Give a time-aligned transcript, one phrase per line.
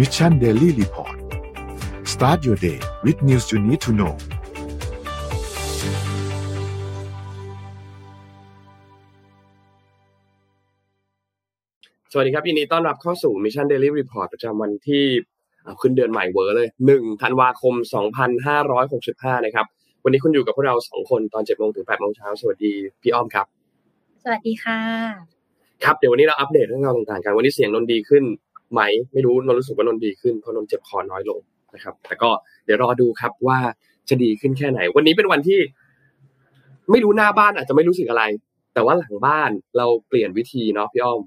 [0.00, 1.16] Mission Daily Report
[2.12, 4.12] start your day with news you need to know
[12.12, 15.04] สวัสดีครับยินดีต้อนรับเข้าสู่ Mission Daily Report ประจำวันที่
[15.80, 17.74] ขึ้นเดือนใหม่เวอร์เลย1ธันวาคม
[18.60, 19.66] 2565 นะครับ
[20.04, 22.72] วันนี้คุณอยู่กับพวกเราสองคนตอน7โมงถึง8โมงเช้า สวัสดี
[23.02, 23.46] พี่อ้อมครับ
[24.24, 24.80] สวัสดีค่ะ
[25.84, 28.24] ครับ เดี๋ยววันนี้เราอัปเดตเรื่องราวต่างๆกัน วันนี้เสียงนนดีขึ้น
[28.72, 28.80] ไหม
[29.12, 31.40] ไม่รู้นนรู้สึกว่านนดีขึ้นเพราะนนเจ็บคอน้อยลง
[31.74, 32.30] นะครับ แต่ก็
[32.64, 33.58] เดี๋ยวรอดูครับว่า
[34.08, 35.60] จะดีขึ้นแค่ไหน วันนี้เป็นวันที่
[36.90, 38.22] ไม่รู้หน้าบ้านอาจจะไม่รู้สึกอะไร
[38.74, 41.20] แต่ว่าหลังบ้านเราเปลี่ยนวิธีเนาะพี่อ้อม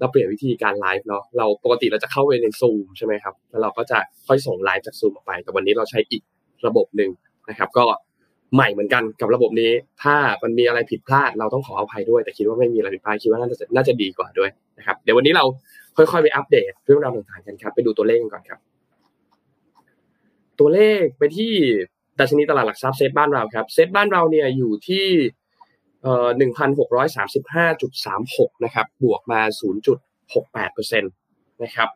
[0.00, 6.22] เราเปลี่ยนวิธีการไลฟ์เนาะเราปกติเราจะเข้าไปในซูมใช่ไหมครับแล้วเราก็จะค่อยส่งไลฟ์จากซูมออกไป แต่วันนี้เราใช้อีก
[6.66, 7.10] ระบบหนึ่ง
[7.50, 7.84] นะครับ ก็
[8.54, 15.44] ใหม่เหมือนกันกับระบบนี้ ถ้ามันมีอะไรผิดพลาด เราต้องขออภัยด้วย แต่คิดว่าไม่มีอะไรผิดพลาดคิดว่าน่าจะน่าจะดีกว่าด้วยนะครับ เดี๋ยววันนี้เรา
[15.96, 18.60] ค่อยๆไปอัปเดตเรื่องราวต่างๆกันครับ ไปดูตัวเลขกันก่อนครับ
[20.58, 21.52] ตัวเลขไปที่
[22.20, 25.06] ดัชนีตลาดหลักทรัพย์เซตบ้านเราครับ เซตบ้านเราเนี่ยอยู่ที่
[26.02, 29.98] เอ่อหนึ่งพันหกร้อยสามสิบห้าจุดสามหกนะครับ บวกมาศูนย์จุด
[30.34, 31.08] หกแปดเปอร์เซ็นต
[31.62, 31.88] นะครับ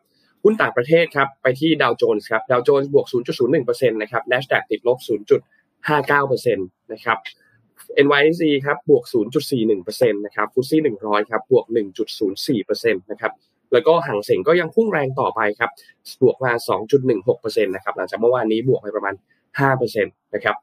[0.43, 3.07] หุ้นต่างประเทศครับไปที่ดาวโจนส์ครับดาวโจนส์บวก
[3.47, 4.97] 0.01%นะครับ NASDAQ ติดลบ
[5.77, 7.17] 0.59%นะครับ
[8.05, 9.03] NYSE ครับบวก
[9.53, 11.65] 0.41%นะครับฟุตซี่100 ครับบวก
[12.33, 13.31] 1.04%นะครับ
[13.73, 15.71] แล้วก็ห่างเสงก็ยังพุ่งแรงต่อไปครับ
[16.21, 16.51] บวกมา
[17.07, 19.13] 2.16%นะครับหลังจากเมื่อวานนี้บวกไปประมาณ
[19.59, 20.55] 5%นะครับ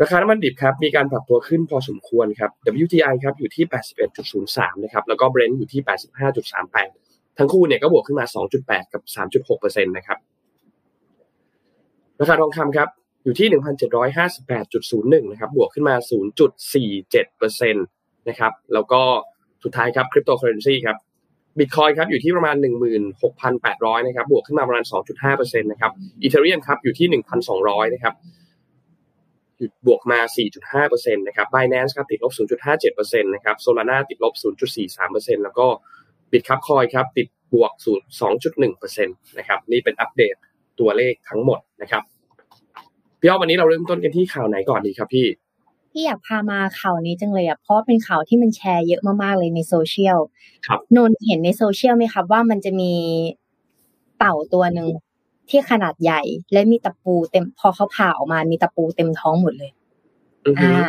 [0.00, 2.50] ราคาน้ำมันดิบครับมีการปรับตัวขึ้นพอสมควรครับ
[2.84, 3.64] WTI ครับอยู่ที่
[4.24, 5.80] 81.03 นะครับแล้วก็ Brent อยู่ที่
[6.60, 8.26] 85.38 ทั้งคู่เนี่ยก็บวกขึ้นมา
[8.60, 9.02] 2.8 กับ
[9.44, 10.18] 3.6%นะครับ
[12.20, 12.88] ราคาทองคำครับ
[13.24, 13.48] อยู่ที่
[15.14, 15.94] 1,758.01 นะครับบวกขึ้นมา
[16.84, 19.02] 0.47%นะครับแล้วก็
[19.64, 20.96] สุดท้ายครับคริปโตเคอร์เรนซีครับ
[21.58, 22.56] บิตคอยครับอยู่ที่ประมาณ
[23.30, 24.84] 16,800นะครับบวกขึ้นมาประมาณ
[25.22, 27.22] 2.5%นะครับ Ethereum ครับอยู่ที่
[27.56, 28.14] 1,200นะครับ
[29.58, 30.18] หยุดบวกมา
[30.72, 32.32] 4.5%นะครับ Binance ครับติดลบ
[32.78, 34.34] 0.57%นะครับ Solana ติดลบ
[34.88, 35.66] 0.43%แล้วก็
[36.30, 37.72] บิตคับคอยครับติดบวก
[38.38, 40.34] 2.1%นะครับนี่เป็นอัปเดต
[40.80, 42.02] ตัวเลขทั้งหมดนะครับ
[43.20, 45.26] พี่อ้อวันนี้เราเริ่มต้นกันที่ข่าวไหนก่อนดีครับพี่
[45.96, 50.18] พี่อยากพามาข่าวนี้จังเลยอะเพราะเป็นข่าวที่มันแชร์เยอะมากๆเลยในโซเชียล
[50.66, 52.92] ครับนนท์เห็นในโซเชียลไหมครับว่ามันจะมี
[54.18, 54.88] เต่าตัวหนึ่ง
[55.48, 56.22] ที่ขนาดใหญ่
[56.52, 59.70] และมีตะปูเต็ม พอเขาผ่าออกมามีตะปูเต็มท้องหมดเลย
[60.46, 60.88] อือฮึอ่า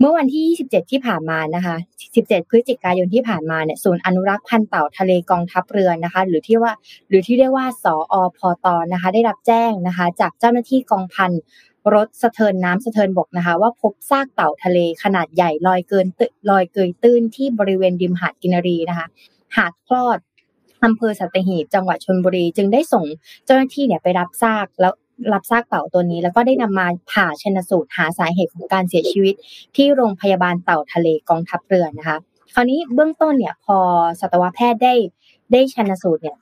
[0.00, 1.76] เมื่อวันที่ 27 ที่ผ่านมานะคะ
[2.14, 6.72] 17 พฤศจิกายนที่ผ่านมาเนี่ยศูนย์อนุรักษ์พันธุ์เต่าทะเลกองทัพเรือนะคะ หรือที่ว่า
[7.08, 11.30] หรือที่เรียกว่าสออพตนะคะ ได้รับแจ้งนะคะ จากเจ้าหน้าที่กองพัน
[11.94, 16.20] รถสะเทินน้ำสะเทินบกนะคะ ว่าพบซากเต่าทะเลขนาดใหญ่ลอยเกินต
[16.50, 19.06] ลอยเกยตื้นที่บริเวณริมหาดกินรีนะคะ
[19.56, 20.18] หาดคลอด
[20.84, 23.04] อำเภอสัตหีบจังหวัดชลบุรี จึงได้ส่ง
[23.44, 24.94] เจ้าหน้าที่เนี่ยไปรับซากแล้ว
[25.32, 29.34] รับซากเต่าตัวนี้ แล้วก็ได้นำมาผ่าชนสูตรหาสาเหตุของการเสียชีวิต
[29.76, 32.16] ที่โรงพยาบาลเต่าทะเลกองทัพเรือนะคะ
[32.54, 33.78] คราวนี้เบื้องต้นเนี่ยพอ
[34.20, 34.94] สัตวแพทย์ได้
[35.52, 36.36] ได้ชนสูตรเนี่ย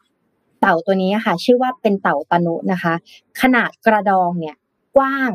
[0.61, 2.95] เต่าตัวนี้ค่ะชื่อว่าเป็นเต่าตนุนะคะ
[3.41, 4.57] ขนาดกระดองเนี่ย
[4.97, 5.31] กว้าง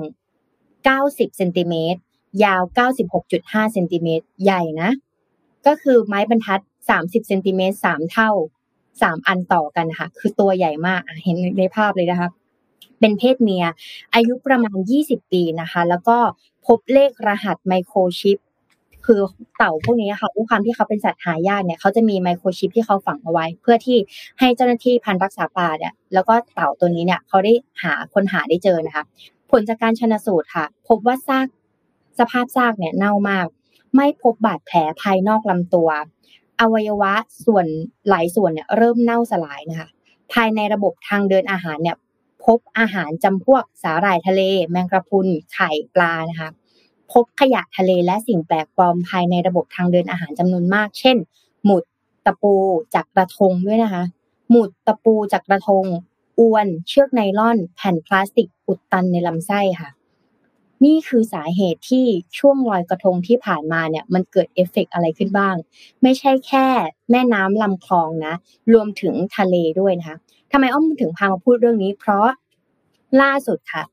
[0.67, 1.99] 90เซนติเมตร
[2.43, 2.61] ยาว
[3.17, 4.91] 96.5เซนติเมตรใหญ่นะ
[5.67, 6.61] ก็คือไม้บรรทัด
[6.93, 8.31] 30เซนติเมตรสามเท่า
[9.01, 12.29] สามอันต่อกันนะคะคือตัวใหญ่มากเห็นในภาพเลยนะคะ
[12.99, 13.65] เป็นเพศเมีย
[14.13, 16.17] อายุประมาณ 20 ปีนะคะ แล้วก็
[16.65, 18.37] พบเลขรหัสไมโครชิป
[19.05, 19.19] คือ
[19.57, 23.97] เต่าพวกนี้ค่ะด้วยความที่เขาเป็นสัตว์หายากเนี่ยเขาจะมีไมโครชิปที่เขาฝังเอาไว้ เพื่อที่
[24.39, 27.53] ให้เจ้าหน้าที่พันรักษาป่าเนี่ยแล้วก็เต่าตัวนี้เนี่ยเขาได้
[27.83, 29.03] หาคนหาได้เจอนะคะ
[29.49, 31.47] ผลจากการชนสูตรค่ะ พบว่าซาก
[32.19, 33.47] สภาพซากเนี่ยเน่ามาก
[33.95, 35.89] ไม่พบบาดแผลภายนอกลำตัว
[36.59, 37.13] อวัยวะ
[37.45, 37.65] ส่วน
[38.09, 39.89] หลายส่วนเนี่ยเริ่มเน่าสลายนะคะ
[40.33, 41.97] ภายในระบบทางเดินอาหารเนี่ย
[42.45, 46.49] พบอาหารจำพวกสาหร่ายทะเล แมงกะพรุนไข่ปลานะคะ
[47.11, 51.17] พบขยะทะเลและสิ่งแปลกปลอมภายในระบบทางเดินอาหารจำนวนมาก เช่น
[51.65, 51.83] หมุด
[52.25, 52.53] ตะปู
[52.95, 54.03] จากกระทงด้วยนะคะ
[54.49, 55.85] หมุดตะปูจากกระทง
[56.39, 59.89] อวน เชือกไนล่อน แผ่นพลาสติกอุดตันในลำไส้ค่ะ
[60.85, 62.05] นี่คือสาเหตุที่
[62.37, 65.55] ช่วงลอยกระทงที่ผ่านมาเนี่ย มันเกิดเอฟเฟกต์อะไรขึ้นบ้าง
[66.03, 66.67] ไม่ใช่แค่
[67.11, 68.33] แม่น้ำลำคลองนะ
[68.73, 70.17] รวมถึงทะเลด้วยนะคะ
[70.51, 72.27] ทำไมอ้อมถึงพามาพูดเรื่องนี้ เพราะ
[73.21, 73.83] ล่าสุดค่ะ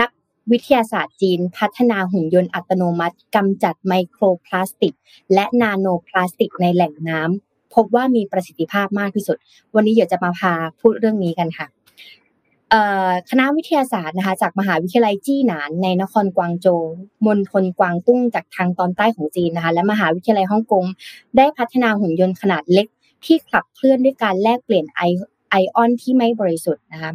[0.00, 0.10] นัก
[0.50, 4.94] วิทยาศาสตร์จีนพัฒนาหุ่นยนต์อัตโนมัติกำจัดไมโครพลาสติก
[5.34, 9.36] และนาโนพลาสติกในแหล่งน้ำพบว่ามีประสิทธิภาพมากที่สุด
[9.74, 11.66] วันนี้เดี๋ยวจะมาพาพูดเรื่องนี้กันค่ะ
[13.30, 16.82] คณะวิทยาศาสตร์นะคะจากมหาวิทยาลัยจี้หนานในนครกวางโจว
[17.26, 20.84] มณฑลกวางตุ้งจากทางตอนใต้ของจีนนะคะและมหาวิทยาลัยฮ่องกง
[21.36, 22.86] ได้พัฒนาหุ่นยนต์ขนาดเล็ก
[23.24, 25.00] ที่ขับเคลื่อนด้วยการแลกเปลี่ยนไอ
[25.50, 27.12] ไอออนที่ไม่บริสุทธิ์นะคะ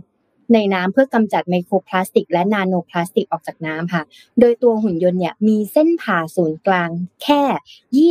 [0.53, 4.01] ในน้ำเพื่อกำจัดไมโครพลาสติก และนาโนพลาสติกออกจากน้ำค่ะ
[4.39, 6.89] โดยตัวหุ่นยนต์เนี่ยมีเส้นผ่าศูนย์กลาง
[7.24, 7.42] แค่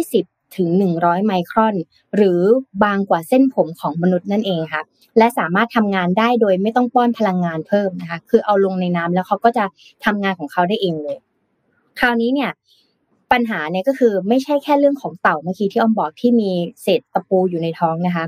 [0.05, 0.69] 20 ถึง
[0.99, 1.75] 100 ไมครอน
[2.17, 2.41] หรือ
[2.85, 4.83] บางกว่าเส้นผมของมนุษย์นั่นเองค่ะ
[5.19, 9.65] และสามารถทำงานได้โดยไม่ต้องป้อนพลังงานเพิ่มนะคะ คือเอาลงในน้ำแล้วเขาก็จะ
[10.05, 11.17] ทำงานของเขาได้เองเลย
[12.01, 12.51] คราวนี้เนี่ย
[13.33, 16.51] ปัญหาเนี่ยก็คือไม่ใช่แค่เรื่องของเต่าเมื่อกี้ที่อ้อมบอกที่มี
[16.83, 18.25] เศษตะปูอยู่ในท้องนะคะ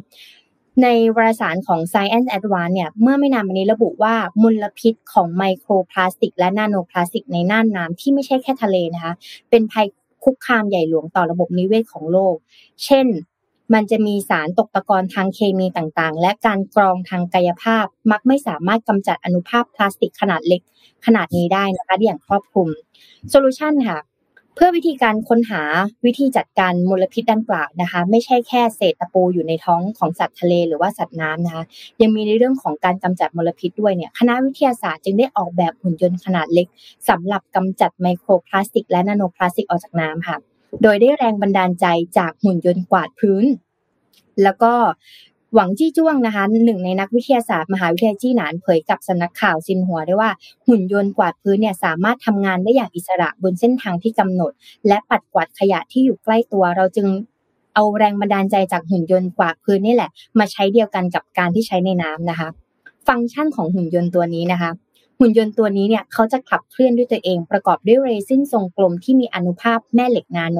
[0.82, 9.12] ในวารสารของ Science Advance เนี่ยเมื่อไม่นานมานี้ระบุว่ามลพิษของไมโครพลาสติก และนาโนพลาสติกในน่านน้ำที่ไม่ใช่แค่ทะเลนะคะ
[9.50, 9.86] เป็นภัย
[10.24, 12.34] คุกคามใหญ่หลวงต่อระบบนิเวศของโลก
[12.84, 13.06] เช่น
[13.74, 20.62] มันจะมีสารตกตะกอนทางเคมีต่างๆ และการกรองทางกายภาพ มักไม่สามารถกำจัดอนุภาคพลาสติกขนาดเล็ก
[21.06, 22.68] ขนาดนี้ได้นะคะอย่างครอบคลุม
[23.30, 23.98] solution ค่ะ
[24.54, 25.62] เพื่อวิธีการค้นหา
[26.06, 31.64] วิธีจัดการมลพิษดังกล่าวนะคะ ไม่ใช่แค่เศษตะปูอยู่ในท้องของสัตว์ทะเลหรือว่าสัตว์น้ำนะคะ
[32.02, 36.66] ยังมีในเรื่องของการกำจัดมลพิษด้วยเนี่ยคณะวิทยาศาสตร์จึงได้ออกแบบหุ่นยนต์ขนาดเล็ก
[37.08, 40.36] สำหรับกำจัดไมโครพลาสติกและนาโนพลาสติกออกจากน้ำค่ะ
[40.82, 41.86] โดยได้แรงบันดาลใจ
[42.18, 43.44] จากหุ่นยนต์กวาดพื้น
[44.42, 44.72] แล้วก็
[45.54, 50.30] หวังจี้จ้วงนะคะหนึ่งในนักวิทยาศาสตร์มหาวิทยาลัยจี้หนานเผยกับสำนักข่าวซินหัวได้ว่า
[50.66, 54.52] หุ่นยนต์กวาดพื้นเนี่ยสามารถทำงานได้อย่างอิสระบนเส้นทางที่กำหนด
[54.88, 57.06] และปัดกวาดขยะที่อยู่ใกล้ตัว เราจึง
[57.74, 62.48] เอาแรงบันดาลใจจากหุ่นยนต์กวาดพื้นนี่แหละ มาใช้เดียวกันกับการที่ใช้ในน้ำนะคะ
[63.08, 64.70] ฟังก์ชันของหุ่นยนต์ตัวนี้นะคะ
[65.24, 70.58] หุ่นยนต์ตัวนี้เนี่ยเขาจะขับเคลื่อนด้วยตัวเองประกอบด้วยเรซินทรงกลมที่มีอนุภาคแม่เหล็กนาโน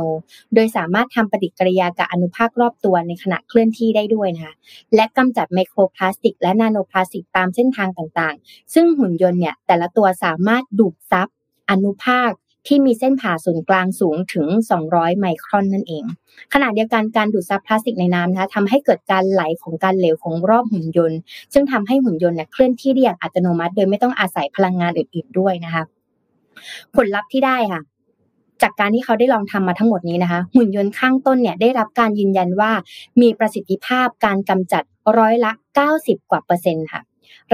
[0.55, 4.55] โดยสามารถทำปฏิกิริยากับอนุภาครอบตัวในขณะเคลื่อนที่ได้ด้วยนะคะ
[4.95, 11.29] และกำจัดไมโครพลาสติก และนาโนพลาสติกตามเส้นทางต่างๆ ซึ่งหุ่นยนต์เนี่ยแต่ละตัวสามารถดูดซับ
[11.71, 12.31] อนุภาค
[12.67, 14.47] ที่มีเส้นผ่าศูนย์กลางสูงถึง
[14.83, 16.05] 200 ไมครอนนั่นเอง
[16.53, 21.19] ขณะเดียวกันการดูดซับพลาสติกในน้ำนะคะทำให้เกิดการไหลของการเหลวของรอบหุ่นยนต์
[21.53, 25.83] ซึ่งทำให้หุ่นยนต์เนี่ยเคลื่อนที่ได้อย่างอัตโนมัติ โดยไม่ต้องอาศัยพลังงานอื่น ๆด้วยนะคะ
[26.95, 27.83] ผลลัพธ์ที่ได้ค่ะ
[28.63, 32.71] จากการที่เขาได้ลองทำมาทั้งหมดนี้นะคะ หุ่นยนต์ข้างต้นเนี่ยได้รับการยืนยันว่า
[33.21, 34.83] มีประสิทธิภาพการกำจัด
[35.19, 35.53] ร้อยละ
[35.91, 37.01] 90 กว่าเปอร์เซ็นต์ค่ะ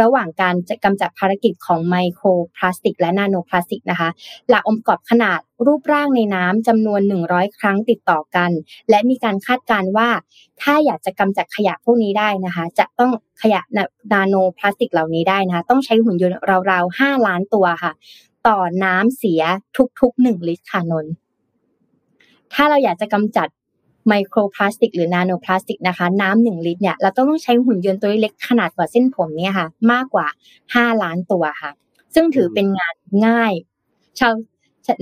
[0.00, 2.26] ระหว่างการจะกำจัดภารกิจของไมโคร
[2.56, 4.08] พลาสติก และนาโนพลาสติกนะคะ
[4.48, 7.00] หลักองค์ประกอบขนาดรูปร่างในน้ำจำนวน
[7.30, 8.50] 100 ครั้งติดต่อกัน
[8.90, 10.08] และมีการคาดการว่า
[10.60, 13.12] ถ้าอยากจะกำจัดขยะพวกนี้ได้นะคะ จะต้อง
[13.42, 13.60] ขยะ
[14.12, 16.38] นาโนพลาสติกเหล่านี้ได้นะคะ ต้องใช้หุ่นยนต์
[16.70, 17.92] ราวๆ 5 ล้านตัวค่ะ
[18.48, 19.42] ต่อน้ำเสีย
[20.00, 21.06] ทุกๆ 1 ลิตรค่ะนน
[22.54, 23.48] ถ้าเราอยากจะกำจัด
[24.08, 30.26] ไมโครพลาสติกหรือนาโนพลาสติกนะคะ น้ำหนึ่งลิตรเนี่ยเราต้องใช้หุ่นยนต์ตัวเล็กขนาดกว่าเส้นผมเนี่ยค่ะ มากกว่า
[30.74, 31.70] ห้าล้านตัวค่ะ
[32.14, 32.94] ซึ่งถือเป็นงาน
[33.26, 33.52] ง่าย
[34.18, 34.32] ชาว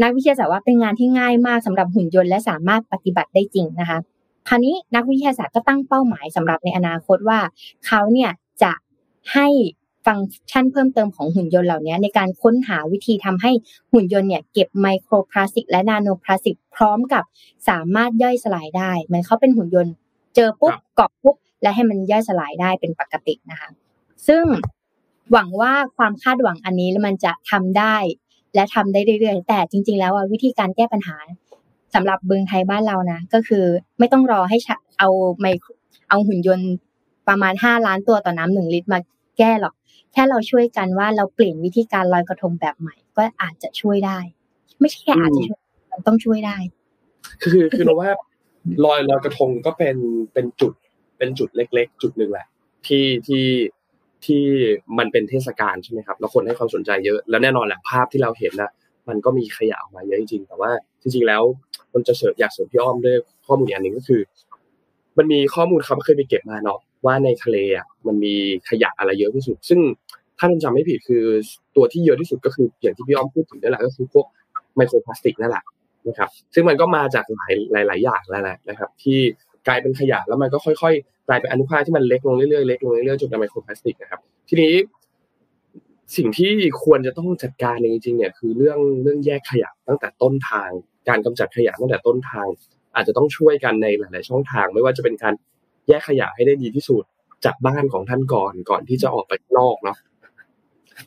[0.02, 3.98] นักวิทยาศาสตร์ว่าเป็นงานที่ง่ายมากสำหรับหุ่นยนต์และสามารถปฏิบัติได้จริงนะคะ
[4.48, 7.38] คราวนี้นักวิทยาศาสตร์ก็ตั้งเป้าหมายสำหรับในอนาคตว่า
[7.86, 8.30] เขาเนี่ย
[8.62, 8.72] จะ
[9.32, 9.48] ให้
[10.06, 13.50] ฟังก์ชันเพิ่มเติมของหุ่นยนต์เหล่านี้ในการค้นหาวิธีทำให้
[13.92, 17.24] หุ่นยนต์เนี่ยเก็บไมโครพลาสติกและนาโนพลาสติกพร้อมกับ
[17.68, 19.94] สามารถย่อยสลายได้เหมือนเขาเป็นหุ่นยนต์
[20.34, 23.68] เจอปุ๊บเกาะปุ๊บและให้มันย่อยสลายได้เป็นปกตินะคะ
[24.26, 24.44] ซึ่ง
[25.32, 27.96] หวังว่าความคาดหวังอันนี้มันจะทำได้
[28.54, 31.16] และทำได้เรื่อยๆแต่จริง ๆ แล้ววิธีการแก้ปัญหา
[31.94, 33.64] สำหรับเบืองไทยบ้านเรานะ ก็คือ
[33.98, 34.58] ไม่ต้องรอให้
[34.98, 35.08] เอา
[35.40, 35.46] ไม
[36.08, 36.70] เอาหุ่นยนต์
[37.28, 38.98] ประมาณห้าล้านตัวต่อน้ำหนึ่งลิตรมา
[39.38, 39.74] แก้หรอก
[40.16, 44.18] แค่เราช่วยกันว่าเราเปลี่ยนวิธีการลอยกระทงแบบใหม่ ก็อาจจะช่วยได้
[44.80, 45.60] ไม่ใช่แค่อาจจะช่วย
[45.92, 46.56] มันต้องช่วยได้
[47.42, 48.10] คือคือเราว่า
[48.84, 49.96] ลอยลอยกระทงก็เป็น
[50.32, 50.72] เป็นจุด
[51.18, 52.46] เป็นจุดเล็ก ๆ จุดหนึ่งแหละ
[52.86, 53.46] ที่ที่
[54.24, 54.42] ที่
[54.98, 58.70] มันเป็นเทศกาลใช่ไหมครับแล้วคนให้ความสนใจเยอะแล้วแน่นอนแหละภาพที่เราเห็นนะ
[59.08, 60.70] มันก็มีขยะออกมาเยอะจริงแต่ว่า
[61.00, 61.42] จริงๆแล้ว
[61.94, 64.20] มันจะเสริมอยากเสริมพี่อ้อมด้วยข้อมูลอย่างหนึ่งก็คือ
[65.18, 68.34] มันมีข้อมูลครับเคยไปเก็บมาเนาะ ว่าในทะเลอะมันมี
[68.68, 69.80] ขยะอะไรเยอะที่สุด ซึ่ง
[70.38, 71.24] ถ้าจำไม่ผิดคือ
[71.76, 74.26] ตัวที่เยอะที่สุดก็คืออย่างที่พี่อ้อมพูดถึงนั่นแหละก็คือพวก
[74.76, 75.64] ไมโครพลาสติกนั่นแหละ
[76.08, 79.18] นะครับ ซึ่งมันก็มาจากหลายหลายหลายอย่างแล้วแหละนะครับ ที่
[79.66, 84.74] กลายเป็นขยะแล้วมันก็ค่อยๆกลายเป็นอนุภาคที่มันเล็กลงเรื่อยๆเล็กลงเรื่อยๆจนเป็นไมโครพลาสติกนะครับ ทีนี้
[86.16, 90.70] สิ่งที่ควรจะต้องจัดการจริงๆเนี่ยคือเรื่องเรื่องแยกขยะตั้งแต่ต้นทาง
[91.08, 92.46] การกำจัดขยะตั้งแต่ต้นทาง
[92.94, 95.34] อาจจะต้องช่วยกันในหลาย ๆ ช่องทาง ไม่ว่าจะเป็นการ
[95.88, 97.04] แยกขยะให้ได้ดีที่สุด
[97.44, 99.98] จากบ้านของท่านก่อนก่อนที่จะออกไปนอกเนาะ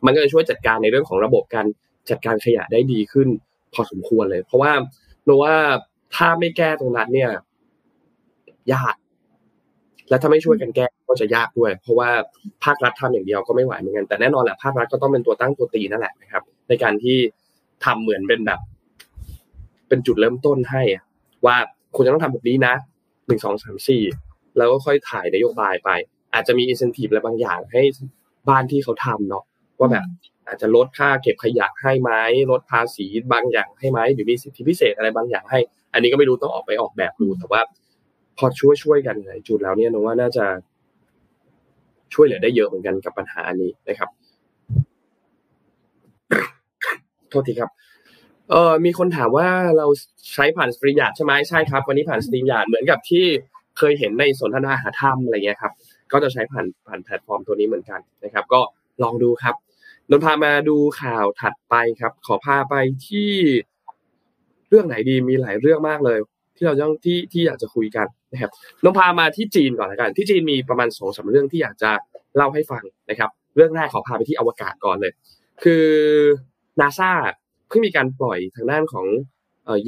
[0.06, 1.66] มันก็จะช่วยจัดการในเรื่องของระบบการ
[2.10, 3.28] จัดการขยะได้ดีขึ้น
[3.74, 4.72] พอสมควรเลย เพราะว่า
[5.26, 5.56] เราว่า
[6.16, 7.32] ถ้าไม่แก้ตรงนั้นเนี่ย
[8.74, 8.96] ยาก
[10.10, 12.10] และถ้าไม่ช่วยกันแก้ก็จะยากด้วย เพราะว่า
[12.64, 17.18] ภาครัฐทำอย่างเดียวก็ไม่ไหวเหมือนกันแต่แน่นอนแหละภาครัฐก็ต้องเป็นตัวตั้งตัวตีนั่นแหละนะครับ ในการที่
[17.86, 18.60] ทำเหมือนเป็นแบบ
[19.88, 20.82] เป็นจุดเริ่มต้นให้
[21.46, 21.56] ว่า
[21.96, 22.74] คุณจะต้องทำแบบนี้นะ
[23.28, 24.04] หนึ่งสองสามสี่
[24.57, 25.91] แล้วก็ค่อยถ่ายนโยบายไป
[26.35, 27.83] อาจจะมีอินเซนティブอะไรบางอย่างให้
[28.49, 29.45] บ้านที่เขาทำเนาะ
[29.79, 30.05] ว่าแบบ
[30.47, 32.11] อาจจะลดค่าเก็บขยะให้ไหม
[32.51, 35.61] ลดภาษีบางอย่างให้ไหมหรือมีสิทธิพิเศษอะไรบางอย่างให้
[35.93, 37.63] อันนี้ก็ไม่รู้ต้องออกไปออกแบบดูแต่ว่า
[38.39, 40.45] พอช่วยช่วยกันหลายจุดแล้วเนี่ยนว่าน่าจะ
[42.15, 44.11] ช่วยเหลือได้เยอะเหมือนกันกับปัญหาอันนี้นะครับ
[47.31, 47.71] โทษทีครับ
[48.51, 49.87] เออมีคนถามว่าเรา
[50.33, 53.27] ใช้ผ่านสตรีมยาร์ดใช่ไหมใช่ครับ วันนี้ผ่านสตรีมยาร์ดเหมือนกับที่
[53.80, 55.74] เคยเห็นในสนทนาหาธรรมอะไรเงี้ยครับ
[56.12, 58.62] ก็จะใช้ผ่านผ่านแพลตฟอร์มตัวนี้เหมือนกันนะครับ ก็
[59.04, 59.56] ลองดูครับ
[60.10, 62.76] นนพามาดูข่าวถัดไปครับ ขอพาไป
[63.08, 63.32] ที่
[64.70, 66.20] เรื่องไหนดีมีหลายเรื่องมากเลย
[66.56, 68.52] ที่เราต้องที่ที่อยากจะคุยกันนะครับ
[68.84, 71.92] นนพามาที่จีนก่อนละกัน ที่จีนมีประมาณสองสาเรื่องที่อยากจะ
[72.36, 75.14] เล่าให้ฟังนะครับ เรื่องแรกขอพาไปที่อวกาศก่อนเลย
[75.64, 75.86] คือ
[76.80, 77.12] นาซา
[77.68, 79.08] เพิ่งมีการปล่อยทางด้านของ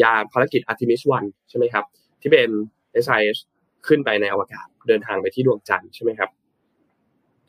[0.02, 1.86] ยานภารกิจ Artemis 1 ใช่ไหมครับ
[2.22, 2.50] ที่เป็น
[3.04, 3.38] SIS
[3.88, 6.30] ขึ้นไปในอวกาศเดินทางไปที่ดวงจันทร์ใช่ไหมครับ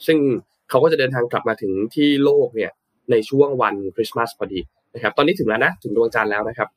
[0.07, 0.19] ซึ่ง
[0.71, 2.73] เขาก็จะเดินทางกลับมาถึงที่โลกเนี่ย
[3.11, 4.61] ในช่วงวันคริสต์มาสพอดี
[4.95, 6.69] นะครับ ตอนนี้ถึงแล้วนะถึงดวงจันทร์แล้วนะครับ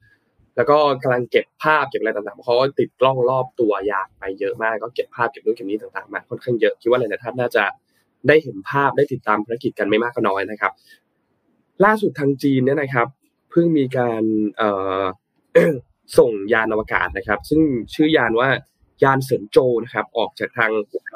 [0.55, 7.63] แล้วก็กำลังเก็บภาพเก็บอะไรต่างๆเขาติดกล้องรอบตัวยานไปเยอะมากก็เก็บภาพเก็บนู่นเก็บนี้ต่างๆมาค่อนข้างเยอะคิดว่าหลายๆท่านน่าจะ
[8.27, 10.71] ได้เห็นภาพได้ติดตามภารกิจกันไม่มากก็น้อยนะครับ
[11.85, 13.07] ล่าสุดทางจีนเนี่ยนะครับ
[13.51, 14.24] เพิ่งมีการ
[16.17, 17.62] ส่งยานอวกาศนะครับ ซึ่ง
[17.93, 18.50] ชื่อยานว่า
[19.03, 20.71] ยานเสินโจนะครับออกจากทาง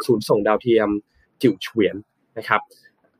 [0.05, 0.89] ศูนย์ส่งดาวเทียม
[1.41, 1.95] จิ๋วเฉวียน
[2.37, 2.61] นะครับ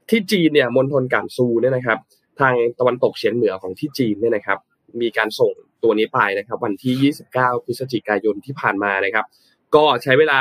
[0.09, 1.99] ที่จีนเนี่ยมณฑลกานซูเนี่ยนะครับ
[2.39, 4.59] ทางตะวันตกเฉียงเหนือของที่จีนเนี่ยนะครับ
[5.01, 5.51] มีการส่ง
[5.83, 9.25] ตัวนี้ไปนะครับ วันที่ 29 พฤศจิกายนที่ผ่านมานะครับ
[9.75, 10.39] ก็ใช้เวลา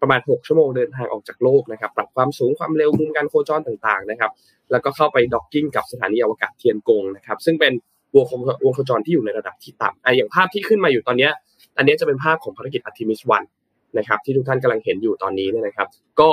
[0.00, 4.30] ประมาณ 6 ชั่วโมงเดินทางออกจากโลกนะครับ ปรับความสูงความเร็วมุมการโคจรต่างๆนะครับ
[4.70, 7.72] แล้วก็เข้าไป docking กับสถานีอวกาศเทียนกงนะครับ ซึ่งเป็น
[8.16, 8.26] วง
[8.64, 11.28] วงโคจรที่อยู่ในระดับที่ต่ำไออย่างภาพที่ขึ้นมาอยู่ตอนนี้
[11.76, 13.20] อันนี้จะเป็นภาพของภารกิจ Artemis
[13.58, 15.88] 1นะครับที่ทุกท่านกำลังเห็นอยู่ตอนนี้เนี่ยนะครับ
[16.20, 16.30] ก็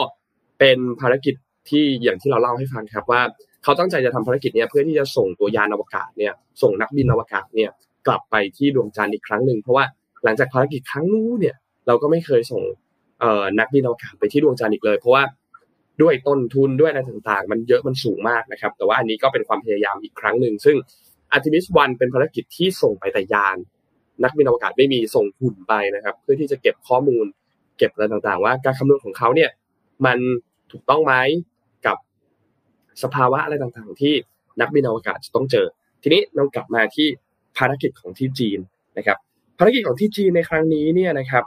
[0.60, 1.36] เป็นภารกิจ
[1.70, 3.22] ที่อย่างที่เราเล่าให้ฟังครับว่า
[3.64, 7.70] เขาตั้งใจจะทำภารกิจนี้เพื่อที่จะส่งตัวยานอวกาศเนี่ยส่งนักบินอวกาศเนี่ย
[8.08, 9.86] กลับไปที่ดวงจันทร์อีกครั้งหนึ่งเพราะว่า
[10.24, 11.56] หลังจากภารกิจครั้งนู้นเนี่ย
[11.88, 12.64] เราก็ไม่เคยส่ง
[13.20, 15.24] เอ่อนักบินอวกาศไปที่ดวงจันทร์อีกเลย เพราะว่า
[16.02, 20.78] ด้วยต้นทุนด้วยอะไรต่างๆ มันเยอะมันสูงมากนะครับ แต่ว่าอันนี้ก็เป็นความพยายามอีกครั้งหนึ่งซึ่ง
[21.32, 23.58] อาร์ติมิสวันเป็นภารกิจที่ส่งไปแต่ยาน
[24.24, 27.26] นักบินอวกาศไม่มีส่งหุ่นไปนะครับ เพื่อที่จะเก็บข้อมูล
[27.78, 29.50] เก็บอะไรต่างๆ ว่าการคำนวณของเขาเนี่ย
[30.06, 30.18] มัน
[30.72, 31.14] ถูกต้องไหม
[31.86, 31.98] กับ
[33.04, 34.14] สภาวะอะไรต่างๆ ที่
[34.62, 35.66] นักบินอวกาศจะต้องเจอ
[36.02, 37.08] ทีนี้เรากลับมาที่
[37.58, 38.60] ภารกิจของที่จีน
[38.98, 39.18] นะครับ
[39.58, 41.44] ภารกิจของที่จีนในครั้งนี้เนี่ยนะครับ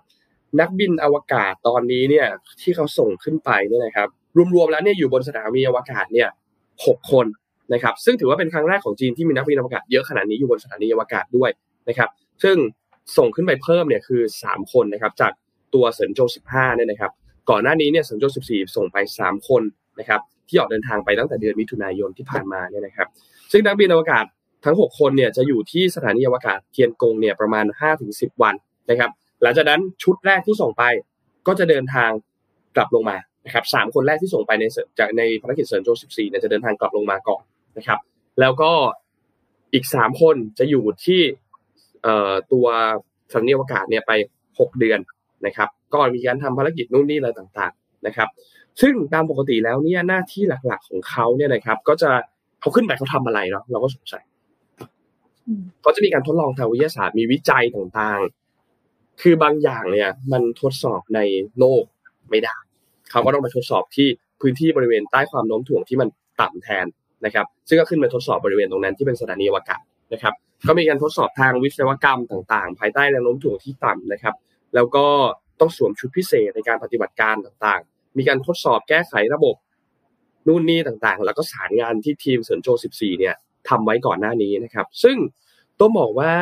[0.61, 2.26] นักบินอวกาศตอนนี้เนี่ย
[2.62, 4.09] ที่เขาส่งขึ้นไปเนี่ยนะครับ
[4.54, 6.28] รวมๆแล้วเนี่ยอยู่บนสถานีอวกาศเนี่ย
[6.87, 7.26] หกคน
[7.73, 11.50] นะครับ ซึ่งถือว่าเป็นครั้งแรกของจีนที่มีนักบินอวกาศเยอะขนาดนี้อยู่บนสถานีอวกาศด้วย
[11.88, 12.09] นะครับ
[12.42, 12.56] ซึ่ง
[13.16, 15.32] ส่งขึ้นไปเพิ่มเนี่ยคือสามคนนะครับ จาก
[15.74, 17.12] ตัวเซินโจ15เนี่ยนะครับ
[17.50, 19.62] ก่อนหน้านี้เนี่ยเซินโจ14 ส่งไปสามคน
[20.00, 23.08] นะครับ ที่ออกเดินทางไปตั้งแต่เดือนมิถุนายนที่ผ่านมาเนี่ยนะครับ
[23.52, 24.24] ซึ่งนักบินอวกาศ
[24.64, 27.64] ทั้ง 6 คนเนี่ยจะอยู่ที่สถานีอวกาศเทียนกงเนี่ยประมาณ
[28.04, 28.54] 5-10 วัน
[28.90, 29.10] นะครับ
[29.42, 30.82] หลังจากนั้นชุดแรกที่ส่งไป
[31.46, 32.10] ก็จะเดินทาง
[32.76, 34.64] กลับลงมานะครับสามคนแรกที่ส่งไปใน
[34.98, 37.42] จากในภารกิจเซินโจ14เนี่ยจะเดินทางกลับลงมาก่อน
[37.78, 37.98] นะครับ
[38.40, 38.72] แล้วก็
[39.74, 41.20] อีกสามคนจะอยู่ที่
[42.52, 42.66] ตัว
[43.32, 44.12] สถานีอวกาศเนี่ยไป
[44.49, 45.00] 6 เดือน
[45.46, 48.28] นะครับก็มีการทำภารกิจนู่นนี่อะไรต่างๆนะครับ
[48.80, 52.11] ซึ่งตามปกติแล้วเนี่ยหน้าที่หลักๆของเขาเนี่ยนะครับ ก็จะ
[52.61, 54.23] เขาขึ้นไปเขาทำอะไรเนาะเราก็สงสัย
[55.82, 61.20] เขาจะมีการทดลองทางวิทยาศาสตร์มีวิจัยต่างๆ คือบางอย่างเนี่ย มันทดสอบใน
[61.58, 61.84] โลก
[62.30, 62.56] ไม่ได้
[63.11, 64.08] เขาก็ต้องไปทดสอบที่
[64.40, 66.08] พื้นที่บริเวณใต้ความโน้มถ่วงที่มัน
[66.40, 66.87] ต่ำแทน
[67.25, 69.80] นะครับ ซึ่งก็ขึ้นมาทดสอบบริเวณตรงนั้นที่เป็นสถานีอวกาศ
[70.12, 70.34] นะครับ
[70.68, 74.34] ก็มีการทดสอบทางวิศวกรรมต่างๆ ภายใต้แรงโน้มถ่วงที่ต่ำนะครับ
[74.75, 75.06] แล้วก็
[75.61, 79.56] ต้องสวมชุดพิเศษในการปฏิบัติการต่างๆ มีการทดสอบแก้ไขระบบ
[80.46, 83.34] นู่นนี่ต่างๆ แล้วก็สารงานที่ทีมเซินโจ 14 เนี่ย
[83.68, 85.16] ทำไว้ก่อนหน้านี้นะครับ ซึ่ง
[85.80, 86.34] ต้องบอกว่า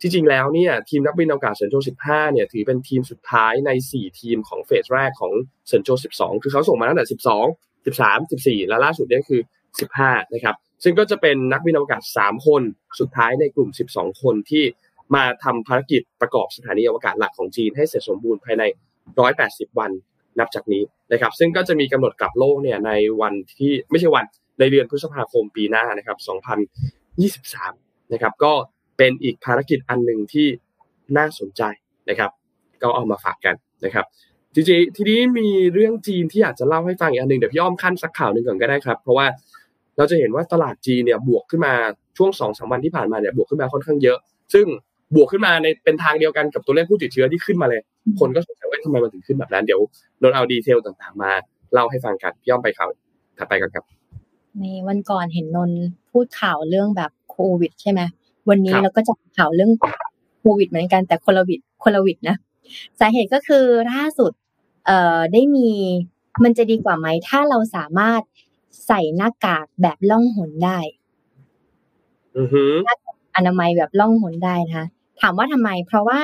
[0.00, 5.32] จริงๆแล้วเนี่ยทีมนักบินอวกาศเซินโจ 15 เนี่ยถือเป็นทีมสุดท้ายใน 4 ทีมของเฟสแรกของ
[5.68, 9.40] เซินโจ 12 คือเขาส่งมาตั้งแต่ 12 13 14 แล้วล่าสุดเนี่ยคือ
[9.86, 12.62] 15 นะครับ ซึ่งก็จะเป็นนักบินอวกาศ 3 คน
[13.00, 14.64] สุดท้ายในกลุ่ม 12 คนที่
[15.14, 18.62] มาทำภารกิจประกอบสถานีอวกาศหลักของจีนให้เสร็จสมบูรณ์ภายใน
[19.20, 19.90] 180 วัน
[20.38, 22.90] นับจากนี้นะครับ ซึ่งก็จะมีกำหนดกลับโลกเนี่ยใน
[23.20, 24.24] วันที่ไม่ใช่วัน
[24.60, 26.18] ในเดือนพฤษภาคมปีหน้านะครับ
[26.94, 28.52] 2023 นะครับ ก็
[28.98, 30.46] เป็นอีกภารกิจอันหนึ่งที่
[31.16, 31.62] น่าสนใจ
[32.08, 32.30] นะครับ
[32.82, 33.54] ก็เอามาฝากกัน
[33.84, 34.06] นะครับ
[34.54, 39.26] จริงๆทีนี้มีเรื่องจีนที่อยากจะเล่าให้ฟังอีกอันหนึ่งเดี๋ยวพี่อ้อมขั้นสักข่าวหนึ่งก่อนก็ได้ครับ เพราะว่า
[39.96, 41.74] เราจะเห็นว่าตลาดจีนเนี่ยบวกขึ้นมา
[42.16, 44.18] ช่วงสองสามวันที่ผ่านมาเนี่ยบวกขึ้นมาค่อนข้างเยอะ
[44.54, 44.66] ซึ่ง
[45.14, 47.80] บวกขึ้นมาในเป็นทางเดียวกันกับตัวเลขผู้ติดเชื้อที่ขึ้นมาเลย
[48.18, 49.80] คนก็สงสัยว่าทำไมมันถึงขึ้นแบบนั้น เดี๋ยว
[50.22, 51.32] นนเอาดีเทลต่างๆมา
[51.72, 52.88] เล่าให้ฟังกันพี่อ้อมไปข่าว
[53.38, 53.84] ถัดไปกันครับ
[54.60, 55.70] ในวันก่อนเห็นนน
[56.10, 58.00] พูดข่าวเรื่องแบบโควิด ใช่ไหม
[58.48, 59.70] วันนี้เราก็จะข่าวเรื่อง
[60.40, 62.36] โควิดเหมือนกันแต่คนละวิดคนละวิดนะ
[63.00, 64.32] สาเหตุก็คือล่าสุด
[64.86, 65.68] เอ่อได้มี
[66.44, 68.22] มันจะดีกว่าไหมถ้าเราสามารถ
[68.86, 70.78] ใส่หน้ากากแบบล่องหนได้
[72.36, 72.64] อือฮึ
[73.36, 74.86] อนามัยแบบล่องหนได้นะคะ
[75.20, 76.20] ถามว่าทำไม เพราะว่า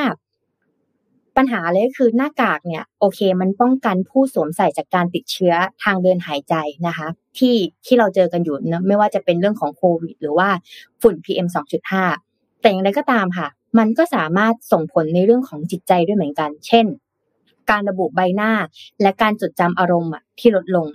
[1.36, 6.54] ปัญหาเลยคือหน้ากากเนี่ย โอเค มันป้องกันผู้สวมใส่จากการติดเชื้อทางเดินหายใจ
[6.86, 7.56] นะคะ ที่
[7.86, 10.48] ที่เราเจอกันอยู่นะไม่ว่าจะเป็นเรื่องของโควิด หรือว่า
[11.02, 11.48] ฝุ่น PM
[12.08, 16.86] 2.5แต่อย่างไรก็ตามค่ะ มันก็สามารถส่งผลในเรื่องของจิตใจด้วยเหมือนกัน เช่น
[17.70, 18.52] การระบุใบหน้า
[19.02, 20.86] และการจดจำอารมณ์ที่ลดลง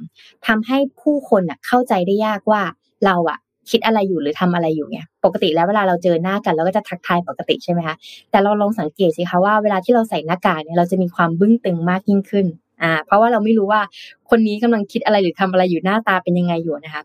[0.48, 2.62] ทำให้ผู้คนเข้าใจได้ยากว่า
[3.06, 7.96] เราอะคิดอะไรอยู่หรือทำอะไรอยู่เนี่ยปกติแล้วเวลาเราเจอหน้ากันเราก็จะทักทายปกติใช่ไหมคะ
[8.32, 12.46] แต่เราลองสังเกตสิคะว่าเวลาที่เราใส่หน้ากากเนี่ยเราจะมีความบึ้งตึงมากยิ่งขึ้น
[12.82, 13.82] อ่าเพราะว่าเราไม่รู้ว่า
[14.30, 17.04] คนนี้กำลังคิดอะไรหรือทำอะไรอยู่หน้าตาเป็นยังไงอยู่นะคะ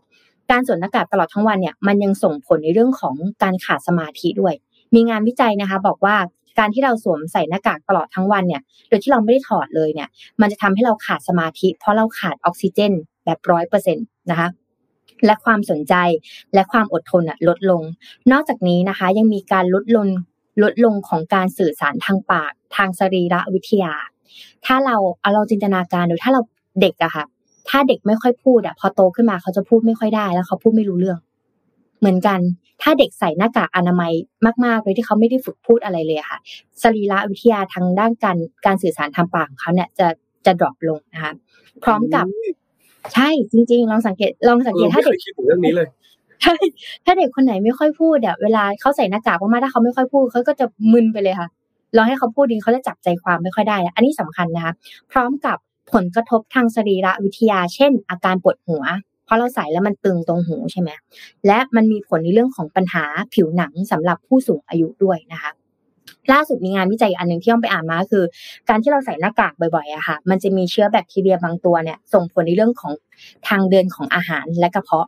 [0.51, 4.53] การสวมหน้ากากตลอดทั้งวันเนี่ยมันยังส่งผลในเรื่องของการขาดสมาธิด้วย
[4.95, 6.15] มีงานวิจัยนะคะ บอกว่า
[6.59, 10.09] การที่เราสวมใส่หน้ากากตลอดทั้งวันเนี่ย โดยที่เราไม่ได้ถอดเลยเนี่ย
[10.41, 12.93] มันจะทำให้เราขาดสมาธิ เพราะเราขาดออกซิเจน
[13.25, 14.49] แบบร้อยเปอร์เซ็นต์นะคะ
[15.25, 15.93] และความสนใจ
[16.53, 17.81] และความอดทนลดลง
[18.31, 20.07] นอกจากนี้นะคะยังมีการลดลง
[20.63, 23.93] ลดลงของการสื่อสารทางปาก ทางสรีระวิทยา
[24.65, 26.41] ถ้าเราเอาเราจินตนาการดูถ้าเรา
[26.81, 27.25] เด็กอะค่ะ
[27.69, 31.17] ถ้าเด็กไม่ค่อยพูดอะพอโตขึ้นมาเขาจะพูดไม่ค่อยได้ แล้วเขาพูดไม่รู้เรื่อง
[31.99, 32.39] เหมือนกัน
[32.83, 34.11] ถ้าเด็กใส่หน้ากากอนามัย
[34.65, 36.37] มากๆโดยที่เขาไม่ได้ฝึกพูดอะไรเลยค่ะ
[36.83, 40.07] สรีระวิทยาทางด้านการการสื่อสารทางปากของเขาเนี่ยจะ
[40.45, 41.33] จะดรอปลงนะคะ
[41.83, 42.25] พร้อมกับ
[43.13, 45.87] ใช่จริง ๆ ลองสังเกตลองสังเกตถ้าเด็กคิดถึงเรื่องนี้เลย
[46.41, 46.55] ใช่
[47.05, 51.49] ถ้าเด็กคนไหนไม่ค่อยพูดเดี๋ยเวลาเขาใส่หน้ากากมากๆถ้าเขาไม่ค่อยพูดเขาก็จะมึนไปเลยค่ะ
[51.95, 54.73] ลองให้เขาพูดดีเขาจะจับใจความไม่ค่อยได้ อันนี้สำคัญนะคะ
[55.11, 55.57] พร้อมกับ
[55.93, 58.83] ผลกระทบทางสรีระวิทยา เช่น อาการปวดหัว
[59.25, 60.89] เพราะเราใส่แล้วมันตึงตรงหูใช่ไหม
[61.47, 65.51] และมันมีผลในเรื่องของปัญหาผิวหนังสำหรับผู้สูงอายุด้วยนะคะ
[66.31, 68.23] ล่าสุดมีงานวิจัยอันหนึ่งที่ต้องไปอ่านมาคือ
[68.69, 72.93] การที่เราใส่หน้ากากบ่อยๆอะค่ะ มันจะมีเชื้อแบคทีเรียบางตัวเนี่ย ส่งผลในเรื่องของ
[73.47, 75.07] ทางเดินของอาหารและกระเพาะ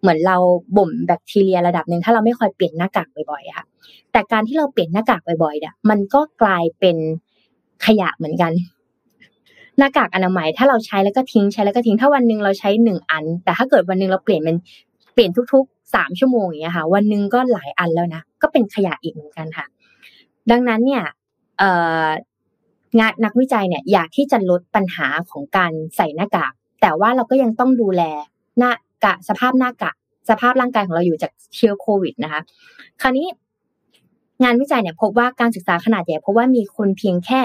[0.00, 0.36] เหมือนเรา
[0.76, 3.64] บ่มแบคทีเรียระดับหนึ่งถ้าเราไม่คอยเปลี่ยนหน้ากากบ่อยๆค่ะ
[4.12, 6.96] แต่การที่เราเปลี่ยนหน้ากากบ่อยๆเนี่ยมันก็กลายเป็น
[7.86, 8.52] ขยะเหมือนกัน
[9.78, 14.56] หน้ากากอนามัยถ้าเราใช้แล้วก็ทิ้งใช้แล้วก็ทิ้งถ้าวันหนึ่งเราใช้หนึ่งอัน แต่ถ้าเกิดวันหนึ่งเราเปลี่ยนเป็น
[15.14, 19.66] เปลี่ยนทุกๆสามชั่วโมงอย่างเงี้ยค่ะ วันหนึ่งก็หลายอันแล้วนะก็เป็นขยะอีกเหมือนกันค่ะ
[20.50, 21.02] ดังนั้นเนี่ย
[22.98, 28.02] งานนักวิจัยเนี่ยอยากที่จะลดปัญหาของการใส่หน้ากาก แต่ว่าเราก็ยังต้องดูแล
[28.58, 28.72] หน้า
[29.04, 29.96] กะสภาพหน้ากาก
[30.30, 32.40] สภาพร่างกายของเราอยู่จากเชื้อโควิดนะคะ
[33.00, 33.26] คราวนี้
[34.42, 37.40] งานวิจัยเนี่ยพบว่าการศึกษาขนาดใหญ่พบว่ามีคนเพียงแค่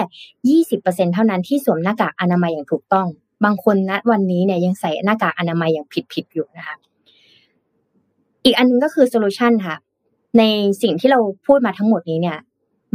[0.48, 3.06] ยี่สิบเเซ็นเท่านั้นที่สวมหน้ากากอนามัยอย่างถูกต้อง
[3.44, 6.76] บางคนณวันนี้เนี่ยยังใส่หน้ากากอนามัยอย่างผิดๆอยู่นะคะ
[8.44, 9.76] อีกอันนึงก็คือโซลูชันค่ะ
[10.38, 10.42] ใน
[10.82, 12.38] สิ่งที่เราพูดมาทั้งหมดนี้เนี่ย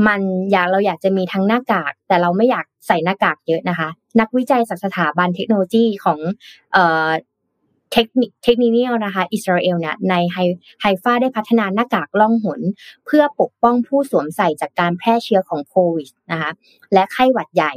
[0.07, 6.19] มันอยากเราอยากจะมีทั้งหน้ากาก แต่เราไม่อยากใส่หน้ากากเยอะนะคะ นักวิจัยจากสถาบันเทคโนโลยีของ
[7.93, 10.38] เทคนิค Technion นะคะอิสราเอลเนี่ยในไฮ
[10.82, 12.62] ไฮฟาได้พัฒนาหน้ากากล่องหน
[13.06, 16.52] เพื่อปกป้องผู้สวมใส่จากการแพร่เชื้อของโควิดนะคะ
[16.93, 17.73] และไข้หวัดใหญ่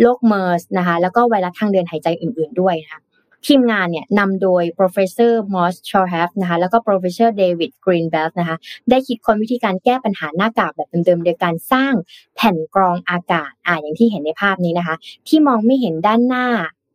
[0.00, 3.00] โรคเมอร์สนะคะแล้วก็ไวรัสทางเดินหายใจอื่น ๆด้วยนะคะ
[3.46, 8.56] ทีมงานเนี่ยนำโดย professor Moss c h o r h a f นะคะแล้วก็ professor David Greenblatt นะคะ
[8.90, 11.94] ได้คิดค้นวิธีการแก้ปัญหาหน้ากากแบบเดิมๆ โดยการสร้าง
[12.36, 14.96] แผ่นกรองอากาศอ่าอย่างที่เห็นในภาพนี้นะคะ
[15.28, 16.46] ที่มองไม่เห็นด้านหน้า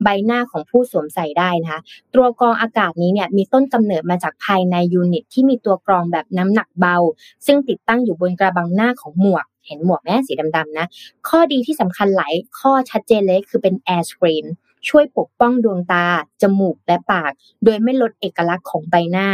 [0.03, 1.81] ใบหน้าของผู้สวมใส่ได้นะคะ
[2.15, 6.97] ตัวกรองอากาศนี้เนี่ยมีต้นกำเนิดมาจากภายในยูนิต ที่มีตัวกรองแบบน้ำหนักเบา
[7.45, 10.87] ซึ่งติดตั้งอยู่บนกระบังหน้าของหมวก เห็นหมวกแม่สีดำๆนะ
[11.27, 14.45] ข้อดีที่สำคัญหลายข้อชัดเจนเลยคือเป็นแอร์สกรีน
[14.89, 16.05] ช่วยปกป้องดวงตา
[16.41, 17.31] จมูก และปาก
[17.63, 19.27] โดยไม่ลดเอกลักษณ์ของใบหน้า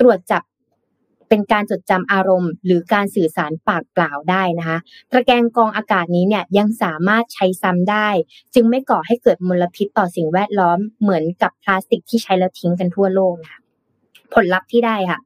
[0.00, 0.42] ตรวจจับ
[1.30, 4.78] เป็นการจดจำอารมณ์ หรือการสื่อสารปากเปล่าได้นะคะ
[5.10, 8.08] ตะแกรงกรองอากาศนี้เนี่ยยังสามารถใช้ซ้ำได้
[8.54, 13.59] จึงไม่ก่อให้เกิดมลพิษต่อสิ่งแวดล้อมเหมือนกับพลาสติกที่ใช้แล้วทิ้งกันทั่วโลกนะ
[14.34, 15.18] ผลลัพธ์ที่ได้ค่ะ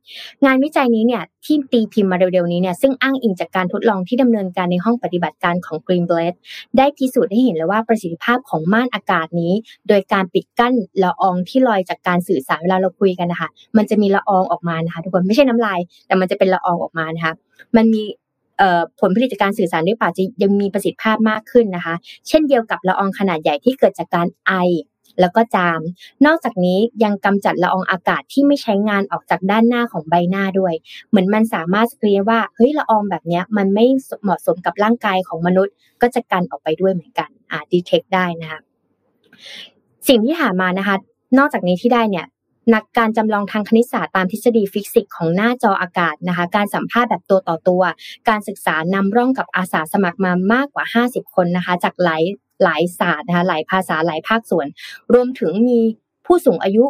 [0.45, 6.35] งานวิจัยนี้เนี่ยที่ตีพิมพ์มาเร็วๆนี้เนี่ยซึ่งอ้างอิงจากการทดลองที่ดำเนินการในห้องปฏิบัติการของ Greenblatt
[6.79, 9.53] ได้พิสูจน์ให้เห็นแล้วว่าประสิทธิภาพของม่านอากาศนี้
[9.89, 17.35] โดยการปิดกั้นละอองที่ลอยจากการสื่อสารเวลาเราคุยกันนะคะมันจะมีละอองออกมานะคะทุกคนไม่ใช่น้ำลาย แต่มันจะเป็นละอองออกมานะคะ
[17.77, 18.03] มันมี
[19.01, 21.95] ผลผลิตจากการสื่อสารด้วยปากจะยังมีประสิทธิภาพมากขึ้นนะคะ
[22.29, 24.53] เช่นเดียวกับละอองขนาดใหญ่ที่เกิดจากการไอ
[25.21, 25.81] แล้วก็จาม
[26.27, 30.75] นอกจากนี้ยังกำจัดละอองอากาศที่ไม่ใช้งานออกจากด้านหน้าของใบหน้าด้วย
[31.09, 33.85] เหมือนมันสามารถสกรีนว่าเฮ้ยละอองแบบนี้มันไม่
[34.23, 38.61] เหมาะสมกับร่างกายของมนุษย์ ก็จะกันออกไปด้วยเหมือนกันอ่าดีเทคได้นะคะ
[40.09, 40.97] สิ่งที่หามานะคะ
[41.39, 42.27] นอกจากนี้ที่ได้เนี่ย
[42.75, 47.83] นักการจำลองทางคณิตศาสตร์ตามทฤษฎีฟิสิกส์ของหน้าจออากาศนะคะ การสัมภาษณ์แบบตัวต่อตัว
[48.29, 52.23] การศึกษานำร่องกับอาสาสมัครมามากกว่า 50 คนนะคะ จากหลาย
[52.65, 54.67] หลายศาสตร์นะคะหลายภาษาหลายภาคส่วน
[55.15, 55.81] รวมถึงมี
[56.27, 56.85] ผู้สูงอายุ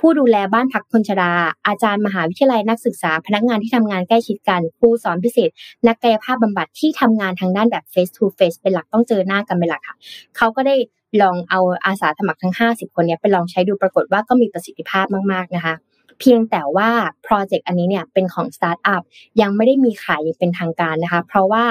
[0.00, 1.32] ผู้ดูแลบ้านพักคนชรา
[1.66, 5.50] อาจารย์มหาวิทยาลัยนักศึกษา พนักงานที่ทำงานใกล้ชิดกันครูสอนพิเศษ
[5.88, 9.96] นักกายภาพบำบัดที่ทำงานทางด้านแบบ face to face เป็นหลักต้องเจอหน้ากันเป็นหลักค่ะ
[10.36, 10.76] เขาก็ได้
[11.22, 15.74] ลองเอาอาสาสมัครทั้ง 50 คนนี้ไปลองใช้ดูปรากฏว่าก็มีประสิทธิภาพมากๆนะคะ
[16.20, 16.90] เพียงแต่ว่า
[17.22, 19.02] โปรเจกต์อันนี้เนี่ยเป็นของสตาร์ทอัพ
[19.40, 21.64] ยังไม่ได้มีขายอย่างเป็นทางการนะคะ เพราะว่า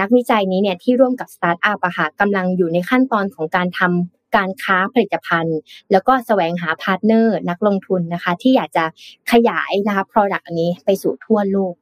[0.00, 5.58] นักวิจัยนี้เนี่ยที่ร่วมกับสตาร์ทอัพอะค่ะกำลังอยู่ในขั้นตอนของการทำการค้าผลิตภัณฑ์
[5.92, 8.84] แล้วก็แสวงหาพาร์ทเนอร์นักลงทุนนะคะ ที่อยากจะ
[9.32, 11.74] ขยายนะคะ Product อันนี้ไปสู่ทั่วโลก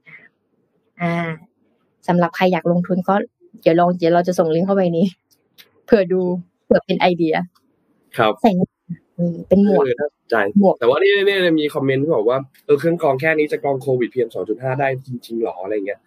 [1.01, 1.31] อ่า
[2.09, 3.15] สำหรับใครอยากลงทุนก็
[3.63, 5.07] เดี๋ยวลองเดี๋ยวเราจะส่งลิงก์เข้าไปนี้
[5.85, 6.21] เผื่อดู
[6.65, 7.35] เผื่อเป็นไอเดีย
[8.19, 8.51] ครับใส่
[9.49, 9.85] เป็นหมวก
[10.33, 16.01] น่าสนใจหมวกแต่ว่านี่นี่มีคอมเมนต์ที่บอกว่าเออเครื่องกรองแค่นี้จะกรองโควิดเพียงสองจุดห้าได้จริงๆหรออะไรเงี้ย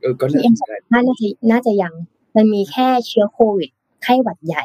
[0.00, 1.14] เออก็น่าสนใจน่าจะ
[1.50, 1.94] น่าจะยัง
[2.36, 3.70] มันมีแค่เชื้อโควิด
[4.02, 4.64] ไข้หวัดใหญ่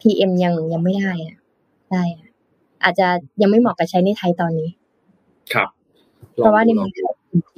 [0.00, 1.36] พีเอ็มยังยังไม่ได้อะ
[1.90, 2.02] ได้
[2.84, 3.06] อาจจะ
[3.42, 4.70] ยังไม่เหมาะกับใช้ในไทยตอนนี้
[5.54, 5.68] ครับ
[6.32, 6.90] เพราะว่าในเมือง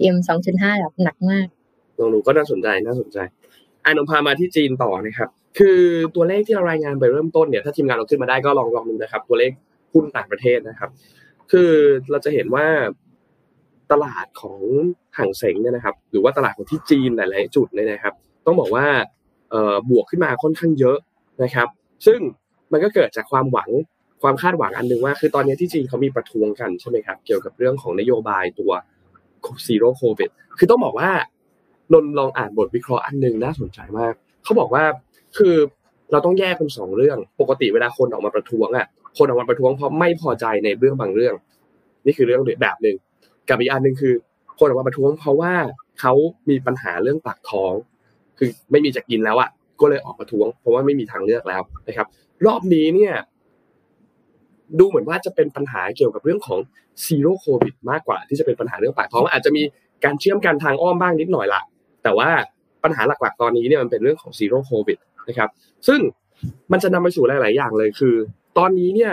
[0.00, 1.46] เอ็มสองจุดห้าแบบหนักมาก
[1.98, 3.18] ลองดูก็น่าสนใจน่าสนใจ
[3.84, 5.78] อ่านมพามาที่จีนต่อนะครับ คือ
[6.14, 9.52] ตัวเลขที่เรารายงานไปเริ่มต้นเนี่ย ถ้าทีมงานเราขึ้นมาได้ก็ลองลองดูนะครับ ตัวเลข
[9.92, 10.90] หุ้นต่างประเทศนะครับ
[11.52, 11.70] คือ
[12.10, 12.66] เราจะเห็นว่า
[13.92, 14.60] ตลาดของ
[15.18, 18.14] ห่างเสงเนี่ยนะครับ หรือว่าตลาดของที่จีนหลายๆจุดเนี่ยนะครับ
[18.46, 18.86] ต้องบอกว่า
[19.90, 20.98] บวกขึ้นมาค่อนข้างเยอะ
[21.42, 21.68] นะครับ
[22.06, 22.18] ซึ่ง
[22.72, 23.70] มันก็เกิดจากความหวัง
[24.22, 28.72] ความคาดหวังอันหนึ่งว่า คือตอนนี้ที่จีนเขามีประท้วงกันใช่ไหมครับ เกี่ยวกับเรื่องของนโยบายตัว
[29.66, 31.10] ซีโร่โควิดคือต้องบอกว่า
[31.92, 34.84] นนลองอ่านบทวิเคราะห์อันหนึ่งน่าสนใจมาก เขาบอกว่า
[35.38, 35.54] คือ
[36.12, 38.86] เราต้องแยกเป็นสองเรื่อง ปกติเวลาคนออกมาประท้วงอะ
[39.18, 41.34] คนออกมาประท้วงเพราะไม่พอใจในเรื่องบางเรื่อง
[42.06, 42.96] นี่คือเรื่องแบบหนึ่ง
[43.48, 44.14] กับอีกอันหนึ่งคือ
[44.58, 45.52] คนออกมาประท้วง เพราะว่า
[46.00, 46.12] เขา
[46.50, 47.72] มีปัญหาเรื่องปากท้อง
[48.38, 52.06] คือไม่มีจะกินแล้วอะก็เลยออกประท้วง เพราะว่าไม่มีทางเลือกแล้วนะครับ
[52.46, 53.14] รอบนี้เนี่ย
[54.78, 56.58] ดูเหมือนว่าจะเป็นปัญหาเกี่ยวกับเรื่องของ
[57.04, 59.62] ซีโร่โควิดมากกว่า ที่จะเป็นปัญหาเรื่องปากท้องอาจจะมี
[60.04, 61.62] การเชื่อมกันทางอ้อมบ้างนิดหน่อยละ
[62.02, 62.28] แต่ว่า
[62.84, 64.98] ปัญหาหลักๆ ตอนนี้เนี่ยมันเป็นเรื่องของซีโร่โควิด
[65.28, 65.50] นะครับ
[65.88, 66.00] ซึ่ง
[66.72, 68.14] มันจะนำไปสู่หลาย ๆ อย่างเลยคือ
[68.58, 69.12] ตอนนี้เนี่ย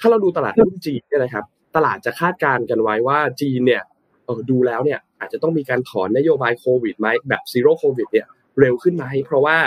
[0.00, 1.44] ถ้าเราดูตลาดหุ้นจีนเนี่ยนะครับ
[1.76, 3.82] ตลาดจะคาดการณ์กันไว้ว่าจีนเนี่ย
[4.24, 8.26] เออดูแล้วเนี่ย อาจจะต้องมีการถอนนโยบายโควิดไหมแบบซีโร่โควิดเนี่ย
[8.60, 9.58] เร็วขึ้นไหมเพราะว่า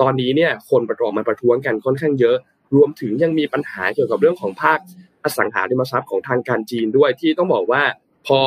[0.00, 2.36] ตอนนี้เนี่ยคนประกอบมาประท้วงกันค่อนข้างเยอะ
[2.74, 4.78] รวมถึงยังมีปัญหาเกี่ยวกับเรื่องของภาค
[5.24, 7.82] อสังหาริมทรัพย์ของทางการจีนด้วยที่ต้องบอกว่า
[8.26, 8.40] พอ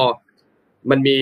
[0.89, 1.19] มันมี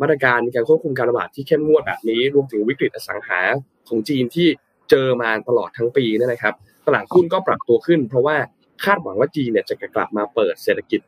[0.00, 3.40] มาตรการการควบคุมการระบาดที่เข้มงวดแบบนี้ รวมถึงวิกฤตอสังหา
[3.88, 4.48] ของจีนที่
[4.90, 6.54] เจอมาตลอดทั้งปีนี่นะครับ
[6.86, 8.36] ตลาดหุ้นก็ปรับตัวขึ้น เพราะว่า
[8.84, 11.00] คาดหวังว่าจีนเนี่ยจะกลับมาเปิดเศรษฐกิจ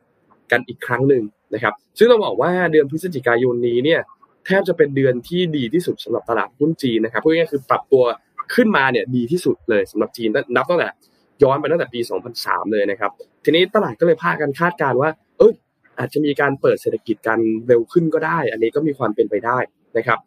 [0.51, 4.01] กันอีกครั้งหนึ่งนะครับ ซึ่งต้องบอกว่าเดือนพฤศจิกายนนี้เนี่ย
[4.45, 8.03] แทบจะเป็นเดือนที่ดีที่สุดสำหรับตลาดหุ้นจีนนะครับพูดง่ายๆคือปรับตัว
[8.55, 10.89] ขึ้นมาเนี่ยดีที่สุดเลยสำหรับจีนนับตั้งแต่
[11.43, 11.99] ย้อนไปตั้งแต่ปี
[12.35, 13.11] 2003 เลยนะครับ
[13.43, 15.53] ทีนี้ตลาดก็เลยพากันคาดการว่า เอย
[15.99, 19.57] อาจจะมีการเปิดเศรษฐกิจกันเร็วขึ้นก็ได้ อันนี้ก็มีความเป็นไปได้
[19.97, 20.19] นะครับ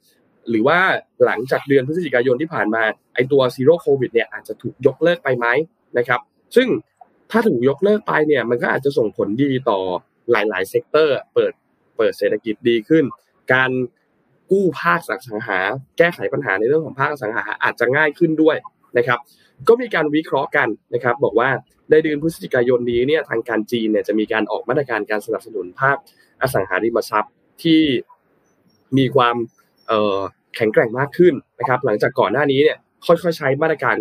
[0.48, 0.79] หรือว่า
[1.24, 2.83] หลังจากเดือนพฤศจิกายนที่ผ่านมา
[3.14, 5.46] ไอตัวซีโร่โควิดเนี่ยอาจจะถูกยกเลิกไปไหม
[5.98, 6.20] นะครับ
[6.57, 6.68] ซึ่ง
[7.31, 9.81] ถ้าถูกยกเลิกไปเนี่ยมันก็อาจจะส่งผลดีต่อ
[10.31, 11.53] หลาย ๆ sector เปิด
[11.96, 13.05] เปิดเศรษฐกิจดีขึ้น
[13.53, 13.70] การ
[14.50, 15.59] กู้ภาคอสังหา
[15.98, 18.57] แก้ไขปัญหาในเรื่องของภาคอสังหาอาจจะง่ายขึ้นด้วย
[18.98, 19.18] นะครับ
[19.68, 21.50] ก็มีการวิเคราะห์กันนะครับ บอกว่า
[21.90, 25.96] ในเดือนพฤศจิกายนนี้เนี่ยทางการจีนเนี่ยจะมีการออกมาตรการการสนับสนุนภาค
[26.42, 27.81] อสังหาริมทรัพย์ที่
[28.98, 29.37] มีความ
[30.57, 33.96] แข็งแกร่งมากขึ้นนะครับ หลังจากก่อนหน้านี้เนี่ยค่อยๆใช้มาตรการ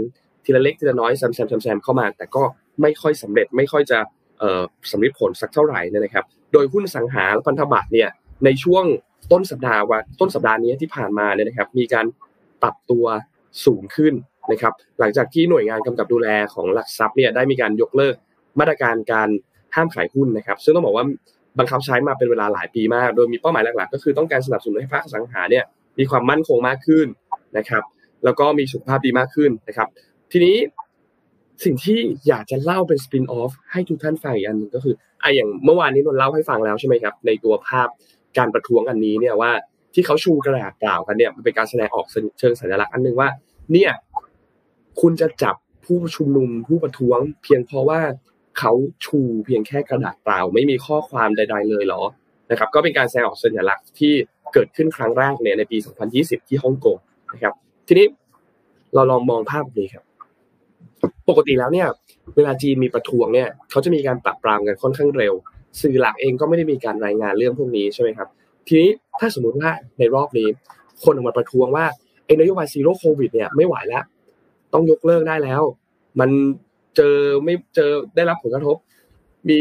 [0.45, 2.43] ทีละเล็กทีละน้อยแซมแซมแซมเข้ามา แต่ก็
[2.81, 3.99] ไม่ค่อยสำเร็จไม่ค่อยจะ
[4.91, 8.09] สำเร็จผลสักเท่าไหร่นะครับ โดยหุ้นอสังหาพันธบัตรเนี่ย
[8.45, 8.85] ในช่วง
[9.31, 12.05] ต้นสัปดาห์วันต้นสัปดาห์นี้ที่ผ่านมาเนี่ยนะครับ มีการ
[12.61, 13.05] ปรับตัว
[13.65, 14.13] สูงขึ้น
[14.51, 18.15] นะครับ หลังจากที่หน่วยงานกำกับดูแลของหลักทรัพย์เนี่ยได้มีการยกเลิก
[18.59, 19.29] มาตรการการ
[19.75, 21.05] ห้ามขายหุ้นนะครับ ซึ่งต้องบอกว่า
[21.59, 25.65] บังคับใช้มาเป็นเวลาหลายปีมาก โดยมีเป้าหมายหลักๆ ก็คือต้องการสนับสนุนให้ภาคอสังหาเนี่ย
[25.99, 27.07] มีความมั่นคงมากขึ้น
[27.57, 27.83] นะครับ
[28.23, 29.87] แล้วก็มีสุขภาพดีมากขึ้นนะครับ
[30.31, 30.57] ทีนี้
[31.63, 37.87] สิ่งที่อยากจะเล่าเป็นสปินออฟให้ทุกท่านฟังอีกอันนึงก็คือไอ้อย่างเมื่อวานนี้นนเล่าให้ฟังแล้วใช่ไหมครับ ในตัวภาพ
[38.37, 39.51] การประท้วงอันนี้เนี่ยว่า
[39.93, 42.05] ที่เขาชูกระดาษเปล่ากันเนี่ยมันเป็นการแสดงออก
[42.39, 43.29] เชิงสัญลักษณ์อันนึงว่า
[43.71, 43.91] เนี่ย
[45.01, 48.01] คุณจะจับผู้ชุมนุมผู้ประท้วง เพียงเพราะว่า
[48.59, 48.71] เขา
[49.05, 52.01] ชูเพียงแค่กระดาษเปล่า ไม่มีข้อความใด ๆ เลยเหรอ
[52.51, 54.13] นะครับ ก็เป็นการแสดงออกสัญลักษณ์ที่
[54.53, 55.77] เกิดขึ้นครั้งแรกเนี่ยในปี
[56.13, 56.97] 2020 ที่ฮ่องกง
[57.33, 57.53] นะครับ
[57.87, 58.07] ทีนี้
[58.95, 60.03] เราลองมองภาพนี้ครับ
[61.29, 61.87] ปกติแล้วเนี่ย
[62.35, 65.33] เวลาจีนมีประท้วงเนี่ยเขาจะมีการปรับปรามกันค่อนข้างเร็ว
[65.81, 68.27] สื่อหลักเองก็ไม่ได้มีการรายงานเรื่องพวกนี้ใช่ไหมครับ
[68.67, 70.47] ทีนี้ถ้าสมมติว่าในรอบนี้
[71.03, 71.85] คนออกมาประท้วงว่า
[72.25, 74.03] ไอ้นโยบายซีโร่โควิดเนี่ยไม่ไหวแล้ว
[74.73, 75.61] ต้องยกเลิกได้แล้ว
[76.19, 76.29] มัน
[76.95, 78.77] เจอไม่เจอได้รับผลกระทบ
[79.49, 79.59] มี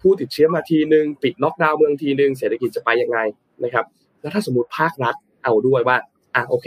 [0.00, 3.18] ผู้ติดเชื้อมาทีหนึ่งปิดล็อกดาวน์เมืองทีหนึ่งเศรษฐกิจจะไปยังไง
[3.64, 3.84] นะครับ
[4.20, 5.96] แล้วถ้าสมมติภาครัฐเอาด้วยว่า
[6.34, 6.66] อะโอเค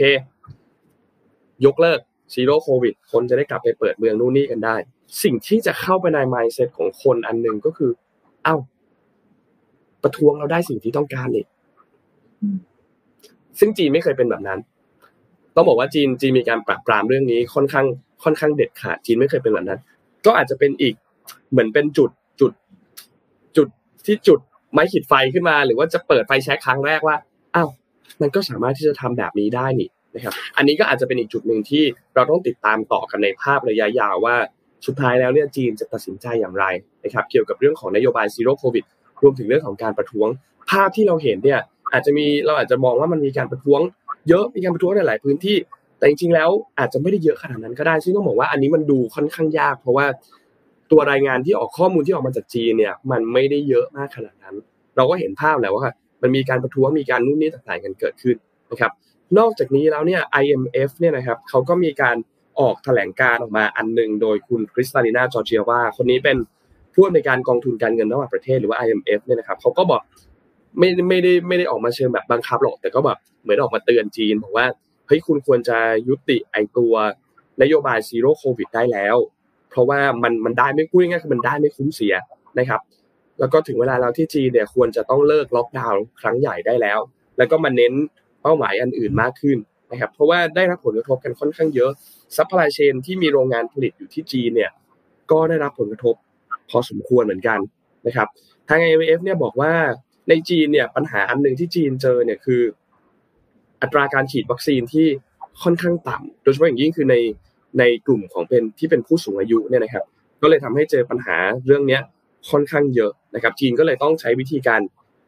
[1.64, 2.00] ยกเลิก
[2.34, 4.76] ซีโร่โควิด คนจะได้กลับไปเปิดเมืองนู่นนี่กันได้
[5.22, 7.90] สิ่งที่จะเข้าไปใน mindset ของคนอันหนึ่งก็คือ
[8.44, 8.56] เอ้า
[10.02, 11.44] ประท้วงเราได้สิ่งที่ต้องการนี่
[13.58, 14.58] ซึ่งจีนไม่เคยเป็นแบบนั้น
[15.56, 17.86] ต้องบอกว่าจีนจีนมีการปราบปรามเรื่องนี้ค่อนข้าง
[18.24, 19.80] ค่อนข้างเด็ดขาดจีนไม่เคยเป็นแบบนั้น
[20.26, 20.94] ก็อาจจะเป็นอีก
[21.50, 22.10] เหมือนเป็นจุด
[22.40, 22.52] จุด
[23.56, 23.68] จุด
[24.06, 24.38] ที่จุด
[24.72, 27.16] ไม้ขีดไฟขึ้นมา หรือว่าจะเปิดไฟแช็คครั้งแรกว่า
[27.56, 27.68] อ้าว
[28.20, 31.84] มันก็สามารถที่จะทำแบบนี้ได้นี่นะครับอันนี้ก็อาจจะเป็นอีกจุดหนึ่งที่
[32.14, 34.36] เราต้องติดตามต่อกันในภาพระยะยาวว่า
[34.86, 36.64] สุดท้ายแล้วเนี่ยจีนจะตัดสินใจอย่างไร
[37.04, 38.84] นะครับเกี่ยวกับเรื่องของนโยบายซีโร่โควิด
[39.22, 40.28] รวมถึงเรื่องของการประท้วง
[40.70, 41.60] ภาพที่เราเห็นเนี่ย
[41.92, 43.80] อาจจะมีเราอาจจะมองว่ามันมีการประท้วง
[44.28, 45.56] เยอะมีการประท้วงในหลายพื้นที่
[45.98, 50.06] แต่จริงๆแล้วอาจจะไม่ได้เยอะขนาดนั้นก็ได้ซึ่งต้องบอกว่าอันนี้มันดูค่อนข้างยาก เพราะว่า
[50.90, 54.54] ตัวรายงานที่ออกข้อมูลที่ออกมาจากจีนเนี่ยมันไม่ได้เยอะมากขนาดนั้น
[54.96, 58.36] เราก็เห็นภาพแล้วว่า มันมีการประท้วงมีการนู่นนี่ต่างๆกันเกิดขึ้น
[58.70, 58.92] นะครับ
[59.38, 62.16] นอกจากนี้แล้วเนี่ย IMF เนี่ยนะครับเขาก็มีการ
[62.60, 66.36] ออกแถลงการออกมาอันหนึ่งโดยคุณคริสตาลินาจอร์เจียว่าคนนี้เป็น
[66.94, 70.00] ผู้อำนวยการกองทุนการเงินระหว่างประเทศหรือว่า IMF เนี่ยนะครับเขาก็บอก
[70.78, 74.66] ไม่ไม่ได้ไม่ได้ออกมาเชิงแบบบังคับหรอก แต่ก็แบบเหมือนออกมาเตือนจีนบอกว่า
[75.06, 76.94] เฮ้ยคุณควรจะยุติไอตัว
[77.62, 79.16] นโยบายซีโร่โควิดได้แล้ว
[79.70, 82.14] เพราะว่ามันมันได้ไม่พูดง่ายคือมันได้ไม่คุ้มเสีย
[82.58, 82.80] นะครับ
[83.40, 86.98] แล้วก็ถึงเวลาแล้วที่จีนเนี่ยควรจะต้องเลิกล็อกดาวน์ครั้งใหญ่ได้แล้ว
[87.38, 87.92] แล้วก็มาเน้น
[88.42, 89.58] เป้าหมายอันอื่นมากขึ้น
[89.92, 91.90] นะครับ เพราะว่าได้รับผลกระทบกันค่อนข้างเยอะ
[92.36, 94.70] ซัพพลายเชนที่มีโรงงานผลิตอยู่ที่จีนเนี่ย
[95.30, 96.14] ก็ได้รับผลกระทบ
[96.70, 97.58] พอสมควรเหมือนกัน
[98.06, 98.28] นะครับ
[98.68, 99.72] ทาง IMF เนี่ยบอกว่า
[100.28, 102.62] ในจีนเนี่ยปัญหาอันหนึ่งที่จีนเจอเนี่ยคือ
[103.82, 105.06] อัตราการฉีดวัคซีนที่
[105.62, 107.16] ค่อนข้างต่ำโดยเฉพาะอย่างยิ่งคือใน
[107.78, 110.04] ในกลุ่มของเป็นที่เป็นผู้สูงอายุเนี่ยนะครับ
[110.42, 112.02] ก็เลยทำให้เจอปัญหาเรื่องเนี้ย
[112.50, 114.80] ค่อนข้างเยอะนะครับจีนก็เลยต้องใช้วิธีการ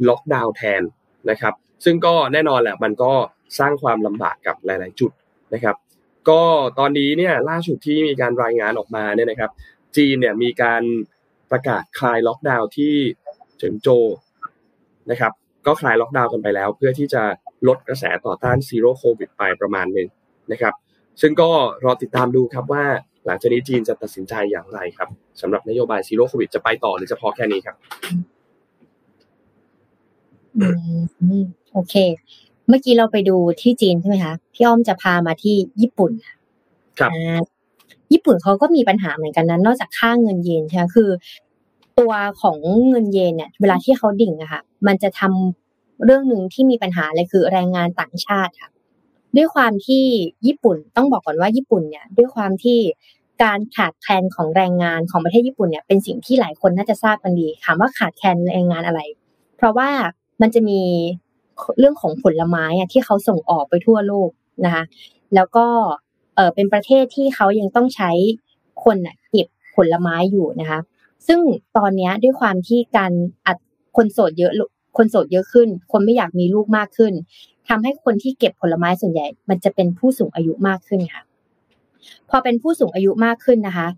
[0.08, 0.82] ล็อกดาวน์แทน
[1.30, 3.12] นะครับซึ่งก็แน่นอนแหละมันก็
[3.58, 5.12] สร้างความลำบากกับหลาย ๆ จุด
[5.54, 5.76] นะครับ
[6.28, 6.42] ก็
[6.78, 9.50] ตอนนี้เนี่ยล่าสุดที่มีการรายงานออกมาเนี่ยนะครับ
[9.96, 10.82] จีนเนี่ยมีการ
[11.50, 12.94] ประกาศคลายล็อกดาวน์ที่
[13.58, 13.88] เจิ้งโจว
[15.10, 15.32] นะครับ
[15.66, 17.22] ก็คลายล็อกดาวน์กันไปแล้ว เพื่อที่จะ
[17.68, 20.08] ลดกระแสต่อต้านซีโร่โควิดไปประมาณหนึ่ง
[20.52, 20.74] นะครับ
[21.20, 21.50] ซึ่งก็
[21.84, 22.84] รอติดตามดูครับว่า
[23.26, 25.08] หลังจากนี้จีนจะตัดสินใจอย่างไรครับ
[25.40, 27.76] สำหรับนโยบายซีโร่โควิดจะไปต่อหรือจะพอแค่นี้ครับ
[30.58, 30.66] อื
[31.42, 31.94] มโอเค
[32.68, 36.12] เมื่อกี้เราไปดูที่จีนใช่ไหมคะพี่อ้อมจะพามาที่ญี่ปุ่น
[36.98, 37.40] ครับอ่า
[38.12, 41.10] ญี่ปุ่นเขาก็มีปัญหาเหมือนกันนะนอกจากค่าเงินเยนใช่ไหมคือ
[41.98, 42.56] ตัวของ
[42.88, 48.70] เงินเยนเนี่ย เวลาที่เขาดิ่งอะค่ะ มันจะทำเรื่องหนึ่งที่มีปัญหาเลยคือแรงงานต่างชาติค่ะ
[49.36, 50.04] ด้วยความที่
[50.46, 52.78] ญี่ปุ่นต้องบอกก่อนว่าญี่ปุ่นเนี่ยด้วยความที่
[53.42, 59.00] การขาดแคลนของแรงงานของประเทศญี่ปุ่นเนี่ยเป็นสิ่งที่หลายคนน่าจะทราบกันดีถามว่าขาดแคลนแรงงานอะไร
[59.56, 59.90] เพราะว่า
[60.40, 60.80] มันจะมี
[61.78, 64.30] เรื่องของผลไม้อะที่เขาส่งออกไปทั่วโลก
[64.64, 64.84] นะคะ
[65.34, 65.66] แล้วก็
[66.36, 68.10] เออเป็นประเทศที่เขายังต้องใช้
[68.84, 70.80] คนอะเก็บผลไม้อยู่นะคะ
[71.26, 71.40] ซึ่ง
[71.76, 73.12] ตอนนี้ด้วยความที่การ
[73.46, 73.56] อัด
[73.96, 74.52] คนโสดเยอะ
[74.96, 77.12] คนโสดเยอะขึ้น คนไม่อยากมีลูกมากขึ้น
[77.68, 81.22] ทำให้คนที่เก็บผลไม้ส่วนใหญ่ มันจะเป็นผู้สูงอายุมากขึ้นค่ะ
[82.30, 83.88] พอเป็นผู้สูงอายุมากขึ้นนะคะ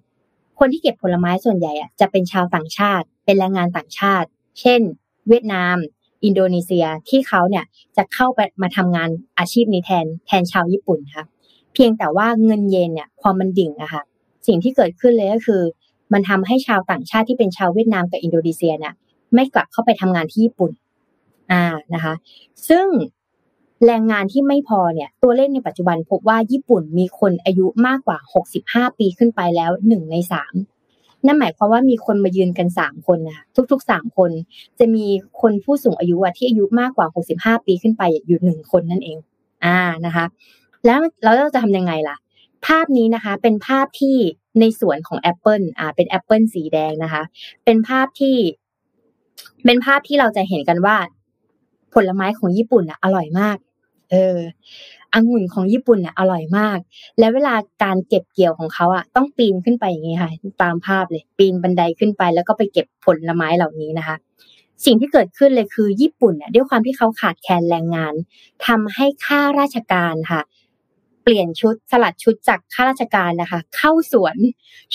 [0.59, 4.29] คนที่เก็บผลไม้ส่วนใหญ่อะจะเป็นชาวต่างชาติ เป็นแรงงานต่างชาติ
[4.61, 4.81] เช่น
[5.29, 5.77] เวียดนาม
[6.25, 7.65] อินโดนีเซียที่เขาเนี่ย
[7.97, 11.25] จะเข้าไปมาทำงานอาชีพนี้แทนแทนชาวญี่ปุ่นค่ะ
[11.75, 14.03] เพียงแต่ว่าเงินเยนเนี่ยพอมันดิ่งอะค่ะ
[14.47, 15.63] สิ่งที่เกิดขึ้นเลยก็คือ
[16.13, 18.95] มันทำให้ชาวต่างชาติที่เป็นชาวเวียดนามกับอินโดนีเซียเนี่ย
[19.35, 20.71] ไม่กลับเข้าไปทำงานที่ญี่ปุ่น
[21.53, 22.15] อ่านะคะ
[22.69, 22.87] ซึ่ง
[23.85, 28.19] แรงงานที่ไม่พอเนี่ยตัวเลขในปัจจุบันพบว่าญี่ปุ่นมีคนอายุมากกว่า
[28.59, 30.55] 65 ปีขึ้นไปแล้วหนึ่งในสาม
[31.27, 34.31] นั่นหมายความว่ามีคนมายืนกันสามคนนะคะทุกๆสามคน
[34.79, 35.05] จะมี
[35.41, 39.19] คนผู้สูงอายุอะที่อายุมากกว่า 65 ปีขึ้นไปอยู่หนึ่งคนนั่นเอง
[39.65, 40.25] อ่านะคะ
[40.85, 42.17] แล้วแล้วเราจะทำยังไงล่ะ
[42.67, 44.17] ภาพนี้นะคะเป็นภาพที่
[44.61, 47.23] ในสวนของแอปเปิลอ่า เป็นแอปเปิลสีแดงนะคะ
[47.65, 48.37] เป็นภาพที่
[49.65, 50.97] เป็นภาพที่เราจะเห็นกันว่า
[51.95, 53.57] ผลไม้ของญี่ปุ่นอะอร่อยมาก
[54.11, 54.39] เออ
[55.15, 56.79] องุ่นของญี่ปุ่นอะอร่อยมาก
[57.19, 60.31] แล้วเวลาการเก็บเกี่ยวของเขาอะต้องปีนขึ้นไปอย่างนี้ค่ะ
[60.63, 64.17] ตามภาพเลย ปีนบันไดขึ้นไป แล้วก็ไปเก็บผลไม้เหล่านี้นะคะ
[64.85, 68.15] สิ่งที่เกิดขึ้นเลยคือญี่ปุ่นเนี่ยด้วยความที่เขาขาดแคลนแรงงาน
[68.67, 70.41] ทำให้ข้าราชการค่ะ
[71.23, 74.37] เปลี่ยนชุดสลัดชุดจากข้าราชการนะคะ เข้าสวน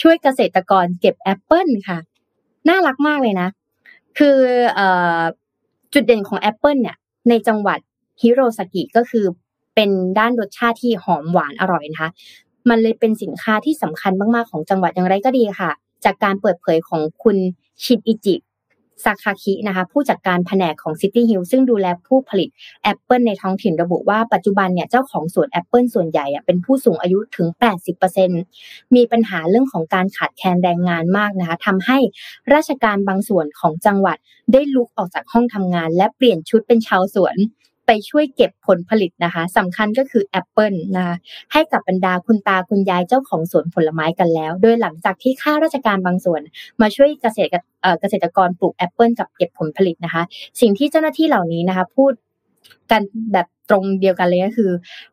[0.02, 2.00] ช่วยเกษตรกรเก็บแอปเปิลค่ะ
[2.69, 3.50] น่ารักมากเลยนะ
[4.17, 4.38] คื
[4.80, 4.82] อ
[5.93, 6.97] จุดเด่นของแอปเปิลเนี่ย
[7.30, 7.80] ในจังหวัด
[8.21, 9.25] ฮิโรซากิก็คือ
[9.75, 12.10] เป็นด้านรสชาติที่หอมหวานอร่อยนะคะ
[12.69, 15.71] มันเลยเป็นสินค้าที่สำคัญมาก ๆ ของจังหวัดอย่างไรก็ดีค่ะ
[16.05, 17.38] จากการเปิดเผยของคุณ
[17.84, 18.36] ชินอิจิ
[19.03, 22.49] ซาคาคินะคะผู้จัดการแผนกของ City Hall ซึ่งดูแลผู้ผลิต
[22.84, 27.47] แอปเปิลในท้องถิ่นระบุว่าปัจจุบันเนี่ยเจ้าของสวนแอปเปิลส่วนใหญ่เป็นผู้สูงอายุถึง
[28.21, 31.97] 80%มีปัญหาเรื่องของการขาดแคลนแรงงานมากนะคะทำให้
[32.53, 34.17] ข้าราชการบางส่วนของจังหวัด
[34.53, 37.36] ได้ลุกออกจากห้องทำงาน และเปลี่ยนชุดเป็นชาวสวน
[37.93, 41.15] ไปช่วยเก็บผลผลิตนะคะสำคัญก็คือแอปเปิลนะคะ
[41.54, 46.41] ให้กับบรรดาคุณตาคุณยายเจ้าของสวนผลไม้กันแล้ว โดยหลังจากที่ข้าราชการบางส่วน
[46.82, 47.49] มาช่วยเกษตร
[48.01, 50.23] เกษตรกรปลูกแอปเปิลกับเก็บผลผลิตนะคะ
[50.62, 52.13] สิ่งที่เจ้าหน้าที่เหล่านี้นะคะ พูด
[52.91, 53.01] กัน
[53.34, 54.71] แบบตรงเดียวกันเลยก็คือ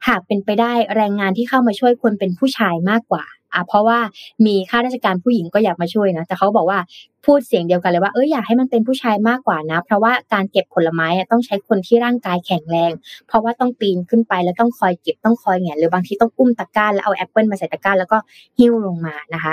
[0.09, 3.99] หากเป็นไปได้แรงงานที่เข้ามาช่วยควรเป็นผู้ชายมากกว่า อะเพราะว่า
[4.47, 6.79] มีข้าราชการผู้หญิงก็อยากมาช่วยนะแต่เขาบอกว่า
[7.25, 12.93] พูดเสียงเดียวกันเลยว่าเอออยากให้มันเป็นผู้ชายมากกว่านะ เพราะว่าการเก็บผลไม้ต้องใช้คนที่ร่างกายแข็งแรง
[13.27, 18.19] เพราะว่าต้องปีนขึ้นไปแล้วต้องคอยเก็บต้องคอยแงนหรือบางทีต้องอุ้มตะกร้าแล้วเอาแอปเปิลมาใส่ตะกร้าแล้วก็
[18.59, 19.53] หิ้วลงมานะคะ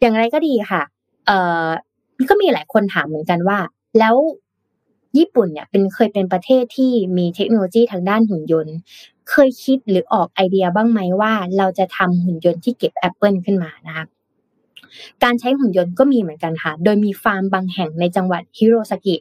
[0.00, 0.82] อย่างไรก็ดีค่ะ
[1.26, 1.66] เอ่อ
[2.30, 3.58] ก็มีหลายคนถามเหมือนกันว่า
[3.98, 4.16] แล้ว
[5.18, 8.76] ญี่ปุ่นเนี่ยเป็นเคยเป็นประเทศที่มีเทคโนโลยีทางด้านหุ่นยนต์
[9.30, 14.04] เคยคิดหรือออกไอเดียบ้างไหมว่า เราจะทำหุ่นยนต์ที่เก็บแอปเปิลขึ้นมานะคะ
[15.22, 19.16] การใช้หุ่นยนต์ก็มีเหมือนกันค่ะ โดยมีฟาร์มบางแห่งในจังหวัดฮิโรซากิ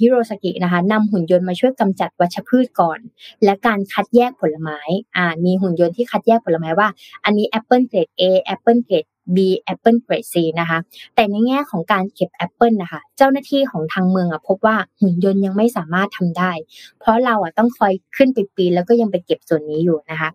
[0.00, 2.98] ฮิโรซากินะคะนำหุ่นยนต์มาช่วยกำจัดวัชพืชก่อน
[3.44, 4.80] และการคัดแยกผลไม้
[5.16, 6.88] อ่ามีหุ่นยนต์ที่คัดแยกผลไม้ว่า
[7.24, 10.78] อันนี้แอปเปิลเกรด A แอปเปิลเกรด B แอปเปิลเกรด C นะคะ
[11.14, 16.52] แต่ในแง่ของการเก็บแอปเปิลนะคะ เจ้าหน้าที่ของทางเมืองอะพบว่าหุ่นยนต์ยังไม่สามารถทำได้
[17.00, 20.28] เพราะเราอะต้องคอยขึ้นไปปีนแล้วก็ยังไปเก็บส่วนนี้อยู่นะคะ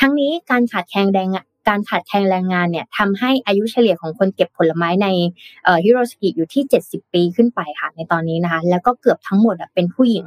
[0.00, 1.30] ทั้งนี้การขาดแคลนแรง
[1.68, 5.08] การขาดแคลนแรงงานเนี่ยทำให้อายุเฉลี่ยของคนเก็บผลไม้ใน
[5.84, 10.26] ฮิโรซากิอยู่ที่ 70 ปีขึ้นไปค่ะในตอนนี้นะคะ แล้วก็เกือบทั้งหมดเป็นผู้หญิง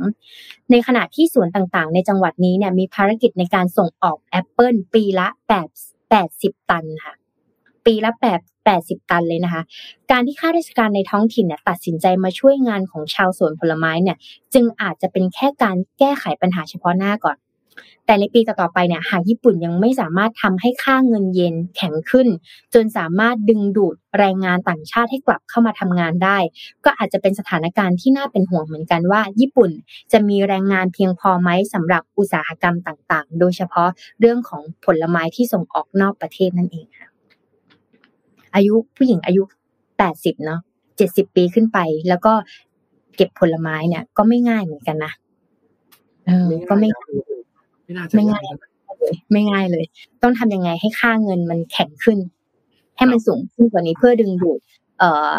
[0.72, 5.28] ในขณะที่สวนต่างๆ ในจังหวัดนี้เนี่ยมีภารกิจในการส่งออกแอปเปิลปีละ
[5.70, 7.14] 8 80 ตันค่ะ
[7.86, 9.62] ปีละ8 80ตันเลยนะคะ
[10.12, 14.18] การที่ข้าราชการในท้องถิ่นเนี่ยตัดสินใจมาช่วยงานของชาวสวนผลไม้เนี่ย
[14.54, 17.38] จึงอาจจะเป็นแค่การแก้ไขปัญหาเฉพาะหน้าก่อน
[18.06, 22.28] แต่ในปีต่อๆไปเนี่ยหากญี่ปุ่นยังไม่สามารถทำให้ค่าเงินเยนแข็งขึ้น
[22.74, 26.38] จนสามารถดึงดูดแรงงานต่างชาติให้กลับเข้ามาทำงานได้
[26.86, 29.72] ก็อาจจะเป็นสถานการณ์ที่น่าเป็นห่วงเหมือนกันว่า ญี่ปุ่น
[30.12, 33.90] จะมีแรงงานเพียงพอไหมสำหรับอุตสาหกรรมต่างๆ โดยเฉพาะ
[34.20, 37.11] เรื่องของผลไม้ที่ส่งออกนอกประเทศนั่นเองค่ะ
[38.56, 39.42] อายุผู้หญิงอายุ
[39.98, 40.60] แปดสิบเนาะ
[40.98, 42.34] เจ็ดสิบปีขึ้นไป แล้วก็
[43.16, 45.12] เก็บผลไม้เนี่ย ก็ไม่ง่ายเหมือนกันนะ
[46.28, 46.90] เออก็ไม่
[47.84, 48.52] ไม่น่าจะไม่ง่ายเล
[49.12, 49.86] ยไม่ง่ายเลย
[50.24, 52.20] ต้องทำยังไงให้ค่าเงินมันแข็งขึ้น
[52.98, 54.60] ให้มันสูงขึ้นกว่านี้เพื่อดึงดูด
[55.00, 55.32] เอ่อ